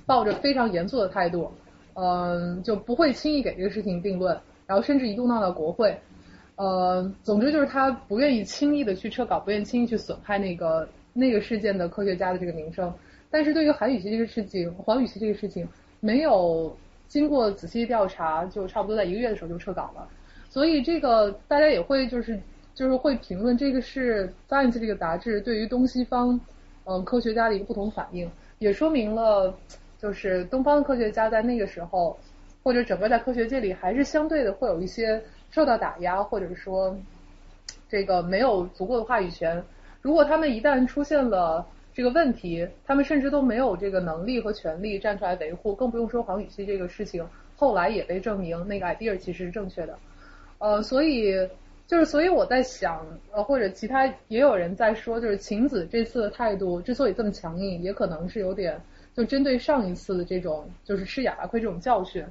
[0.05, 1.51] 抱着非常严肃的态度，
[1.95, 5.99] 嗯，就不会轻易给这个事情定论，然后甚至一度闹到国会，
[6.57, 12.93] 呃，总之就是他不愿意轻易的去撤稿，不愿意轻易去损害那个那个事件的科学家的这个名声，
[13.31, 15.67] 但是对于韩语系这个事情，黄语系这个事情，
[16.01, 16.77] 没有
[17.09, 20.07] 经过仔细调查，就差不多在一个月的时候就撤稿了。
[20.49, 22.39] 所以这个大家也会就是
[22.75, 26.41] 就是会评论这个是《Science》这个杂志对于东西方
[26.85, 29.55] 嗯科学家的一个不同反应，也说明了
[29.99, 32.19] 就是东方的科学家在那个时候，
[32.63, 36.97] 或者整个在科学界里还是相对的会有一些受到打压，或者说
[37.89, 39.63] 这个没有足够的话语权。
[40.01, 41.67] 如果他们一旦出现了
[41.97, 49.99] 这个问题，他们甚至都没有这个能力和权利站出来维护，更不用说黄禹锡这个事情，后来也被证明那个 idea 其实是正确的。
[50.59, 51.33] 呃，所以
[51.87, 53.03] 就是所以我在想，
[53.33, 58.79] 呃，或者其他也有人在说，就是晴子这次的态度之所以这么强硬，也可能是有点
[59.15, 62.23] 就针对上一次的这种就是吃哑巴亏这种教训，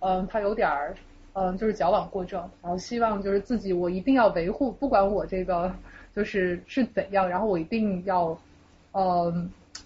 [0.00, 0.94] 嗯，他有点儿
[1.32, 5.74] 嗯就是矫枉过正，然后希望就是自己我一定要维护，不管我这个
[6.14, 8.38] 就是是怎样，然后我一定要
[8.94, 9.32] 呃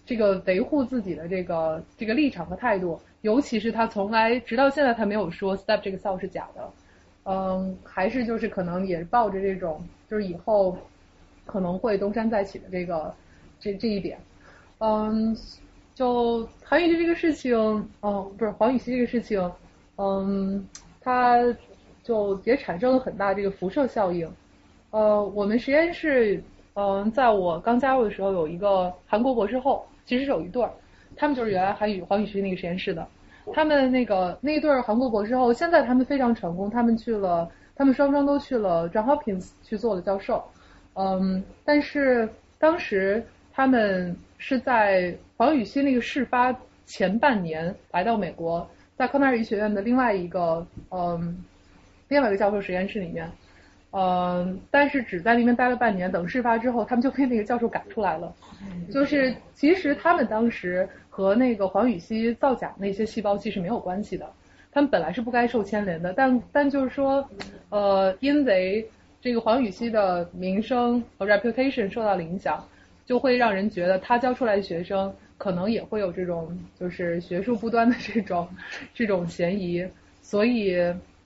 [0.06, 6.70] 这个维护自己的这个这个立场和态度，尤其是他从来直到现在他没有说 step 这个 cell 是假的。
[7.30, 10.78] 嗯，还是就是可能也抱着这种，就是以后
[11.44, 13.14] 可能会东山再起的这个
[13.60, 14.18] 这这一点。
[14.78, 15.36] 嗯，
[15.94, 17.54] 就韩语这个事情，
[18.00, 19.52] 哦，不是黄禹锡这个事情，
[19.96, 20.66] 嗯，
[21.02, 21.36] 它
[22.02, 24.26] 就也产生了很大这个辐射效应。
[24.90, 26.42] 呃，我们实验室，
[26.80, 30.70] 嗯，在我刚加入的时候，有一个韩国博士后，其实是有一对儿，
[31.16, 33.04] 他们就是原来韩语黄禹锡那个实验室的。
[33.52, 40.44] 他们那个那一对儿韩国博士后，现在他们非常成功，他们去了，他们双双都去了 John Hopkins 去做了教授，
[40.94, 42.28] 嗯，但是
[42.60, 46.54] 当时他们是在黄禹锡那个事发
[46.86, 51.44] 前半年来到美国，在康奈尔医学院的另外一个嗯
[52.06, 53.28] 另外一个教授实验室里面，
[53.92, 58.34] 嗯，但是只在那边待了半年，等事发之后，他们就被那个教授赶出来了，
[58.92, 60.88] 就是其实他们当时。
[61.18, 64.24] 和那个黄禹锡造假那些细胞其实没有关系的，
[64.70, 67.28] 他们本来是不该受牵连的，但但就是说，
[67.70, 68.88] 呃，因为
[69.20, 72.64] 这个黄禹锡的名声和 reputation 受到了影响，
[73.04, 78.48] 就会让人觉得他教出来的学生可能也会有这种就是学术不端的这种
[78.94, 79.84] 这种嫌疑，
[80.22, 80.76] 所以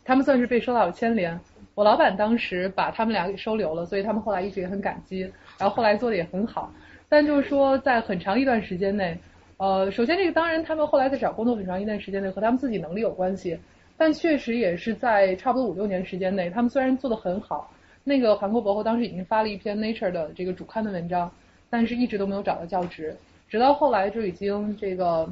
[0.07, 1.39] 他们算是被受到了牵连。
[1.75, 5.21] 我老板当时把他们俩给收留了，所以他们后来一直也很感激，
[5.59, 6.73] 然后后来做的也很好，
[7.09, 9.17] 但就是说在很长一段时间内。
[9.59, 13.57] 呃，首先这个当然，他们后来在找工作很长一段时间内和他们自己能力有关系，
[13.97, 17.71] 但确实也是在差不多五六年时间内，他们虽然做的很好，
[18.03, 21.31] 那个韩国博后当时已经发了一篇 Nature 的这个主刊的文章，
[21.71, 23.17] 但是一直都没有找到教职，
[23.49, 25.29] 直到后来就已经这个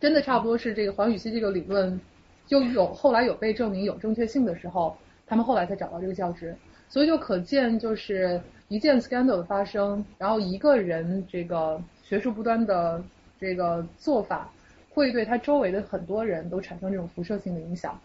[0.00, 2.00] 真的差不多是这个黄禹锡这个理论
[2.46, 4.96] 就有后来有被证明有正确性的时候，
[5.26, 6.56] 他们后来才找到这个教职，
[6.88, 13.02] 所以就可见就是一件 scandal 的发生，然后一个人这个学术不端的。
[13.38, 14.50] 这个做法
[14.88, 18.00] 会对他周围的很多人都产生这种辐射性的影响。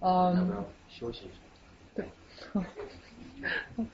[0.00, 0.52] 嗯，
[0.88, 1.34] 休息一下。
[1.94, 2.04] 对。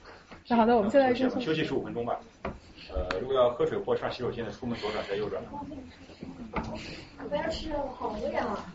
[0.49, 2.19] 那好的，我们现在休息休息十五分钟吧。
[2.89, 5.43] 呃，如果要喝水或上洗手间的，出门左转再右转。
[7.29, 8.73] 不要吃了，好累啊。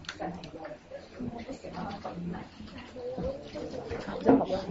[4.20, 4.62] 比较好乱。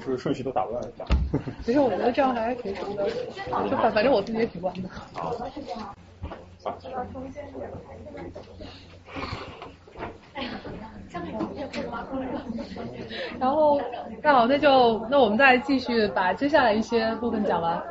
[0.00, 0.88] 是不是顺序都打乱了？
[1.64, 3.10] 其实我觉得这样还是挺好的，
[3.68, 4.88] 就反反正我自己也挺乱的。
[13.40, 13.80] 然后，
[14.22, 17.82] 那好，那就那我们再继续把接下来一些部分讲完。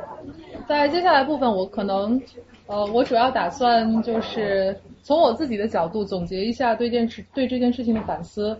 [0.68, 2.20] 在接下来部分，我可能
[2.66, 8.56] 呃，我主要打算就是从我自己的角度总结一下对这件事对这件事情的反思。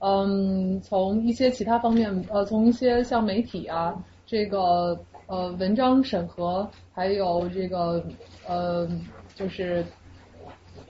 [0.00, 3.94] 嗯，从一些其他方面，呃，从一些像媒体啊，
[4.26, 8.02] 这个呃文章审核，还有这个
[8.46, 8.88] 呃。
[9.34, 9.84] 就是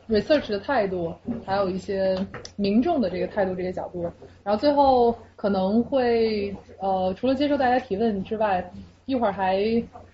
[0.08, 1.12] research 的态度，
[1.44, 2.16] 还有一些
[2.56, 4.02] 民众的这个态度这些角度，
[4.42, 8.64] 然后最后可能会呃除了接受大家提问之外，
[9.06, 9.62] 一会儿还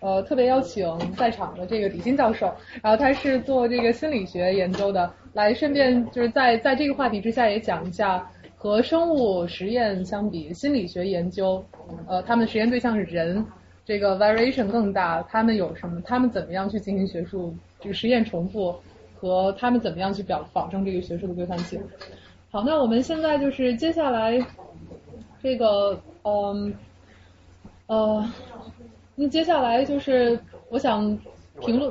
[0.01, 2.53] 呃特别邀请在场的这个李欣教授，
[2.83, 11.65] 然后他是做这个心理学研究的，来顺便就是在在这个话题之下也讲一下和生物实验相比，心理学研究
[12.07, 13.45] 呃他们的实验对象是人，
[13.85, 17.55] 这个 variation 更大，他们有什么，他们怎么样去进行学术。
[17.81, 18.75] 这个实验重复
[19.25, 21.83] 和他们怎么样去表保证这个学术的规范性。
[22.51, 24.39] 好，那我们现在就是接下来
[25.43, 26.75] 这个嗯
[27.87, 28.31] 呃，
[29.15, 30.39] 那接下来就是
[30.69, 31.19] 我想
[31.63, 31.91] 评论，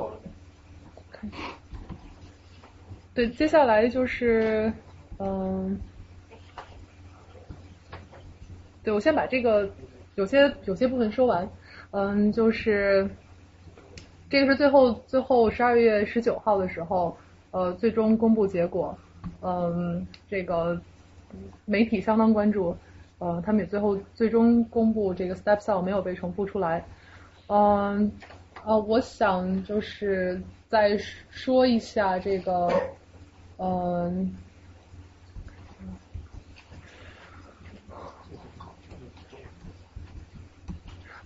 [3.12, 4.72] 对，接下来就是
[5.18, 5.76] 嗯，
[8.84, 9.68] 对我先把这个
[10.14, 11.48] 有些有些部分说完，
[11.90, 13.10] 嗯，就是。
[14.30, 17.16] 这个是最后最后十二月十九号的时候，
[17.54, 18.98] 呃，最终公布结果，
[19.40, 20.76] 嗯，这个
[21.64, 22.76] 媒体相当关注，
[23.18, 26.84] 呃，他们也最后最终公布这个 step cell 没有被重复出来，
[27.46, 28.10] 嗯，
[28.64, 30.98] 呃，我想就是再
[31.30, 32.68] 说一下这个，
[33.58, 34.36] 嗯。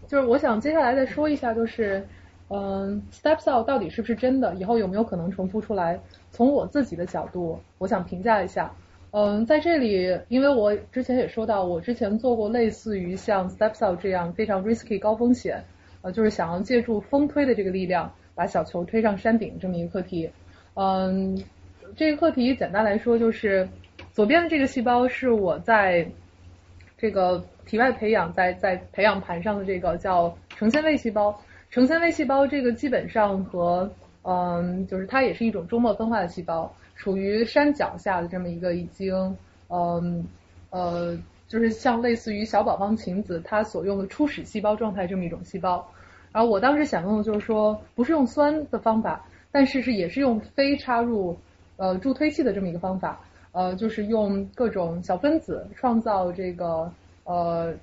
[0.06, 2.06] 就是我想接下来再说一下，就是
[2.48, 4.54] 嗯，step cell 到底是不是真的？
[4.54, 6.00] 以后有没有可能重复出来？
[6.30, 8.72] 从我自己的角度，我想评价一下。
[9.10, 15.64] 嗯，在这里，因为我之前也说到，我之前做过类似于像 step cell 这样非常 risky 高风险，
[16.02, 20.30] 呃，就是想要借助风推的这个力量把小球推上山顶这么一个课题。
[20.74, 21.42] 嗯，
[21.96, 23.68] 这个课题简单来说就是，
[24.12, 26.06] 左边的这个细胞是我在
[26.96, 27.44] 这个。
[27.68, 31.38] 体外培养在在培养盘上的这个叫成纤维细胞，
[31.70, 33.92] 成纤维细胞这个基本上和
[34.28, 39.34] 嗯，就是它也是一种周末分化的细胞，属于山脚下的这么一个已经
[39.68, 40.22] 嗯
[40.68, 41.16] 呃，
[41.48, 45.88] 就是像类似于小宝方晴子它所用的初始细胞状态这么一种细胞。
[46.30, 51.38] 然后我当时想用的就是说，不是用酸的方法，但是是也是用非插入
[51.76, 53.18] 呃助推器的这么一个方法，
[53.52, 56.92] 呃，就是用各种小分子创造这个。
[57.24, 57.74] 呃，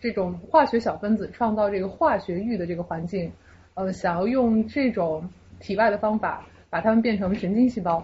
[0.00, 3.30] 这种化学小分子创造这个化学域的这个环境，
[3.74, 5.28] 呃，想要用这种
[5.66, 7.94] 体外的方法把它们变成神经细胞。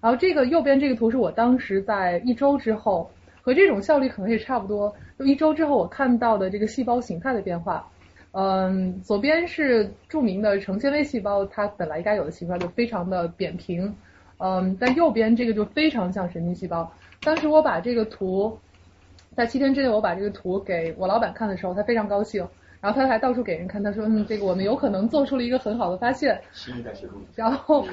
[0.00, 3.10] 然后这个右边这个图是我当时在一周之后，
[3.42, 4.94] 和这种效率可能也差不多。
[5.18, 7.86] 就一周之后我看到的这个细胞形态的变化，
[8.32, 13.94] 嗯，左边是著名的成纤维细胞，它本来该有的形状就非常的扁平，
[14.38, 16.90] 嗯，但右边这个就非常像神经细胞。
[17.22, 18.58] 当时我把这个图。
[19.36, 22.44] 在七天之内，我把这个图给我老板看的时候，他非常高兴，
[22.80, 26.40] 然后他还到处给人看，他说：“嗯，这个我们有可能做出了一个很好的发现。”
[27.36, 27.84] 然后，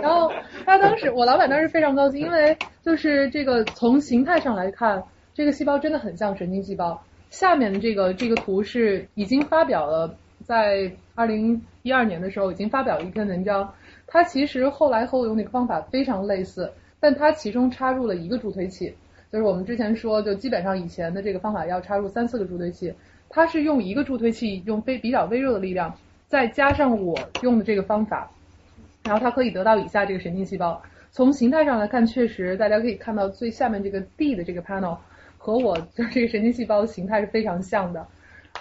[0.00, 0.32] 然后
[0.64, 5.02] 他当时，我老板当时非常高兴，因为就是这个从形态上来看，
[5.34, 7.02] 这个细胞真的很像神经细胞。
[7.28, 13.74] 下面的这个这个图是已经发表了，在二零一二年的时候已经发表了一篇文章，
[14.06, 18.94] 它其实后来和我用那个方法非常类似，但它其中插入了一个助推器。
[19.30, 22.92] 就是我们之前说，就基本上以前的这个方法要插入三四个助推器，
[23.28, 25.94] 它是用一个助推器，用非比较微弱的力量，
[26.26, 28.28] 再加上我用的这个方法，
[29.04, 30.82] 然后它可以得到以下这个神经细胞。
[31.12, 34.96] 从形态上来看，确实大家可以看到最下面这个 D 的这个 panel
[35.38, 38.06] 和我的这个神经细胞的形态是非常像的。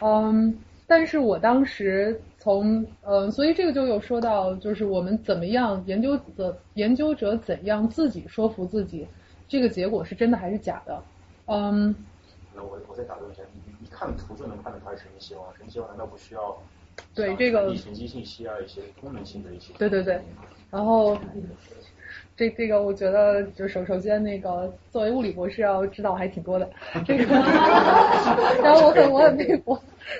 [0.02, 0.56] 嗯，
[0.86, 9.08] 但是我当时从嗯，所以这个就有说到，就是我们怎么样研究者研究者怎样自己说服自己。
[9.50, 11.04] 这个结果是真的还是假的？
[11.48, 11.94] 嗯。
[12.56, 16.58] 那我我再打断一下，你你看图就能判断它是神经细胞，神经细胞难道不需要？
[17.16, 17.76] 对这个。
[17.76, 19.74] 神经信息啊，一些功能性的一些。
[19.78, 20.22] 对对对。
[20.70, 21.18] 然后，
[22.36, 26.70] 这这个我觉得就首首先那个作为物理博士要知道还挺多的。
[27.06, 27.24] 这个。
[28.62, 29.78] 然后我很我很佩服，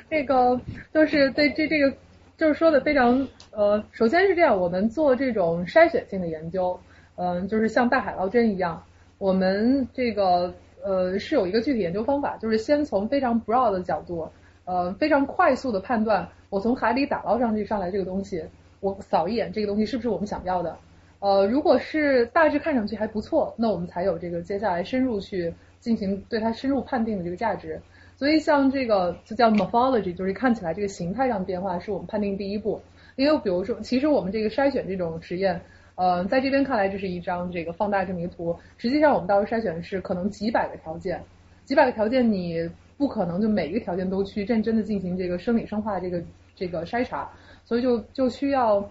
[0.10, 0.60] 那个
[0.94, 1.94] 就是对这这个
[2.38, 6.80] 就是说的非常呃，首先是这样，我们做这种筛选性的研究，
[7.16, 8.82] 嗯，就是像大海捞针一样。
[9.20, 14.30] 我们这个呃是有一个具体研究方法，就是先从非常 broad 的角度，
[14.64, 18.42] 呃非常快速的判断，我从海里打捞上去上来这个东西，
[18.80, 20.78] 我扫一眼这个东西是不是我们想要的，
[21.20, 27.80] 呃如果是大致看上去还不错，那我们才有这个接下来深入去进行对它深入判定的这个价值。
[28.16, 32.82] 所以像这个就叫 morphology，就是看起来这个形态上的变化是我们判定第一步。
[33.18, 35.62] 因为比如说，其实我们这个筛选这种实验。
[36.00, 38.58] 呃，在这边看来，这是一张这个放大这么一个图。
[38.78, 41.22] 实际上，我们到时候筛选的是可能几百个条件，
[41.66, 46.24] 几百个条件，你不可能就每一个条件都去认真的进行这个生理生化这个
[46.56, 47.30] 这个筛查，
[47.66, 48.90] 所以就就需要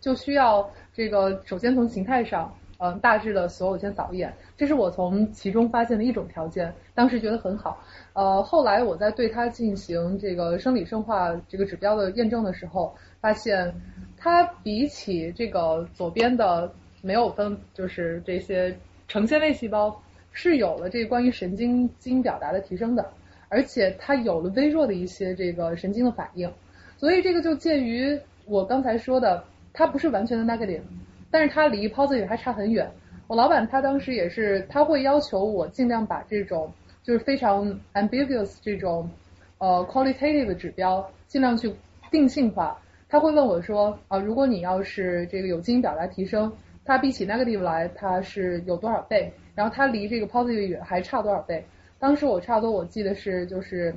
[0.00, 4.34] 就需要这个首先从形态上，嗯，大致的所有先扫一眼。
[4.56, 7.80] 这是我从其中发现的一种条件，当时觉得很好。
[8.14, 13.72] 呃，后来我在对它进行这个生理生化这个指标的验证的时候，发现。
[14.16, 16.72] 它比起这个左边的
[17.02, 18.76] 没有分，就是这些
[19.08, 20.02] 成纤维细胞
[20.32, 23.08] 是有了这关于神经基因表达的提升的，
[23.48, 26.50] 而且它有了微弱的一些这个神经的反应，
[26.96, 30.82] 所以这个就介于我刚才说的，它不是完全的 negative，
[31.30, 32.90] 但是它离 positive 还差很远。
[33.28, 36.72] 我老板他当时也是，他会要求我尽量把这种
[37.02, 39.10] 就是非常 ambiguous 这种
[39.58, 41.74] 呃 qualitative 的指标尽量去
[42.10, 42.80] 定性化。
[43.08, 46.52] 他会问我说啊，如果你要是这个有基因表达提升，
[46.84, 49.32] 它比起 negative 来，它是有多少倍？
[49.54, 51.64] 然后它离这个 positive 远还差多少倍？
[51.98, 53.94] 当时我差不多我记得是就是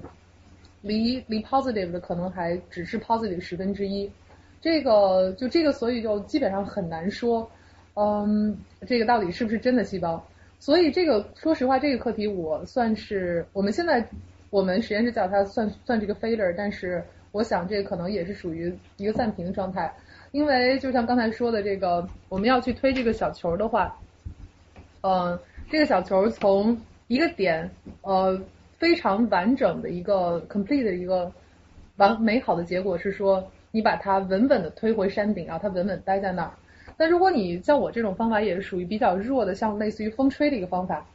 [0.81, 4.09] 离离 positive 的可能还只是 positive 十分之一。
[4.61, 7.49] 这个就这个，所以就基本上很难说，
[7.95, 10.23] 嗯，这个到底是不是真的细胞？
[10.59, 14.05] 所以这个说实话，这个课题我算是我们现在
[14.49, 19.93] 我们实验室叫它算算这个 failure，但是我想这可能也是属于一个暂停的状态，
[20.31, 23.97] 因为就像刚才说的这个，我们要去推这个小球的话，
[25.01, 25.39] 嗯，
[25.69, 27.69] 这个小球从一个点
[28.01, 28.39] 呃
[28.77, 31.31] 非常完整的一个 complete 的一个
[31.97, 33.49] 完美好的结果是说。
[33.71, 36.51] 你把它稳稳的推回山顶，然后它稳稳待在那儿。
[36.97, 41.05] 那如果你像我这种方法也是属于比较弱的，像类似于风吹的一个方法。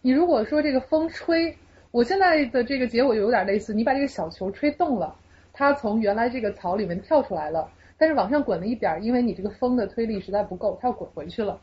[0.00, 1.52] 你如果说这个风吹，
[1.90, 5.16] 我现在的这个结果就有点类似，你把这个小球吹动了，
[5.54, 11.58] 它从原来这个槽里面跳出来了，但是往上滚了一点，因为你这个风的推力实在不够，它要滚回去了。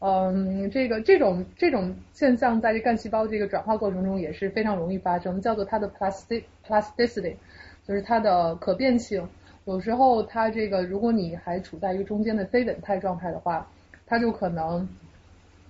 [0.00, 7.34] 嗯，这个这种这种现象在这干细胞这个转化过程中也是非常容易发生，叫做它的 plastic plasticity，
[7.86, 9.26] 就是它的可变性。
[9.64, 13.66] 有时候它这个，如果你还处在一个中间的非稳态状态的话，
[14.06, 14.86] 它就可能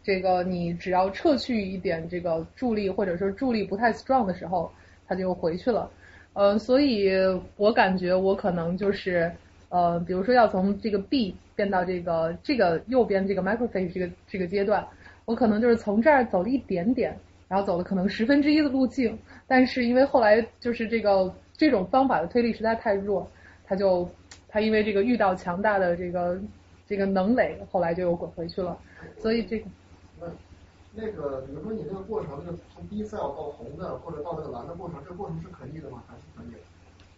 [0.03, 4.73] 这个你只要撤去一点这个助力，或者说助力不太 strong 的时候，
[5.07, 5.89] 它就回去了。
[6.37, 7.11] 呃，所以
[7.57, 9.33] 我感觉我可能就是
[9.71, 14.87] 呃，比如说要从这个 B 变到这个这个右边这个 microphase 这个这个阶段，
[15.25, 17.19] 我可能就是从这儿走了一点点，
[17.49, 23.27] 然后走了可能十分之一的路径，但是因为后来就是这个这种方法的推力实在太弱。
[23.65, 24.07] 他就
[24.47, 26.39] 他因为这个遇到强大的这个
[26.87, 28.79] 这个能垒，后来就又滚回去了。
[29.19, 29.65] 所以这个
[30.97, 36.03] 那那个比如说你这个过程，那个从 B cell 到红的或者到那个蓝的过程，这个过程是可逆的吗？
[36.09, 36.59] 还是可逆的？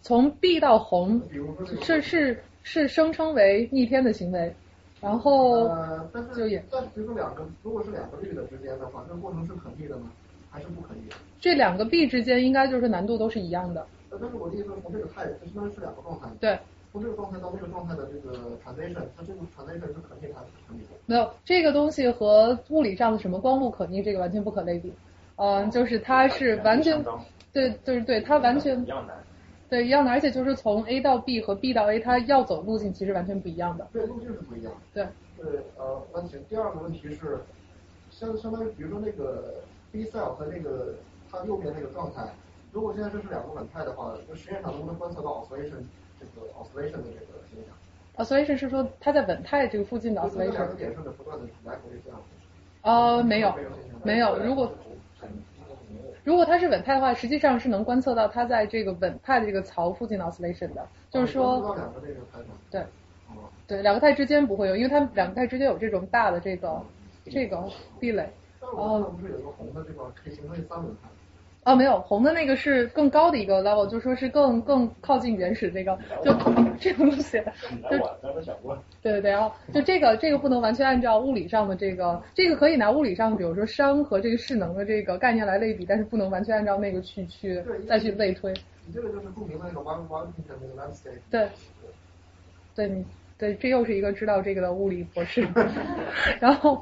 [0.01, 4.53] 从 B 到红比如说是是是声称为逆天的行为，
[4.99, 10.11] 然后呃，但是但是比如说两个如果是两个绿的之间的话，这个过程是可逆的吗？
[10.51, 11.09] 还是不可逆？
[11.39, 13.85] 这两个 B 之间应该就是难度都是一样的。
[14.09, 16.27] 但是我的意思是从这个态，它相当于是两个状态。
[16.39, 16.59] 对。
[16.91, 20.81] 从这个状态到那个状态的这个 transition，它这个 transition 是可逆还是不可逆？
[21.05, 24.91] 没有，这个东西和物理上的什么光路可逆这个完全不可类比。
[25.35, 27.03] 嗯，就是它是完全，
[27.53, 29.15] 对，就是对它完全一样难。
[29.69, 33.87] 对，一样的，而且就是从 A 到 B 和 B 到 A，它要走路径其实完全不一样的。
[33.93, 34.73] 对，路径是不一样。
[34.93, 35.07] 对。
[35.37, 37.39] 对，呃，那行，第二个问题是，
[38.11, 40.95] 相相当于比如说那个 B cell 和那个
[41.31, 42.27] 它右边那个状态。
[42.73, 45.81] 如果现在这是两个稳态的话，就实验上能不能观测到 oscillation
[46.19, 50.51] 这个 oscillation 的这个现象？oscillation 是说它在稳态这个附近的 oscillation。
[50.51, 52.19] 两个点上的不断的来回这样。
[52.81, 53.53] 呃，没有，
[54.03, 54.37] 没有。
[54.39, 54.71] 如果
[56.23, 61.75] 如果它是稳态的话，实际上是能观测到它在这个稳态的这个槽附近的 oscillation 的，就是说。
[62.69, 62.83] 对。
[63.67, 66.81] 对，两个态之间不会有，因为它两个态之间有这种大的这个
[67.25, 67.63] 这个
[67.99, 68.27] 壁垒。
[68.61, 69.13] 哦。
[69.19, 71.07] 不是有个红的地方可以形成三稳态？
[71.65, 76.33] 哦，没有，红的那个是更高的一个 level，就说是更更靠近原始这个，就
[76.79, 77.41] 这个东西。
[79.01, 88.53] 对对对，然后就这个这个不能完全按照物理上的这个，这个可以拿物理上，比如说熵和这个势能的这个概念来类比，但是不能完全按照那个去去再去类推。
[88.87, 91.19] 你这个就是著名的那个 one one 那个 landscape。
[91.29, 91.47] 对。
[92.75, 93.03] 对，
[93.37, 95.45] 对，这又是一个知道这个的物理博士。
[96.39, 96.81] 然后，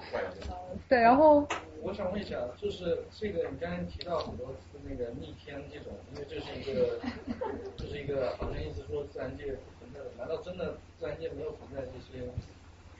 [0.87, 1.45] 对，然后。
[1.81, 6.99] 我想问一下，就是这个你刚才提到很多次那个逆天这种，因为这是一个，
[7.77, 12.23] 这是一个好像意思说自然界不存在的，难道真的自然界没有存在这些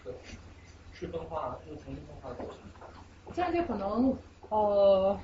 [0.04, 0.12] 可
[0.94, 3.34] 去分化、又重新分化的过程？
[3.34, 4.16] 自然界可能
[4.49, 5.20] 呃，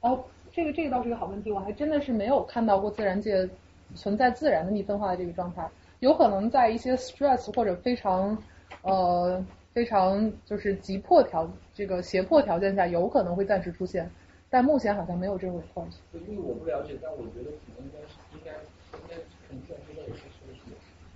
[0.00, 3.48] 哦，这个这个倒是一个好问题，我还真的是没有看到过自然界
[3.94, 5.68] 存在自然的逆分化的这个状态，
[6.00, 8.36] 有可能在一些 stress 或者非常
[8.82, 9.44] 呃。
[9.74, 11.50] 非常就是急迫条
[11.82, 14.08] 这个胁迫条件下有可能会暂时出现，
[14.48, 15.84] 但目前好像没有这种况。
[16.14, 20.60] 因为我不了解，但我觉得可能应该是应该应该可能在知道有些说是。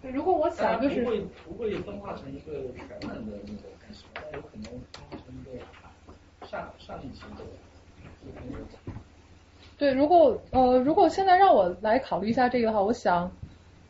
[0.03, 7.45] 对，如果我想就是不会不会分化成一个全满的那个开始，但有可能分化成一个上上一级的
[8.25, 8.65] 那个。
[9.79, 13.31] 对，如果呃如果现在让我来考虑一下这个的话，我想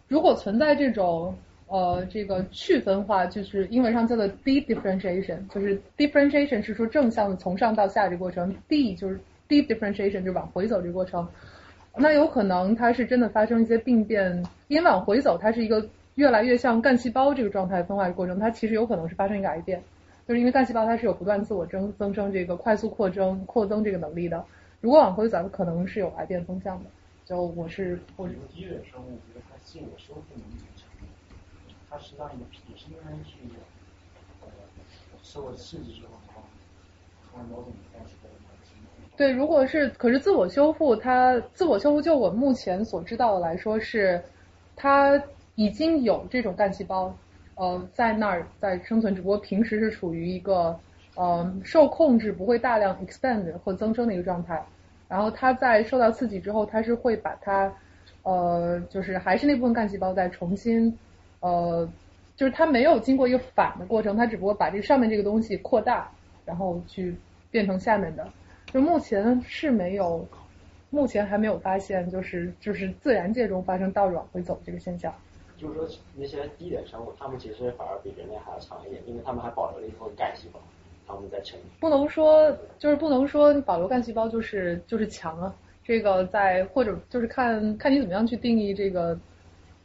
[0.08, 1.34] 如果存在这种。
[1.68, 9.18] 呃，这个去分化就是英文上叫做 de differentiation，就是 differentiation 是说正向的从上到下这过程，d 就是
[9.48, 11.26] de differentiation 就是往回走这个过程。
[11.96, 19.82] 那有可能它是真的发生一些病变，因为往回走它是一个越来越像干细胞这个状态分化的过程，它其实有可能是发生一个癌变，
[20.28, 24.44] 就是因为干细胞它是有不断自我增增生这个快速扩增扩增这个能力的。
[24.80, 26.84] 如果往回走，可能是有癌变风向的。
[27.24, 28.28] 就我是我。
[28.54, 30.65] 第一类生物，觉得它自我修复能力。
[31.98, 33.54] 是因为是一个
[34.42, 34.48] 呃
[35.22, 36.42] 受了刺激之后，然后
[37.32, 38.28] 从某种方式的
[39.16, 44.22] 对，如果是可是自我修复，它自我修复就我目前所知道的来说是，
[44.74, 45.22] 它
[45.54, 47.16] 已经有这种干细胞，
[47.54, 50.78] 呃，在那儿在生存，只不过平时是处于一个
[51.14, 54.62] 呃受控制，不会大量 expand 或增生的一个状态。
[55.08, 57.72] 然后它在受到刺激之后，它是会把它
[58.22, 60.98] 呃就是还是那部分干细胞再重新
[61.46, 61.88] 呃
[62.36, 66.10] 就是它没有经过一个反的过程，它只不过把这上面这个东西扩大，
[66.44, 67.14] 然后去
[67.50, 68.28] 变成下面的。
[68.72, 70.26] 就目前是没有，
[70.90, 75.14] 目前还没有发现，就是就是自然界中发生倒转回走这个现象。
[75.56, 80.60] 就是说那些低点生物，它们其实反而比人类还要强一点，因为它们还保留了一部分干细胞，
[81.06, 81.58] 它们在成。
[81.80, 89.18] 不能说就是不能说保留干细胞就是就是强啊，这个在或者就是看看你怎么样去定义这个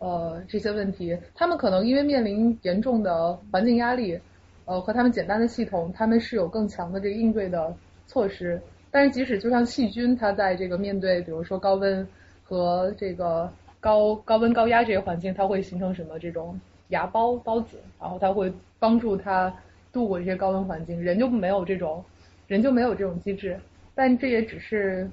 [0.02, 4.20] 呃这些问题，他们可能因为面临严重的环境压力，
[4.66, 7.72] 呃和他们简单的系统，他们是有更强的这个应对的
[8.08, 8.60] 措施。
[8.90, 12.06] 但是即使就像细菌，它在这个面对比如说高温
[12.44, 13.48] 和这个
[13.80, 19.54] 高高温高压这些环境，它会形成什么这种芽孢孢子，然后它会帮助它
[19.94, 21.00] 度过这些高温环境。
[21.00, 22.04] 人就没有这种
[22.48, 23.56] 人就没有这种机制，
[23.94, 25.08] 但这也只是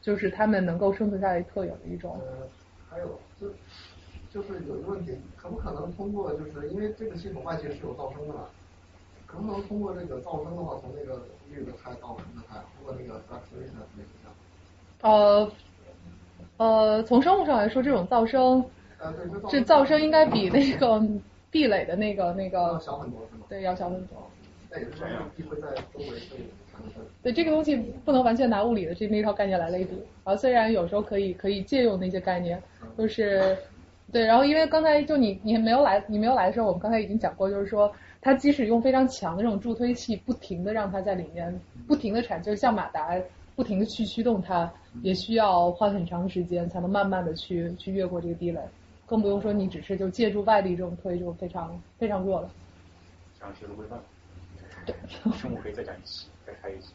[0.00, 2.18] 就是他们能够生存下来特有的一种。
[2.18, 2.48] 呃，
[2.90, 3.06] 还有
[3.40, 3.46] 就
[4.32, 8.46] 就是有一个问题，可不可能通过就是因为这个系统外界是有噪声的嘛？
[9.26, 14.32] 可不能通过这个噪声的话，从那个绿的胎到红的胎，通过那个 fluctuation 的影响？
[15.02, 15.50] 呃
[16.56, 18.64] 呃，从生物上来说，这种噪声，
[19.50, 21.02] 这噪声应该比那个
[21.50, 23.44] 壁垒的那个那个小很多是吗？
[23.48, 24.30] 对，要小很多。
[24.70, 25.06] 那也就是说，
[25.36, 26.18] 地会在周围。
[27.22, 29.94] 对这个东西不能完全拿物理的这那套概念来类比
[30.24, 32.60] 啊，虽然有时候可以可以借用那些概念，
[32.98, 33.56] 就是
[34.12, 37.90] 对，然后因为刚才就你你没有来你没有来的时候，我们刚才已经讲过，就是说
[38.20, 43.18] 它即使用非常强的这种助推器，不停的让它在里面不停的产，就是像马达
[43.56, 44.70] 不停的去驱动它，
[45.02, 48.60] 也需要花很长时间才能慢慢的去去越过这个地雷，
[49.06, 52.50] 更不用说你只是就借助外力这种推就非常非常弱了。
[53.40, 53.98] 讲学的规范。
[54.84, 54.94] 对，
[55.38, 56.92] 生物可以再讲一期，再开一期，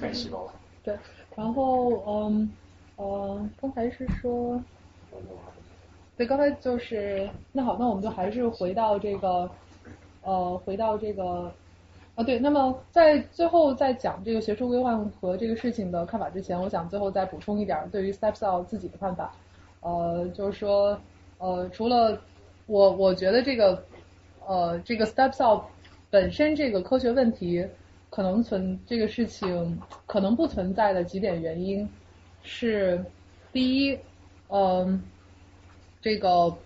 [0.00, 0.46] 干细胞。
[0.82, 0.96] 对，
[1.36, 2.50] 然后嗯
[2.96, 4.60] 嗯，刚才是说，
[6.18, 9.48] 对，刚才就是那好，那我们就还是回到这个
[10.22, 11.50] 呃，回到这个
[12.16, 19.32] 啊对，那么在最后在讲这个学术规划和这个事情的看法之前，我想最后再补充一点对于 StepStyle 自己的看法，
[19.80, 21.00] 呃，就是说
[21.38, 22.20] 呃，除了
[22.66, 23.80] 我我觉得这个
[24.44, 25.62] 呃这个 StepStyle
[26.10, 27.64] 本身这个科学问题
[28.10, 31.88] 可能存这个事情可能不存在的几点原因
[32.42, 33.04] 是，
[33.52, 33.96] 第一，
[34.48, 35.00] 嗯，
[36.08, 36.56] 这个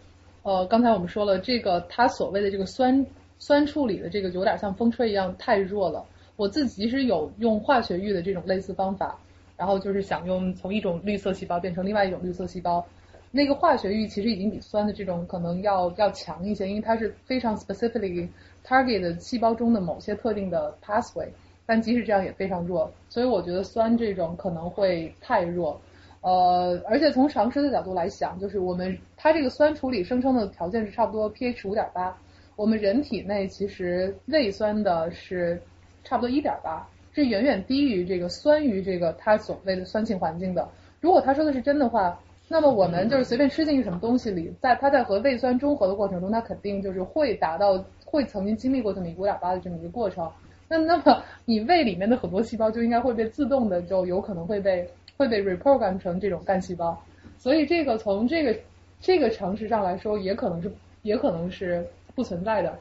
[0.44, 3.04] 呃刚才我们说了，这个它所谓的这个酸
[3.40, 6.04] 酸处理的这个有点像风吹一样太弱了。
[6.36, 9.18] 我自己即使有用化学域的这种类似方法，
[9.56, 12.86] 然后就是想用从一种绿色细胞变成另外一种绿色细胞。
[13.32, 18.28] 那个化学域其实已经比酸的这种可能要要强一些，因为它是非常 specifically
[18.64, 21.26] target 细胞中的某些特定的 pathway，
[21.66, 25.80] 但即使这样也非常弱，所以我觉得酸这种可能会太弱。
[26.22, 32.16] 呃，而且从常识的角度来想，就是我们它这个酸处理声称的条件是差不多 pH 五点八，
[32.56, 35.60] 我们人体内其实胃酸的是
[36.04, 40.66] 差不多一点八，是远远低于这个酸于这个它所谓的酸性环境的。
[41.00, 42.16] 如果他说的是真的话，
[42.46, 50.30] 那么我们就是随便吃进去什么东西里，在它在和胃酸中和的过程中，它肯定就是会达到会曾经经历过这么一五点八的这么一个过程。
[50.72, 56.98] 那那么你胃里面的很多细胞就应该会被自动的就有可能会被会被 reprogram 成这种干细胞。
[57.36, 58.58] 所以这个从这个
[59.00, 60.72] 这个常识上来说，也可能是
[61.02, 62.78] 也可能是不存在的。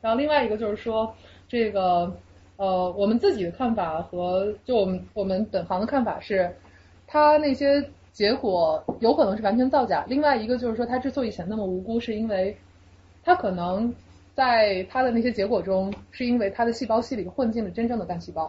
[0.00, 1.14] 然后另外一个就是说
[1.48, 2.12] 这个
[2.56, 6.54] 呃我们自己的看法和就我们我们本行的看法是，
[7.06, 7.82] 它那些。
[8.10, 10.04] 结果有可能是完全造假。
[10.08, 12.56] 另外一个就是说，他之所以显那么无辜，是因为
[13.22, 13.94] 他可能
[14.38, 18.48] 在他的那些结果中，是因为他的细胞系里混进了真正的干细胞。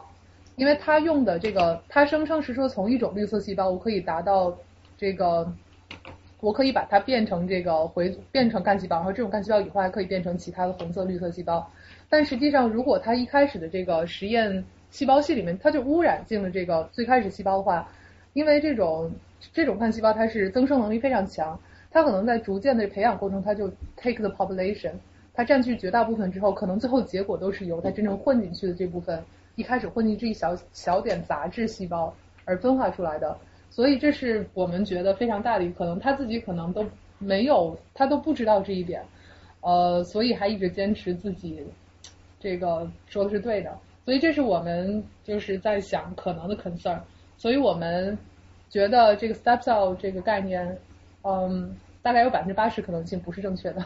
[0.56, 4.56] 因为他用的这个，他声称是说从一种绿色细胞，我可以达到
[4.95, 5.52] 这个，
[6.41, 11.68] 我可以把它变成这个回变成干细胞，然后这种干细胞以后还可以变成其他的红色、绿色细胞。
[12.07, 17.90] 但实际上，如果他一开始的这个实验细胞系里面，它就污染进了这个最开始细胞的话，
[18.34, 19.11] 因为这种。
[19.53, 21.57] 这种干细胞它是增生能力非常强，
[21.90, 24.91] 它可能在逐渐的培养过程，它就 take the population，
[25.34, 29.24] 它占据绝大部分之后，可能最后结果都是由它真正混进去的这部分，
[29.56, 32.14] 一开始混进这一小小点杂质细胞
[32.46, 33.38] 而分化出来的。
[33.70, 36.86] 所以这是我们觉得非常大的可能，他自己可能都
[37.20, 39.04] 没有，他都不知道这一点，
[39.62, 41.64] 呃，所以还一直坚持自己
[42.40, 43.78] 这个说的是对的。
[44.06, 47.00] 所以这是我们就是在想可能的 concern，
[47.38, 48.18] 所以我们
[48.70, 50.76] 觉得这个 step cell 这个概念，
[51.22, 53.86] 嗯，大概有百分之八十可能性不是正确的，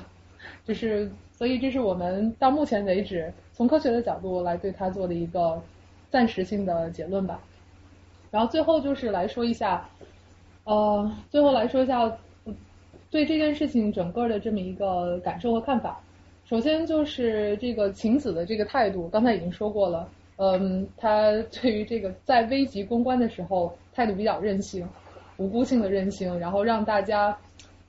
[0.66, 5.62] 就是所以这是我们到目前为止从科学的角度来对它做的一个
[6.10, 7.40] 暂时性的结论吧。
[8.32, 9.88] 然后最后就是来说一下，
[10.64, 12.12] 呃，最后来说一下
[13.12, 16.00] 对这件事情整个的这么一个感受和看法。
[16.46, 20.10] 首先就是这个晴子的这个态度，刚才已经说过了。
[20.38, 24.86] 嗯，他对于这个在危急公关的时候态度比较任性，
[25.38, 27.38] 无辜性的任性，然后让大家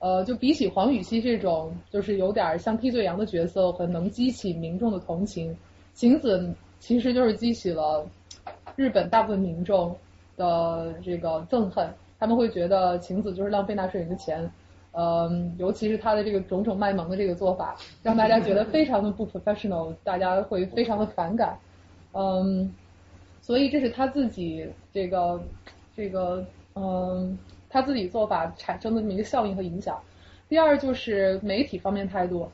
[0.04, 5.56] 呃，就比起黄禹锡这种就是有点像替罪羊的角色和能激起民众的同情，
[5.94, 8.06] 晴子其实就是激起了
[8.76, 9.96] 日本大部分民众
[10.36, 14.46] 的这个憎恨，他们会觉得晴子就是浪费纳税人的钱。
[14.92, 21.56] 嗯，尤其是他的这个种种卖萌的这个做法，让大家觉得非常的不 professional，大家会非常的反感。
[22.12, 22.70] 嗯，
[23.40, 25.42] 所以这是他自己这个
[25.96, 26.44] 这个
[26.74, 27.38] 嗯
[27.74, 30.00] 他自己做法产生的这么一个效应和影响。
[30.48, 32.48] 第二就是媒体方面态度。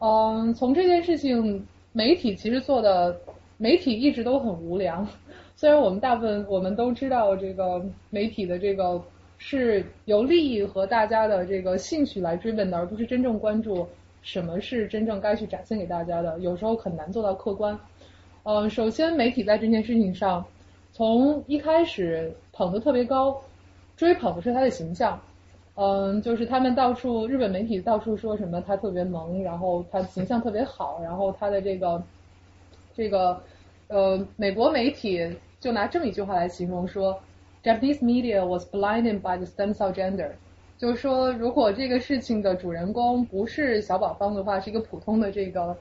[0.00, 3.16] 嗯，从这件事情，媒体其实做的
[3.56, 5.06] 媒体一直都很无良。
[5.54, 7.80] 虽然我们大部分我们都知道这个
[8.10, 9.00] 媒体的这个。
[9.38, 13.86] 是由利益和大家的这个兴趣来追问的，而不是真正关注
[14.22, 16.38] 什么是真正该去展现给大家的。
[16.38, 17.78] 有时候很难做到客观。
[18.44, 20.42] 嗯，首先媒体在这件事情上，
[20.90, 23.38] 从一开始捧得特别高，
[23.96, 25.20] 追捧的是他的形象。
[25.74, 32.02] 嗯，就是他们到处日本媒体到处说什么他特别萌，然后他形象特别好，然后他的这个
[32.94, 33.40] 这个
[33.88, 35.28] 呃美国媒体
[35.60, 37.18] 就拿这么一句话来形容说。
[37.64, 40.30] Japanese media was blinded by the stem cell gender，
[40.78, 45.76] 就是说，如果这个事情的主人公不是小宝方的话，是一个普通的这个，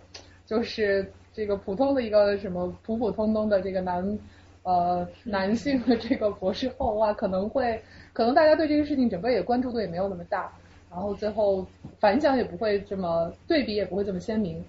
[0.47, 4.17] 就是这个普通的一个什么普普通通的这个男
[4.65, 7.81] 呃男性的这个博士后啊，可能会
[8.11, 10.51] 可能大家对这个事情整个也关注度也没有那么大，
[10.91, 11.65] 然后最后
[11.99, 14.61] 反响也不会这么对比也不会这么鲜明。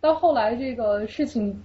[0.00, 1.58] 到后来这个事情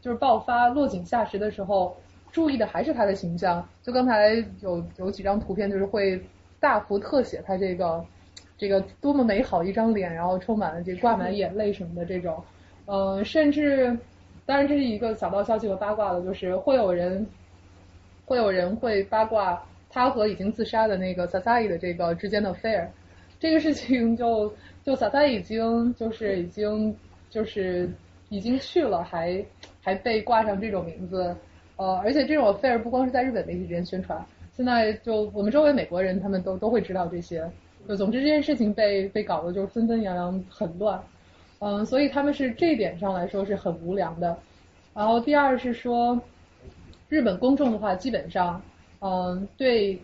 [0.00, 1.94] 就是爆发落井下石的时候。
[2.32, 6.20] 注意的还是他的形象，就刚才有有几张图片，就是会
[6.60, 8.04] 大幅特写他这个
[8.58, 12.44] 这个多么美好一张脸，然后充满了这挂满眼泪什么的这种，
[12.84, 13.96] 嗯，甚至
[14.46, 17.26] 当然这是一个小道消息和八卦了，就是会有人
[18.24, 19.60] 会有人会八卦
[19.90, 22.86] 他和已经自杀的那个 Sasai 的这个之间的 affair，
[23.40, 24.52] 这个事情就
[24.84, 26.96] 就 Sasai 已经就是已经
[27.28, 27.90] 就是
[28.28, 29.44] 已经去了，还
[29.82, 31.34] 还被挂上这种名字。
[31.76, 34.24] 呃，而且这种 affair 不光是在日本媒体之间宣传，
[34.56, 37.44] 现在就我们周围美国人他们都都会知道这些。
[37.86, 41.00] 就总之这件事情被被搞得就是纷纷扬扬很乱，
[41.58, 44.36] 嗯，所以他们是这点上来说是很无良的。
[44.94, 46.20] 然后第二是说，
[47.08, 48.60] 日本公众的话基本上，
[49.00, 49.98] 嗯，对，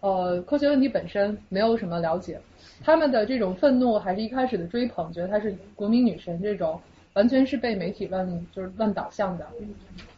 [0.00, 2.40] 呃，科学问题本身没有什么了解，
[2.84, 6.80] 他们的这种愤怒还是一开始的追捧，觉得她是国民女神这种，
[7.14, 9.46] 完全是被媒体乱就是乱导向的。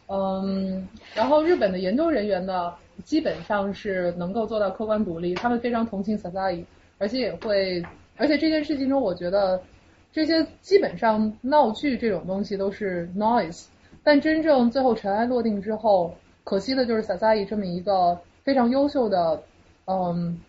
[0.07, 2.73] 嗯，然后日本的研究人员呢，
[3.03, 6.63] 基本上是能够做到客观独立，他们非常同情 Sasai，
[6.97, 7.81] 而且也会，
[8.17, 9.61] 而且这件事情中，我觉得
[10.11, 13.65] 这些基本上闹剧这种东西都是 noise，
[14.03, 16.13] 但真正最后尘埃落定之后，
[16.43, 19.41] 可惜的就是 Sasai 这么一个非常优秀的
[19.85, 20.39] 嗯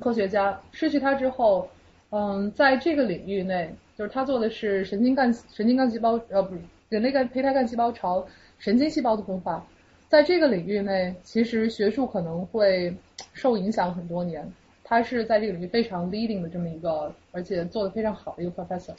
[0.00, 1.68] 科学家，失去他之后，
[2.10, 8.26] 嗯，在这个领域内，就是他做的是神经干神经干细胞呃不是人类干胚胎干细胞朝。
[8.58, 9.66] 神经细胞的分化，
[10.08, 12.96] 在这个领域内，其实学术可能会
[13.34, 14.50] 受影响很多年。
[14.88, 18.94] 他是在这个领域非常 leading 的这么一个，而且做的非常好的一个 professor。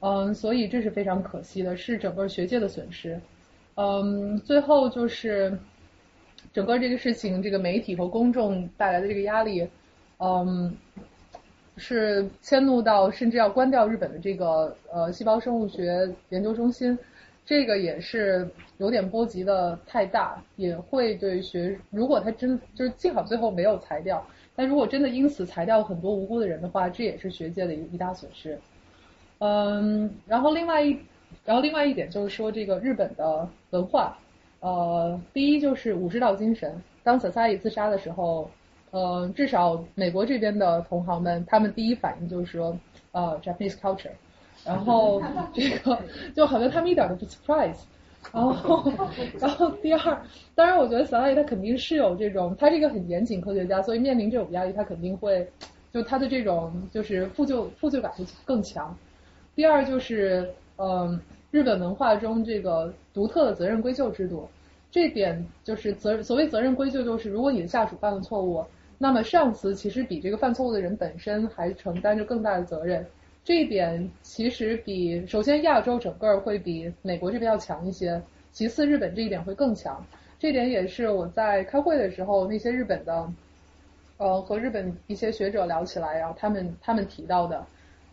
[0.00, 3.20] 嗯，所以这是非常可惜的，是整个学界的损失。
[3.76, 5.56] 嗯，最后就是
[6.52, 9.64] 整个这个事情，这个媒体和公众带来的这个压力，
[10.18, 10.76] 嗯，
[11.76, 16.98] 是迁怒到甚至要关掉日本的这个呃细胞生物学研究中心。
[17.44, 24.24] 这个也是有点波及的太大，也会对学，如果他真就是幸好最后没有裁掉，
[24.54, 28.58] 但如果真的因此裁掉很多无辜的人的话，这也是学界的一一大损失。
[29.38, 30.96] 嗯，然后另外一，
[31.44, 34.16] 然后另外一点就是说这个日本的文化，
[34.60, 36.80] 呃，第一就是武士道精神。
[37.02, 38.48] 当 Sasai 自杀的时候，
[38.92, 42.78] 呃，至少美国这边的同行们，他们第一反应就是说，
[43.10, 44.12] 呃，Japanese culture。
[44.64, 45.20] 然后
[45.52, 45.98] 这个
[46.36, 47.78] 就好像他们一点都不 surprise，
[48.32, 48.92] 然后
[49.40, 50.22] 然后第二，
[50.54, 55.46] 当然我觉得小艾他肯定是有这种，他是一个很严谨科学家，所以面临这种压力，他肯定会
[55.92, 58.96] 就他的这种就是负疚负疚感会更强。
[59.54, 61.20] 第二就是嗯，
[61.50, 64.48] 日本文化中这个独特的责任归咎制度。
[64.90, 68.62] 这点就是责所谓责任归咎，就是如果你的下属犯了错误，
[68.98, 73.04] 那么上司其实比这个犯错误的人本身还承担着更大的责任。
[73.44, 80.04] 这一点其实比首先亚洲整个会比美国这边要强一些，其次日本这一点会更强。
[80.38, 83.32] 这点也是我在开会的时候那些日本的，
[84.16, 87.64] 呃和日本一些学者聊起来，然后他们他们提到的，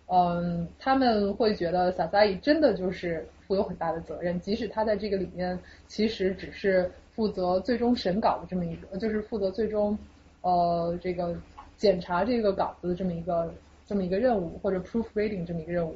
[0.07, 5.57] 嗯，他们会觉得萨萨伊真的就是负有很大的责任，即使他在这个里面
[5.87, 9.97] 其实只是负责最终审稿的这么一个，就是负责最终
[10.41, 11.35] 呃这个
[11.77, 13.51] 检查这个稿子的这么一个
[13.89, 15.95] 这么一个任务，或者 proofreading 这么一个任务，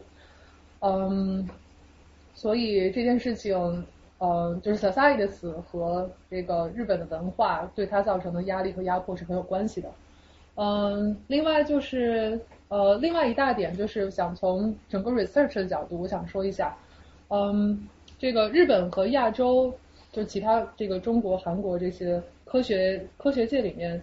[0.80, 1.48] 嗯，
[2.34, 3.86] 所以这件事情。
[4.20, 9.90] 呃，就是 Sasai 的死和这个日本的文化对他造成的压力和压迫是很有关系的。
[10.56, 12.40] 嗯，另外就是
[12.70, 16.74] 呃，另外一大点就是想从整个 research 的角度，我想说一下，
[17.28, 17.86] 嗯，
[18.18, 19.74] 这个日本和亚洲，
[20.14, 24.02] 就其他这个中国、韩国这些科学科学界里面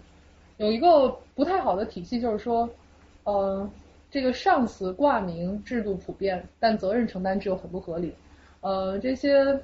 [0.59, 2.69] 有一个不太好的体系，就是说，
[3.25, 3.67] 呃，
[4.11, 8.15] 这个上司挂名制度普遍，但责任承担制有很不合理。
[8.61, 9.61] 呃，这些。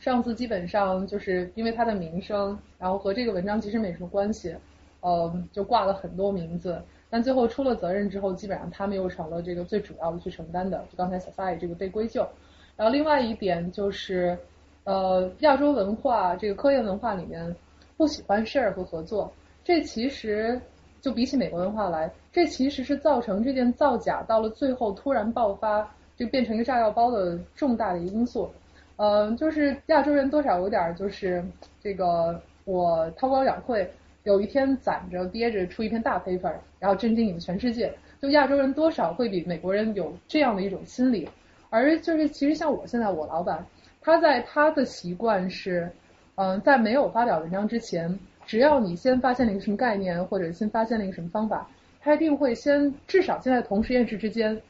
[0.00, 4.54] 上司基本上就是因为他的名声，然后和这个文章其实没什么关系，
[5.00, 6.80] 呃，就挂了很多名字。
[7.10, 10.78] 但最后出了责任之后，基本上他们又成了这个最主要的去承担的。
[10.88, 12.28] 就刚才 Safai 这个被归咎。
[12.76, 14.38] 然后另外一点就是，
[14.84, 17.52] 呃，亚洲文化这个科研文化里面
[17.96, 19.32] 不喜欢 share 和合作，
[19.64, 20.60] 这其实
[21.00, 28.50] 就比起美国文化来，这其实是造成这件造假到了最后突然爆发，就变成一个炸药包的重大的一个因素。
[28.96, 31.44] 嗯，就是亚洲人多少有点就是
[31.80, 33.88] 这个，我韬光养晦，
[34.24, 37.92] 有一天攒着憋着出一篇大 paper，然后震惊你们全世界。
[38.20, 41.28] 就亚洲人多少会比美国人有这样的一种心理，
[41.70, 43.64] 而就是其实像我现在我老板，
[44.00, 45.88] 他在他的习惯是，
[46.34, 48.18] 嗯，在没有发表文章之前，
[48.48, 51.70] 只要你先发现了一个什么概念，或者先发现了一个什么方法，
[52.00, 54.60] 他一定会先至少现在同实验室之间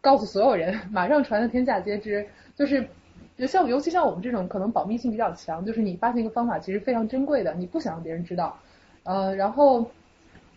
[0.00, 2.26] 告诉所有人，马上传的天下皆知，
[2.56, 2.84] 就是。
[3.36, 8.58] 就像尤其像我们这种可能保密性比较强，就是你发现一个方法其实非常珍贵的，你不想让别人知道，
[9.04, 9.88] 呃，然后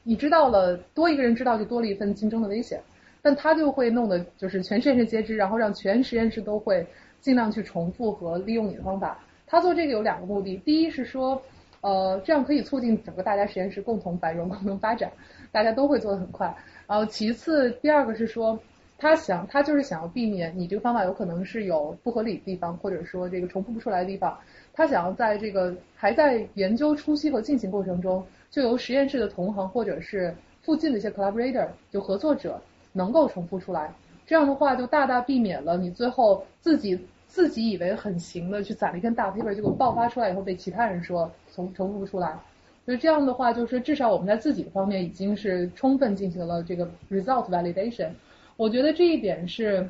[0.02, 2.82] 你知道了，多一个人知道就多了一份竞争的危险，
[3.22, 6.84] 但他就会弄得就是全实验室皆知，然后让全实验室都会
[7.20, 9.20] 尽量去重复和利用你的方法。
[9.46, 11.40] 他做这个有两个目的，第一是说，
[11.82, 15.12] 呃，这样可以促进整个大家实验室共同繁荣、共同发展，
[15.52, 16.56] 大家都会做得很快。
[16.88, 18.58] 然后其次，第二个是说。
[19.04, 24.38] 他想，他就是想要避免你这个方法有可能是有不合理的地方，或者说这个重复不出来的地方。
[24.76, 30.32] 他想要在这个还在研究初期和进行过程中，就由实验室的同行或者是
[30.62, 32.62] 附近的一些 collaborator 就合作者
[32.94, 33.92] 能够重复出来。
[34.28, 42.38] 这样的话，就大大避免了你最后自己自己以为很行的去攒了一根大 paper，结果爆发出来以后被其他人说重重复不出来。
[42.86, 48.10] 所以这样的话，就是至少我们在自己的方面已经是充分进行了这个 result validation。
[48.58, 49.88] 我觉得这一点是，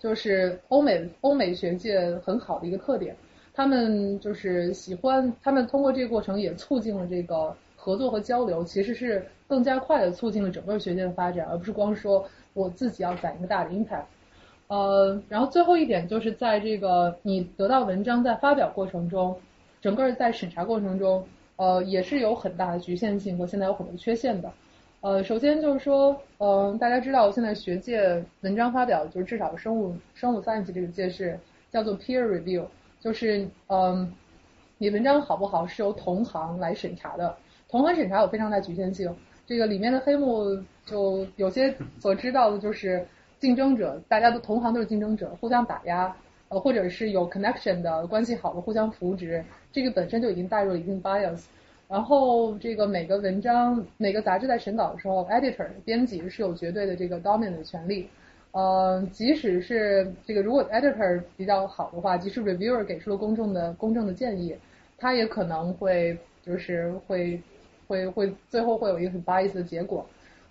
[0.00, 3.14] 就是欧美欧美学界很好的一个特点，
[3.54, 14.02] 他们就是喜欢，他们通过这个过程也促进了这个合作和交流，其实是更加快的促进了整个学界的发展，而不是光说我自己要攒一个大的 impact。
[14.68, 19.36] 呃，然后最后一点就是在这个你得到文章在发表过程中，
[19.80, 21.26] 整个在审查过程中，
[21.56, 24.52] 呃，也是有很大的局限性和现在有很多缺陷的。
[25.00, 31.38] 呃，首先就是说，嗯，大家知道现在学界文章发表，就是至少生物生物 science 这个界是
[31.70, 32.64] 叫做 peer review，
[33.00, 34.12] 就是嗯，
[34.76, 37.34] 你文章好不好是由同行来审查的，
[37.68, 39.14] 同行审查有非常大局限性，
[39.46, 40.44] 这个里面的黑幕
[40.84, 43.06] 就有些所知道的就是
[43.38, 46.14] 竞争者，大家都同行都是竞争者，互相打压，
[46.48, 51.44] 呃，或者是有 connection 的关系好的互相扶植，这个本身就已经带入了一定 bias。
[51.88, 58.08] 然后这个每个文章、每个杂志在审稿的时候，editor 编辑是有绝对的这个 dominant 的权利。
[58.50, 64.54] 呃，即使是这个如果 editor 比较好的话，即使 reviewer 给出了公正的公正的建议，
[64.98, 67.40] 他也可能会就是会
[67.86, 70.04] 会会最后会有一个很 bias 的结果。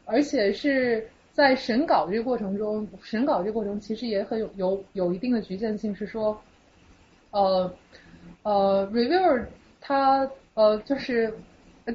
[0.05, 1.05] 而且是
[1.38, 6.38] 在审稿这个过程中，审稿这个过程其实也很有有有一定的局限性，是说，
[7.31, 7.72] 呃
[8.41, 9.45] 呃 reviewer
[9.80, 10.30] 他。
[10.57, 11.31] 呃，就是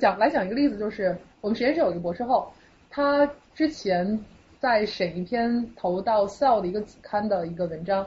[0.01, 2.49] 讲来讲一个例子，就是我们实验室有一个博士后，
[2.89, 4.25] 他之前
[4.61, 8.07] 在审一篇投到 Cell 的一个子刊的一个文章，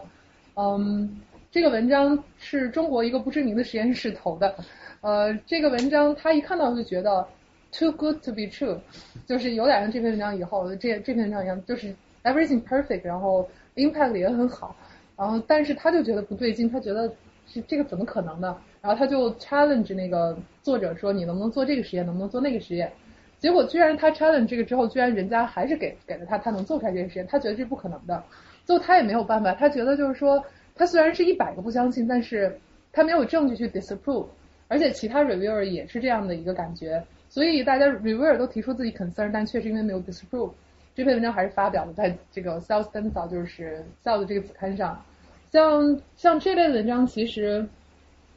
[0.54, 1.20] 嗯，
[1.52, 4.56] 这个文章是中国一个不知名的实验室投的，
[5.02, 7.28] 呃，这个文章他一看到就觉得
[7.78, 8.78] too good to be true，
[9.26, 11.94] 就是有点像这篇文章以后这这篇文章一样，就是
[12.24, 14.76] everything perfect，然后 impact 也很好，
[15.18, 17.12] 然后但是他就觉得不对劲，他觉得
[17.48, 18.58] 是这个怎么可能呢？
[18.82, 22.92] 然后他就 challenge 那个作者说你能不能做这个实验，能不能做那个实验？
[23.40, 28.24] 结果居然他 challenge 这个之后，居然人家还是给给了他，他能做出来这个实验，他觉得这是不可能的。
[28.64, 30.44] 最后他也没有办法，他觉得就是说，
[30.74, 32.58] 他虽然是一百个不相信，但是
[32.92, 34.26] 他没有证据去 disapprove，
[34.68, 37.04] 而且其他 reviewer 也是这样的一个感觉，
[37.36, 40.54] 所以大家 reviewer 都提出自己 concern，但确实因为没有 disprove，
[40.96, 45.04] 这篇文章还是发表了在这个 Cell Stem Cell 就是 Cell 的这个子刊上。
[45.52, 47.68] 像像这类文章，其实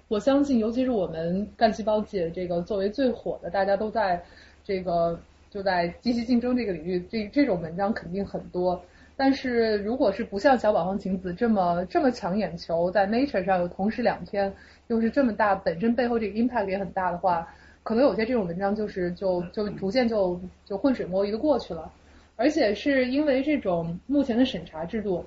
[0.08, 4.20] 我相信，尤其是我们干细胞界这个作为最火的，大家都在
[4.64, 5.16] 这个
[5.48, 8.82] 就在积极竞争这个领域，这这种文章肯定很多。
[9.16, 14.52] 但是如果是不像小宝方晴子这么这么抢眼球，在 Nature 上有同时两篇，
[14.88, 17.48] 又是这么大，本身背后这个 impact 也很大的话，
[17.88, 21.90] 可能有些这种文章就是就就逐渐就就浑水摸鱼的过去了。
[22.36, 25.24] 而且是因为这种目前的审查制度，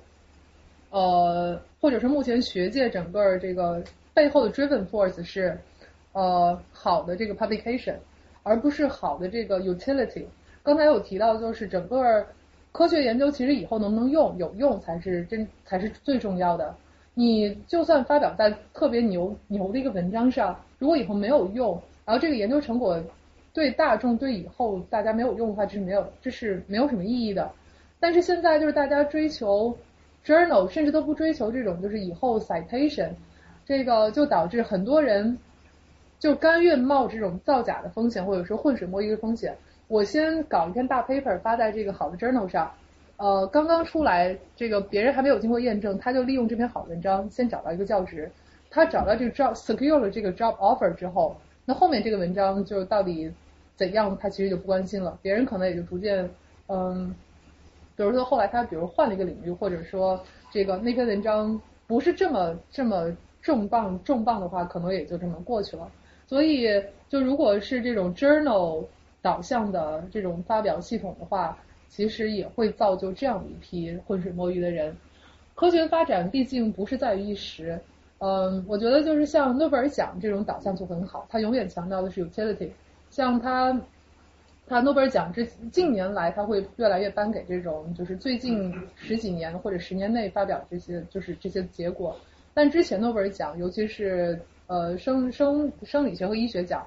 [0.90, 3.82] 呃，或者是目前学界整个这个
[4.14, 5.58] 背后的 driven force 是
[6.12, 7.96] 呃好的这个 publication，
[8.44, 10.24] 而不是好的这个 utility。
[10.62, 12.24] 刚才有提到，就是整个。
[12.70, 16.74] 科学研究其实以后能不能用，有用才是真才是最重要的。
[17.12, 23.00] 你就算发表在特别牛牛的一个文章上，如果以后没有用，然后这个研究成果
[23.52, 27.50] 对大众对以后大家没有用的话，这是没有这是没有什么意义的。
[28.00, 29.76] 但是现在就是大家追求
[30.24, 33.10] journal，甚至都不追求这种就是以后 citation，
[33.64, 35.38] 这个就导致很多人
[36.18, 39.56] 就甘愿冒这种造假的风险，或者说浑水摸鱼的风险。
[39.88, 42.72] 我先搞一篇大 paper 发在这个好的 journal 上，
[43.18, 48.30] 呃，刚刚出来，这个别人还没有经过验证，他就利用这篇好文章先找到一个教职，
[48.70, 53.30] 他找到这个 job secure 了这个 job offer 之后，那后面这个文章就到底
[53.76, 56.28] 怎样，他其实就不关心了，别人可能也就逐渐，
[56.68, 57.14] 嗯，
[57.96, 65.90] 比如说后来他比如换了一个领域，或者说这个那篇文章不是这么这么重磅重磅的话，可能也就这么过去了。
[66.26, 66.68] 所以
[67.08, 68.84] 就如果是这种 journal。
[69.24, 71.56] 导向的这种发表系统的话，
[71.88, 74.96] 其实也会造就这样一批浑水摸鱼的人。
[75.54, 77.80] 科学发展毕竟不是在于一时，
[78.24, 82.70] 嗯，我觉得就是像诺贝尔奖这种导向就很好，它永远强调的是 utility。
[83.10, 83.76] 像他，
[84.64, 92.16] 他诺贝尔奖这近年来他会越来越颁给这种就是最近十几年或者十年内发表这些就是这些结果，
[92.54, 96.86] 但之前诺贝尔奖，尤其是呃生生生理学和医学奖。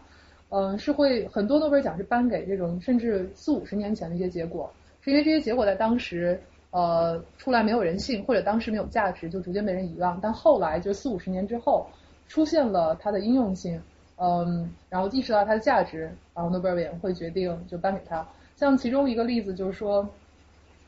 [0.50, 4.72] 嗯，是会很多诺贝尔奖是颁给这种甚至四五十年前的一些结果，
[5.02, 6.40] 是因为这些结果在当时
[6.76, 10.20] 呃出来没有人性，或者当时没有价值，就逐渐被人遗忘。
[10.22, 11.88] 但后来就四五十年之后，
[12.28, 13.82] 出现了它的应用性，
[14.18, 18.28] 嗯，然后意识到它的价值，然后诺贝尔委员会决定就颁给他。
[18.58, 20.06] 像其中一个例子就是说，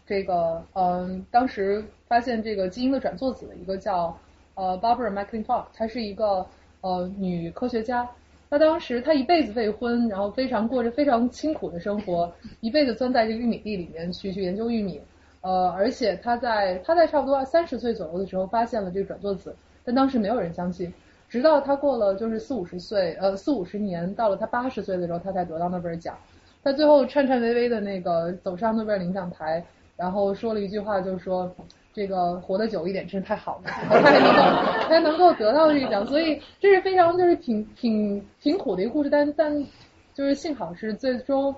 [0.06, 4.18] 这个嗯，当时发现这个基因的转作子的一个叫
[4.56, 6.46] 呃 Barbara McClintock，她是一个
[6.82, 8.06] 呃女科学家。
[8.50, 15.02] 那当时她一辈子未婚，然后非常过着非常清苦的生活，一辈子钻在这个玉米地里面去去研究玉米，
[15.48, 19.56] 呃，而且他在他在差不多三十岁左右的时候发现了这个转作子，
[19.86, 20.94] 但当时没有人相信，
[21.30, 26.18] 直到他过了就是四五十岁，呃四五十年，到了他八十岁的时候，他才得到诺贝尔奖。
[26.64, 29.64] 他最后颤颤巍巍的那个走上诺贝尔领奖台，
[29.96, 31.50] 然后说了一句话，就是说。
[31.94, 34.42] 这个活得久一点真是太好了， 他还能够
[34.88, 39.66] 还能够得到这个奖，所以这是非常就是挺挺挺苦的一个故事，但但
[40.14, 41.56] 就是幸好是最终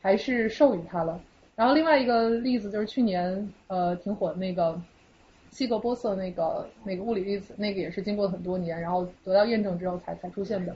[0.00, 1.20] 还是授予他了。
[1.62, 4.76] 然后另外一个例子就是去年呃挺火的那个
[5.50, 10.74] 希格波色那个那个物理粒子，那个也是经过很多年，然后得到验证之后才才出现的。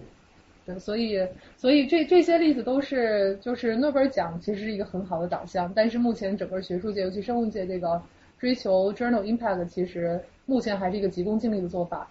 [0.65, 1.27] 对，所以
[1.57, 8.01] 所以这这些例子都是就是诺贝尔奖其实是一个很好的导向，但是目前整个学术界尤其生物界这个。
[8.39, 12.07] 追求 journal impact 其实目前还是一个急功近利的做法，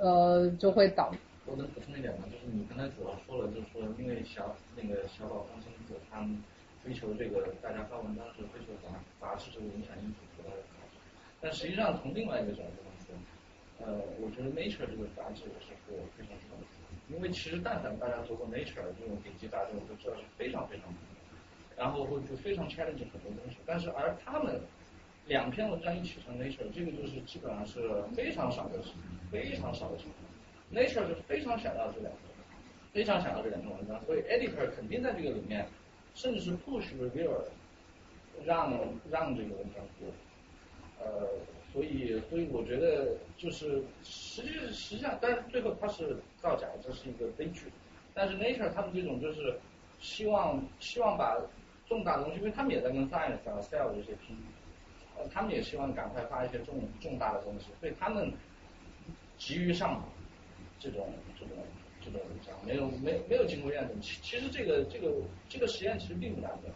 [0.00, 1.12] 呃，就会导。
[1.46, 2.24] 我能补充一点吗？
[2.26, 6.42] 就是你刚才主要说了，就是说因为小那个小宝方星子他们
[6.84, 8.88] 追求这个大家发文章是追求杂
[9.20, 10.96] 杂志这个影响因素得到的好处，
[11.40, 13.14] 但实际上从另外一个角度上说，
[13.84, 16.66] 呃，我觉得 Nature 这个杂志也是个非常重要的，
[17.08, 20.86] 因为其实但凡大家读过 Nature 这种顶级杂志，我都知道是非常非常
[21.76, 24.60] 然后会就非常 challenge 很多东西，但是而他们。
[25.26, 27.78] 两篇文章一起成 Nature，这个就是基本上是
[28.16, 28.90] 非常少的事，
[29.30, 30.08] 非常少的情。
[30.72, 32.18] Nature 是非常想要这两个，
[32.92, 35.68] 非常想要这两篇文章，所以 Editor 肯定在这个里面，
[36.14, 37.44] 甚至是 push reviewer，
[38.44, 38.72] 让
[39.10, 40.08] 让这个文章过。
[40.98, 41.28] 呃，
[41.72, 47.66] 所以所以我觉得就是实际实际上，但是最后它是造假，这是一个悲剧。
[48.12, 49.58] 但是 Nature 他们这种就是
[49.98, 51.40] 希望希望把
[51.88, 54.36] 重大的东西，因为他们也在跟 Science、Cell 这些拼。
[55.16, 58.32] 呃他们也希望赶快发一些重重大的东西，所以他们
[59.36, 60.02] 急于上，
[60.78, 61.56] 这种这种
[62.02, 65.12] 这种文章没有没没有经过验证，其其实这个这个
[65.48, 66.70] 这个实验其实并不难的，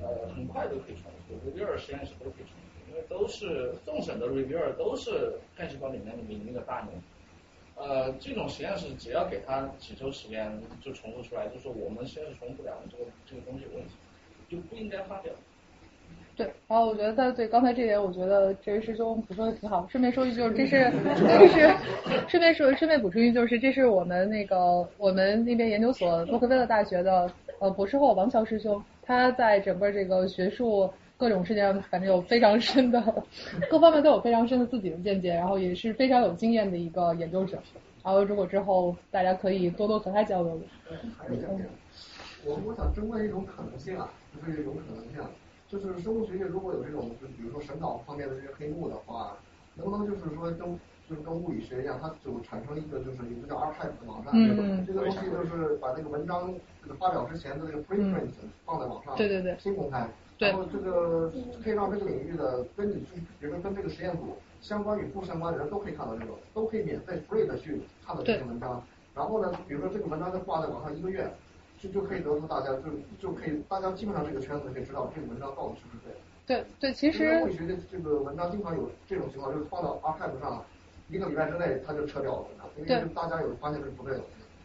[0.00, 6.92] 呃，很快都可以重复，reviewer 实验室都可以重复，因为都是送审的 reviewer 都是干细胞里面的名名的大牛。
[7.74, 13.94] 呃，这种实验室只要给他几周时间就重复出来，就说我们实验室重复不了，这个这个东西有问题，
[14.48, 15.32] 就不应该发表。
[16.34, 19.86] 对，然后我觉得在对刚才这点，我觉得这位师兄补充的挺好。
[19.90, 20.90] 顺便说一句，就是这是
[21.28, 21.74] 这是
[22.26, 33.22] 顺便说顺便补充一句，就是这是我们那个我们那边研究所洛克菲勒大学的呃博士后王乔师兄，他在整个这个学术各种事情反正有非常深的
[33.68, 37.58] 各方面都有非常深的自己的见解，然后也是非常有经验的一个研究者。
[38.02, 40.58] 然后如果之后大家可以多多和他交流。
[41.18, 41.48] 还有一点，
[42.44, 45.20] 我我想争论一种可能性啊，就是一种可能性，
[45.72, 49.36] 就是生物学界如果有这种，就比如说审稿方面的这些黑幕的话，
[49.74, 50.58] 能不能就是说跟
[51.08, 58.28] 就是跟物理学一样，它就产生一个就是一个叫 archive 的网站，嗯这个东西就是把那个文章这个发表之前的这个 preprint
[58.66, 59.56] 放在网上，对对对。
[59.58, 60.06] 新公开，
[60.38, 61.32] 然后这个
[61.64, 68.82] 可以让这个领域的跟你就是比如说跟这个实验组相关与不相关的人都可以看到这个，都可以免费 free 的去看到这篇文章。
[69.14, 71.30] 然后呢，比如说这个文章就挂在网上一个月，
[71.82, 72.82] 就就可以得出大家就
[73.18, 76.18] 就可以大家基本上这个圈子可以知道这个文章到底是不是对的。
[76.46, 80.64] 对对，其实物理学的这个文章经常有这种情况，就是放到 archive 上，
[81.08, 84.20] 一个礼拜之内它就撤掉了文章，因为大家有发现是不对的。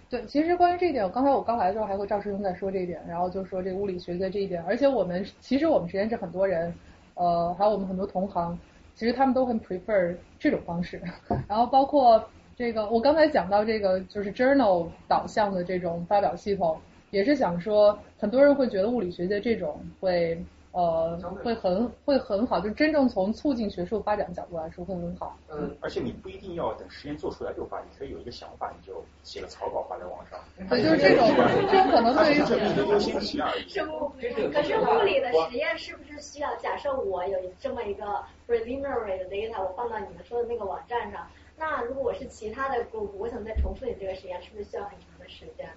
[0.10, 6.74] 对，其实关于这一点，我刚才我刚来的时候还和赵师兄在说这一点，然后就说这个物理学的这一点，而且我们其实我们实验室很多人，
[7.16, 8.58] 呃，还有我们很多同行，
[8.96, 11.02] 其实他们都很 prefer 这种方式，
[11.48, 12.24] 然后包括
[12.56, 16.80] 这个我刚才讲到这个就是 journal 导向的这种发表系统，
[17.12, 20.42] 也是想说很多人会觉得物理学界这种会。
[20.74, 25.36] 呃，会很会很好，就真正从促进学术发展角度来说会很好。
[25.50, 30.40] 嗯，而且你不一定要等实验做出来就发，你可以有一个想法，你就写个草稿发在网上。
[30.70, 31.28] 对，就是这种，
[31.72, 33.68] 这种可能对于这是一个优先级而已。
[33.68, 34.10] 生物，
[34.54, 36.56] 可是物理的实验是不是需要？
[36.58, 41.28] 假设我有这么一个 preliminary 的 data，我放到你们说的那个网站上，
[41.58, 45.68] 那如果我是其他的 group，我想再重复你这个实验，是不是需要很长的时间？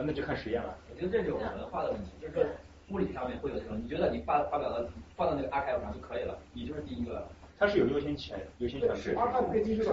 [0.00, 0.74] 啊，那就看实验了。
[0.90, 2.48] 我觉得这是有文化的问题，就是
[2.88, 7.28] 物理上面会有这种，你觉得你发发表的放到那个 archive 上就可以了，你就是第一个了。
[7.58, 9.14] 它是有优先权，优先权制。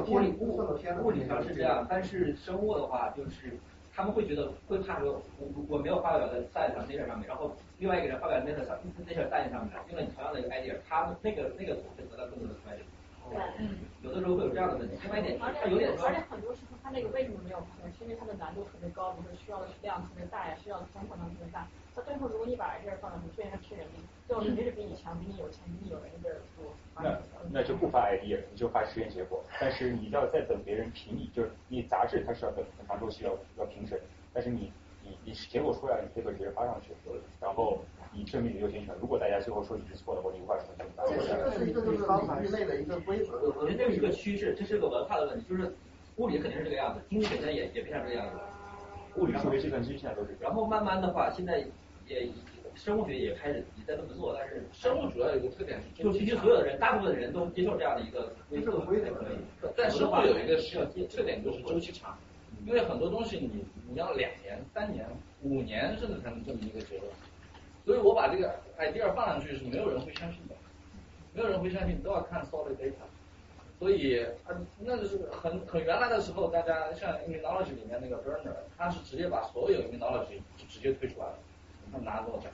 [0.08, 3.52] 物理物理上是这样，但是生物的话就是
[3.94, 12.88] 他们会觉得会怕说，我我没有发表在 science 上 nature 上面，然后另外一个人发表在 nature 上 nature science 上面，用了你同样的一个 idea，他那个那个组会得到更多的 credit。
[13.30, 13.38] 对，
[14.02, 14.96] 有的时候会有这样的问题。
[15.04, 21.68] 另外一点，它有点而且很多时候它那个为什么没有可能，是因为它的难度特别高，比如说需要的量特别大呀，需要的通货量特别大。
[21.96, 26.72] 到最后，如果你把这放上去，虽然它吃人力，最后肯定是比你强，比你有钱，比你有人的多。
[26.96, 27.20] 那
[27.52, 29.44] 那就不发 idea，你就发实验结果。
[29.60, 34.00] 但是你要再等别人评你，就是你杂志它是要等很长周期要要评审，
[34.34, 34.72] 但是你
[35.08, 36.92] 你你结果出来了，你可以把直接发上去，
[37.40, 37.80] 然后
[38.12, 38.94] 你证明你优先权。
[39.00, 43.40] 如果大家最后说你是错的，或你无法证明，这是一个就是领域内的一个规则。
[43.60, 45.74] 我觉得这是一个趋势，这是个文化的问题，就是
[46.18, 48.40] 物理肯定是这个样子，经济学家也也变成这个样子。
[49.16, 50.36] 物理、数学、计算机现在都是。
[50.40, 51.64] 然后慢慢的话，现在
[52.08, 52.30] 也
[52.76, 59.38] 生物学也开始也在这么做，但是生物主要有一个特点是，就其实所有的人，大部分的人都接受这样的一个规则规则可以。
[59.76, 60.78] 但生物有一个是
[61.08, 62.16] 特点就是周期长，
[62.66, 65.06] 因为很多东西你你要两年、三年、
[65.42, 67.12] 五年甚至才能证明一个结论，
[67.86, 70.56] 所以我把这个 idea 放上去是没有人会相信的，
[71.34, 73.06] 没有人会相信，你都要看 solid data。
[73.80, 81.38] 所以啊，那是很很原来的时候，大家像 immunology 里面那个 Burner，他是直接把所有 immunology 就直接推出来了，
[81.92, 82.52] 他拿诺奖，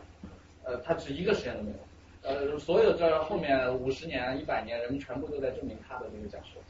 [0.65, 1.77] 呃，他只一个实验都没有，
[2.23, 6.61] 呃，所有这后面五十年、一百年，人们全部都在证明他的那个假说，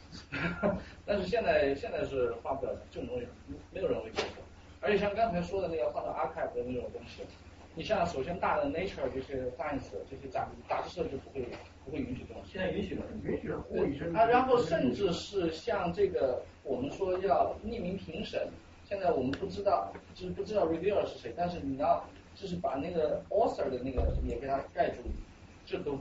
[1.03, 3.26] 但是现在现在是发不了这种东西，
[3.72, 4.41] 没有人会接受，
[4.84, 7.23] 而且像刚才说的那个放到 archive 的那种东西，
[7.73, 11.47] 你像首先大的 Nature 这些 Science 这些杂杂志社就不会
[11.85, 18.47] 不会允许这种，现在允许了，允许了，物理啊，然后甚至是像这个我们说要匿名评审，
[18.84, 22.03] 现在我们不知道，就是不知道 reviewer 是谁，但是你要
[22.35, 24.97] 就是把那个 author 的那个也给它盖住，
[25.65, 25.97] 这都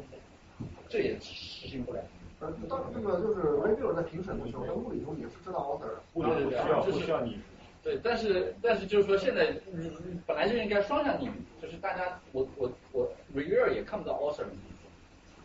[0.88, 2.00] 这也实行不了。
[2.40, 6.02] 呃，当这个就是 reviewer 在评审的时候，在物理中也是知道 author 的。
[6.14, 7.38] 对对对，需要就是不需要你？
[7.82, 9.90] 对，但是但是就是说现在你
[10.26, 14.68] 本来就应该双向匿名，就是大家我我我 reviewer 也看不到 author 的名字。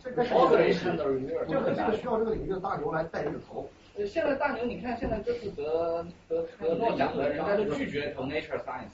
[0.03, 3.67] 这个 author 也看到 reviewer，这个这个需要这个领域的大牛来带这个头。
[3.97, 8.93] 呃，现在大牛，你看现在这次得得得诺奖的人家都拒绝投 Nature Science，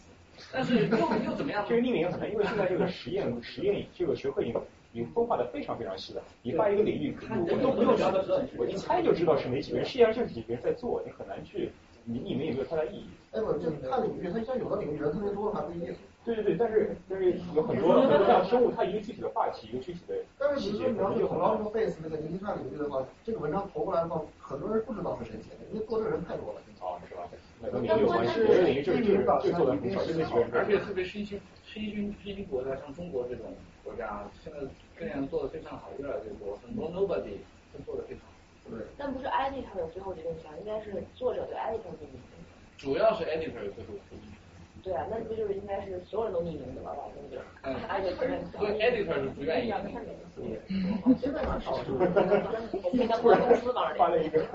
[0.52, 1.66] 但是又又怎么样？
[1.68, 4.62] 这个匿名很难，因为现在这个实验实验这个学会已经
[4.94, 6.24] 已经分化的非常非常细了。
[6.42, 11.70] 你发一个领域，看我都不用聊的我一猜就知道是哪几个人，实际上就是几个人在做，你很难去，
[12.06, 13.06] 你你们有没有太大意义？
[13.32, 15.96] 哎，我就看领域，它像有的领域人特别多还不一定。
[16.26, 26.60] 对对对，但是但是有很多很多像生物，它一个具体的话题，一个具体的 但是比如说你要是就很难投到这个 face 那个宁汉领域的话，这个文章投过来的话，很多人不知道是谁写的，因为做这个人太多了。
[26.84, 27.24] 啊，是吧？
[27.62, 30.36] 那跟领域有关系，有的领域就是就做的很少。
[30.52, 33.46] 而且特别新兴新兴新兴国家，像中国这种
[33.86, 34.60] 国家，现在
[35.00, 37.40] 这样做的非常好，越来越多，很多 nobody
[37.72, 38.33] 都做的非常好。
[38.70, 38.80] 对。
[38.98, 42.20] 但不是 editor 有最后决定权，应该是作者对 editor 进行。
[42.78, 44.30] 主要是 editor 有最后决定权。
[44.84, 46.92] 对啊，那不就是应该是所有人都匿名的吧？
[47.00, 49.80] 反正就嗯，editor 所以 editor 是不愿意的。
[51.22, 51.84] 现在蛮少的。
[51.88, 51.98] 我
[52.94, 54.46] 们公司帮着发了一个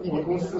[0.00, 0.58] 匿名公司。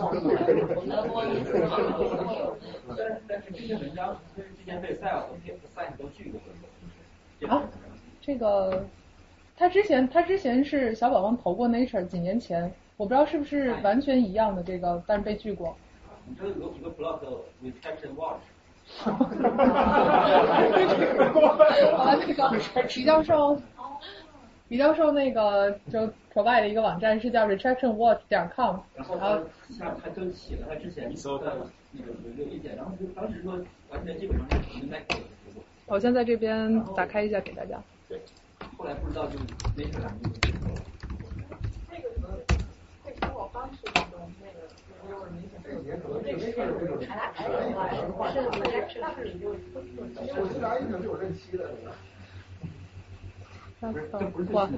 [2.99, 5.35] 但但是这些文章之前被 Science 和
[5.75, 6.39] Science 都拒过。
[7.49, 7.63] 啊，
[8.21, 8.85] 这个
[9.61, 15.77] 他之前他之前是小宝宝投过 Nature 几年前，我不知道是不是完全一样的这个，但是被拒过。
[16.25, 17.19] 你这有几个 blog
[17.61, 18.41] with caption Watch。
[19.05, 19.21] 啊，
[22.27, 22.51] 那个
[22.97, 23.61] 李教授，
[24.69, 29.39] 李教授那个就 provide 的一个网站是叫 retractionwatch 点 com，然后他
[29.69, 31.55] 下他就写了他之前搜的
[31.93, 33.61] 那个有一个意见，然后就当时说
[33.91, 35.19] 完全基本上是没改
[35.53, 35.63] 过。
[35.85, 37.79] 我先在这边打开一下给大家。
[38.09, 38.19] 对。
[38.77, 39.37] 后来不知道就
[39.77, 40.13] 没事了。
[41.91, 42.29] 那个什么
[43.03, 44.53] 会生活方式当中那个。
[46.23, 47.89] 这个是有这种查查的话，
[48.31, 48.45] 是我
[50.53, 51.69] 是来一整就有任期的。
[54.53, 54.69] 哇！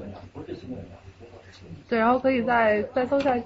[1.88, 3.36] 对，然后可以再再搜下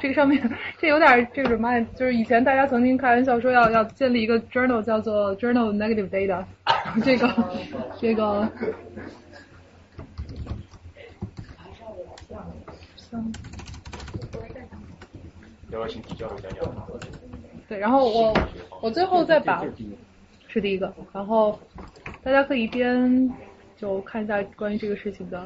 [0.00, 6.44] 这个上面，这有点这个什么，就是以前大家曾经开玩笑说要要建立一个 journal 叫做 journal negative data，
[7.04, 7.28] 这个
[8.00, 8.50] 这个。
[15.70, 16.74] 要不要请提交流讲讲？
[17.68, 18.34] 对，然后我
[18.80, 19.64] 我最后再把
[20.48, 21.58] 是第一个，然后
[22.22, 23.30] 大家可以一边
[23.76, 25.44] 就看一下关于这个事情的。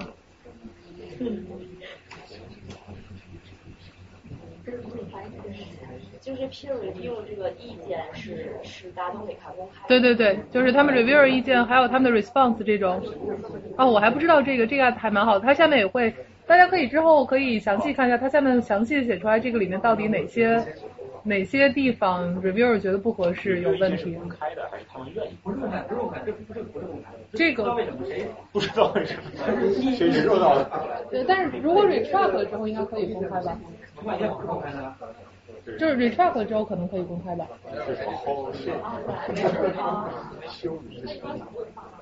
[6.21, 9.89] 就是 peer review 这个意见是是大家都可以看公开。
[9.89, 13.03] 对对对，就是他们 reviewer 意见，还有他们的 response 这种。
[13.77, 15.45] 哦，我还不知道这个，这个还蛮好的。
[15.45, 16.15] 它下面也会，
[16.51, 20.61] 大家可以之后可以详细看一下，它下面详细写出来这个里面到底哪些
[21.23, 24.15] 哪些地方 reviewer 觉得不合适有问题。
[24.15, 25.29] 公开的还是他们愿意？
[25.45, 27.11] 不是公开，不是公开，这不是不是公开。
[27.35, 27.73] 这个
[28.51, 30.69] 不知道为什么谁谁知道的？
[31.09, 33.57] 对，但是如果 retract 了之后应该可以公开吧？
[35.79, 37.47] 就是 retract 了之后可能可以公开吧。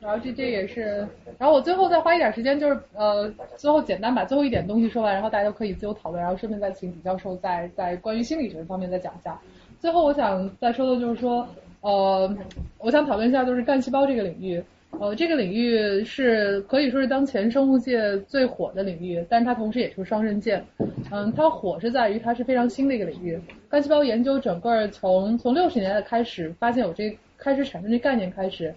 [0.00, 1.06] 然后这这也是，
[1.38, 9.38] 然后我最后再花一点时间，就是呃，最后简单把最后一点东西说完，然后大家都可以自由讨论，然后顺便再请李教授再在关于心理学方面再讲一下。
[9.80, 11.46] 最后我想再说的就是说，
[11.80, 12.36] 呃，
[12.78, 14.62] 我想讨论一下就是干细胞这个领域。
[14.98, 20.64] 呃，这个领域是可以说是当前生物界最火的领域，但是它同时也是双刃剑。
[21.10, 23.38] 嗯，它火是在于它是非常新的一个领域。
[23.68, 28.74] 干细胞研究整个从从六十年代开始发现有这开始产生这概念开始，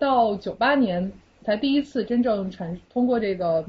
[0.00, 1.12] 到九八年
[1.44, 3.64] 才第一次真正产通过这个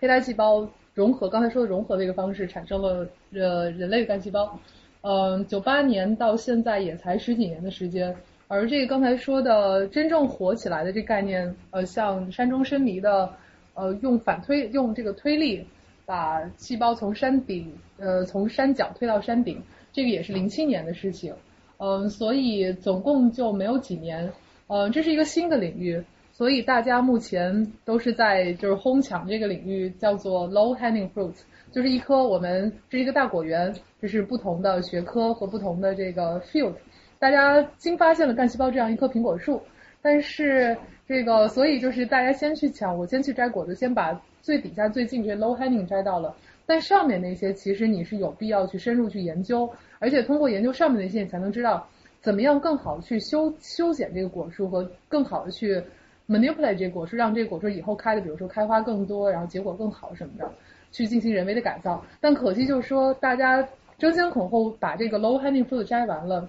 [0.00, 4.58] 胚胎细胞融合，刚才说的融合这个方式产生了呃人类干细胞。
[5.02, 8.14] 嗯，九八年到现在也才十几年的时间。
[8.48, 13.32] 而这个刚才说的真正火起来的这概念，呃，像山中深迷的，
[13.74, 15.66] 呃，用反推用这个推力
[16.04, 19.62] 把细胞从山顶，呃，从山脚推到山顶，
[19.92, 21.34] 这个也是零七年的事情，
[21.78, 24.30] 嗯，所以总共就没有几年，
[24.66, 31.34] 呃，这是一个新的领域，所以大家目前都是在就是哄抢这个领域，叫做 low hanging fruit，
[31.70, 36.72] 就是一颗我们这一个大果园，这是不同的学科和不同的这个 field。
[37.18, 39.60] 大家新发现了干细胞这样一棵苹果树，
[40.00, 40.76] 但是
[41.06, 46.34] 这个所以就是大家先去抢，我先去摘果子，先把最底下最近这 low hanging 摘到了，
[46.66, 51.86] 但上面那些其实你是有必要去深入去研究，而且通过研究上面那些，你才能知道
[52.24, 55.80] 怎么样更好去修修剪这个果树和更好的去
[56.26, 60.50] manipulate 这个果树，让这个果树以后开的，比如说开花更多，然后结果更好什么的，
[60.90, 62.02] 去进行人为的改造。
[62.20, 63.68] 但可惜就是说，大家
[63.98, 66.48] 争先恐后把这个 low hanging fruit 摘完了。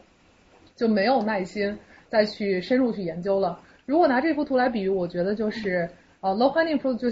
[0.76, 1.77] 就没有耐心
[2.10, 3.57] 再去深入去研究了。
[3.85, 5.89] 如果拿这幅图来比喻，我觉得就是
[6.19, 7.03] 呃，low hanging fruit 就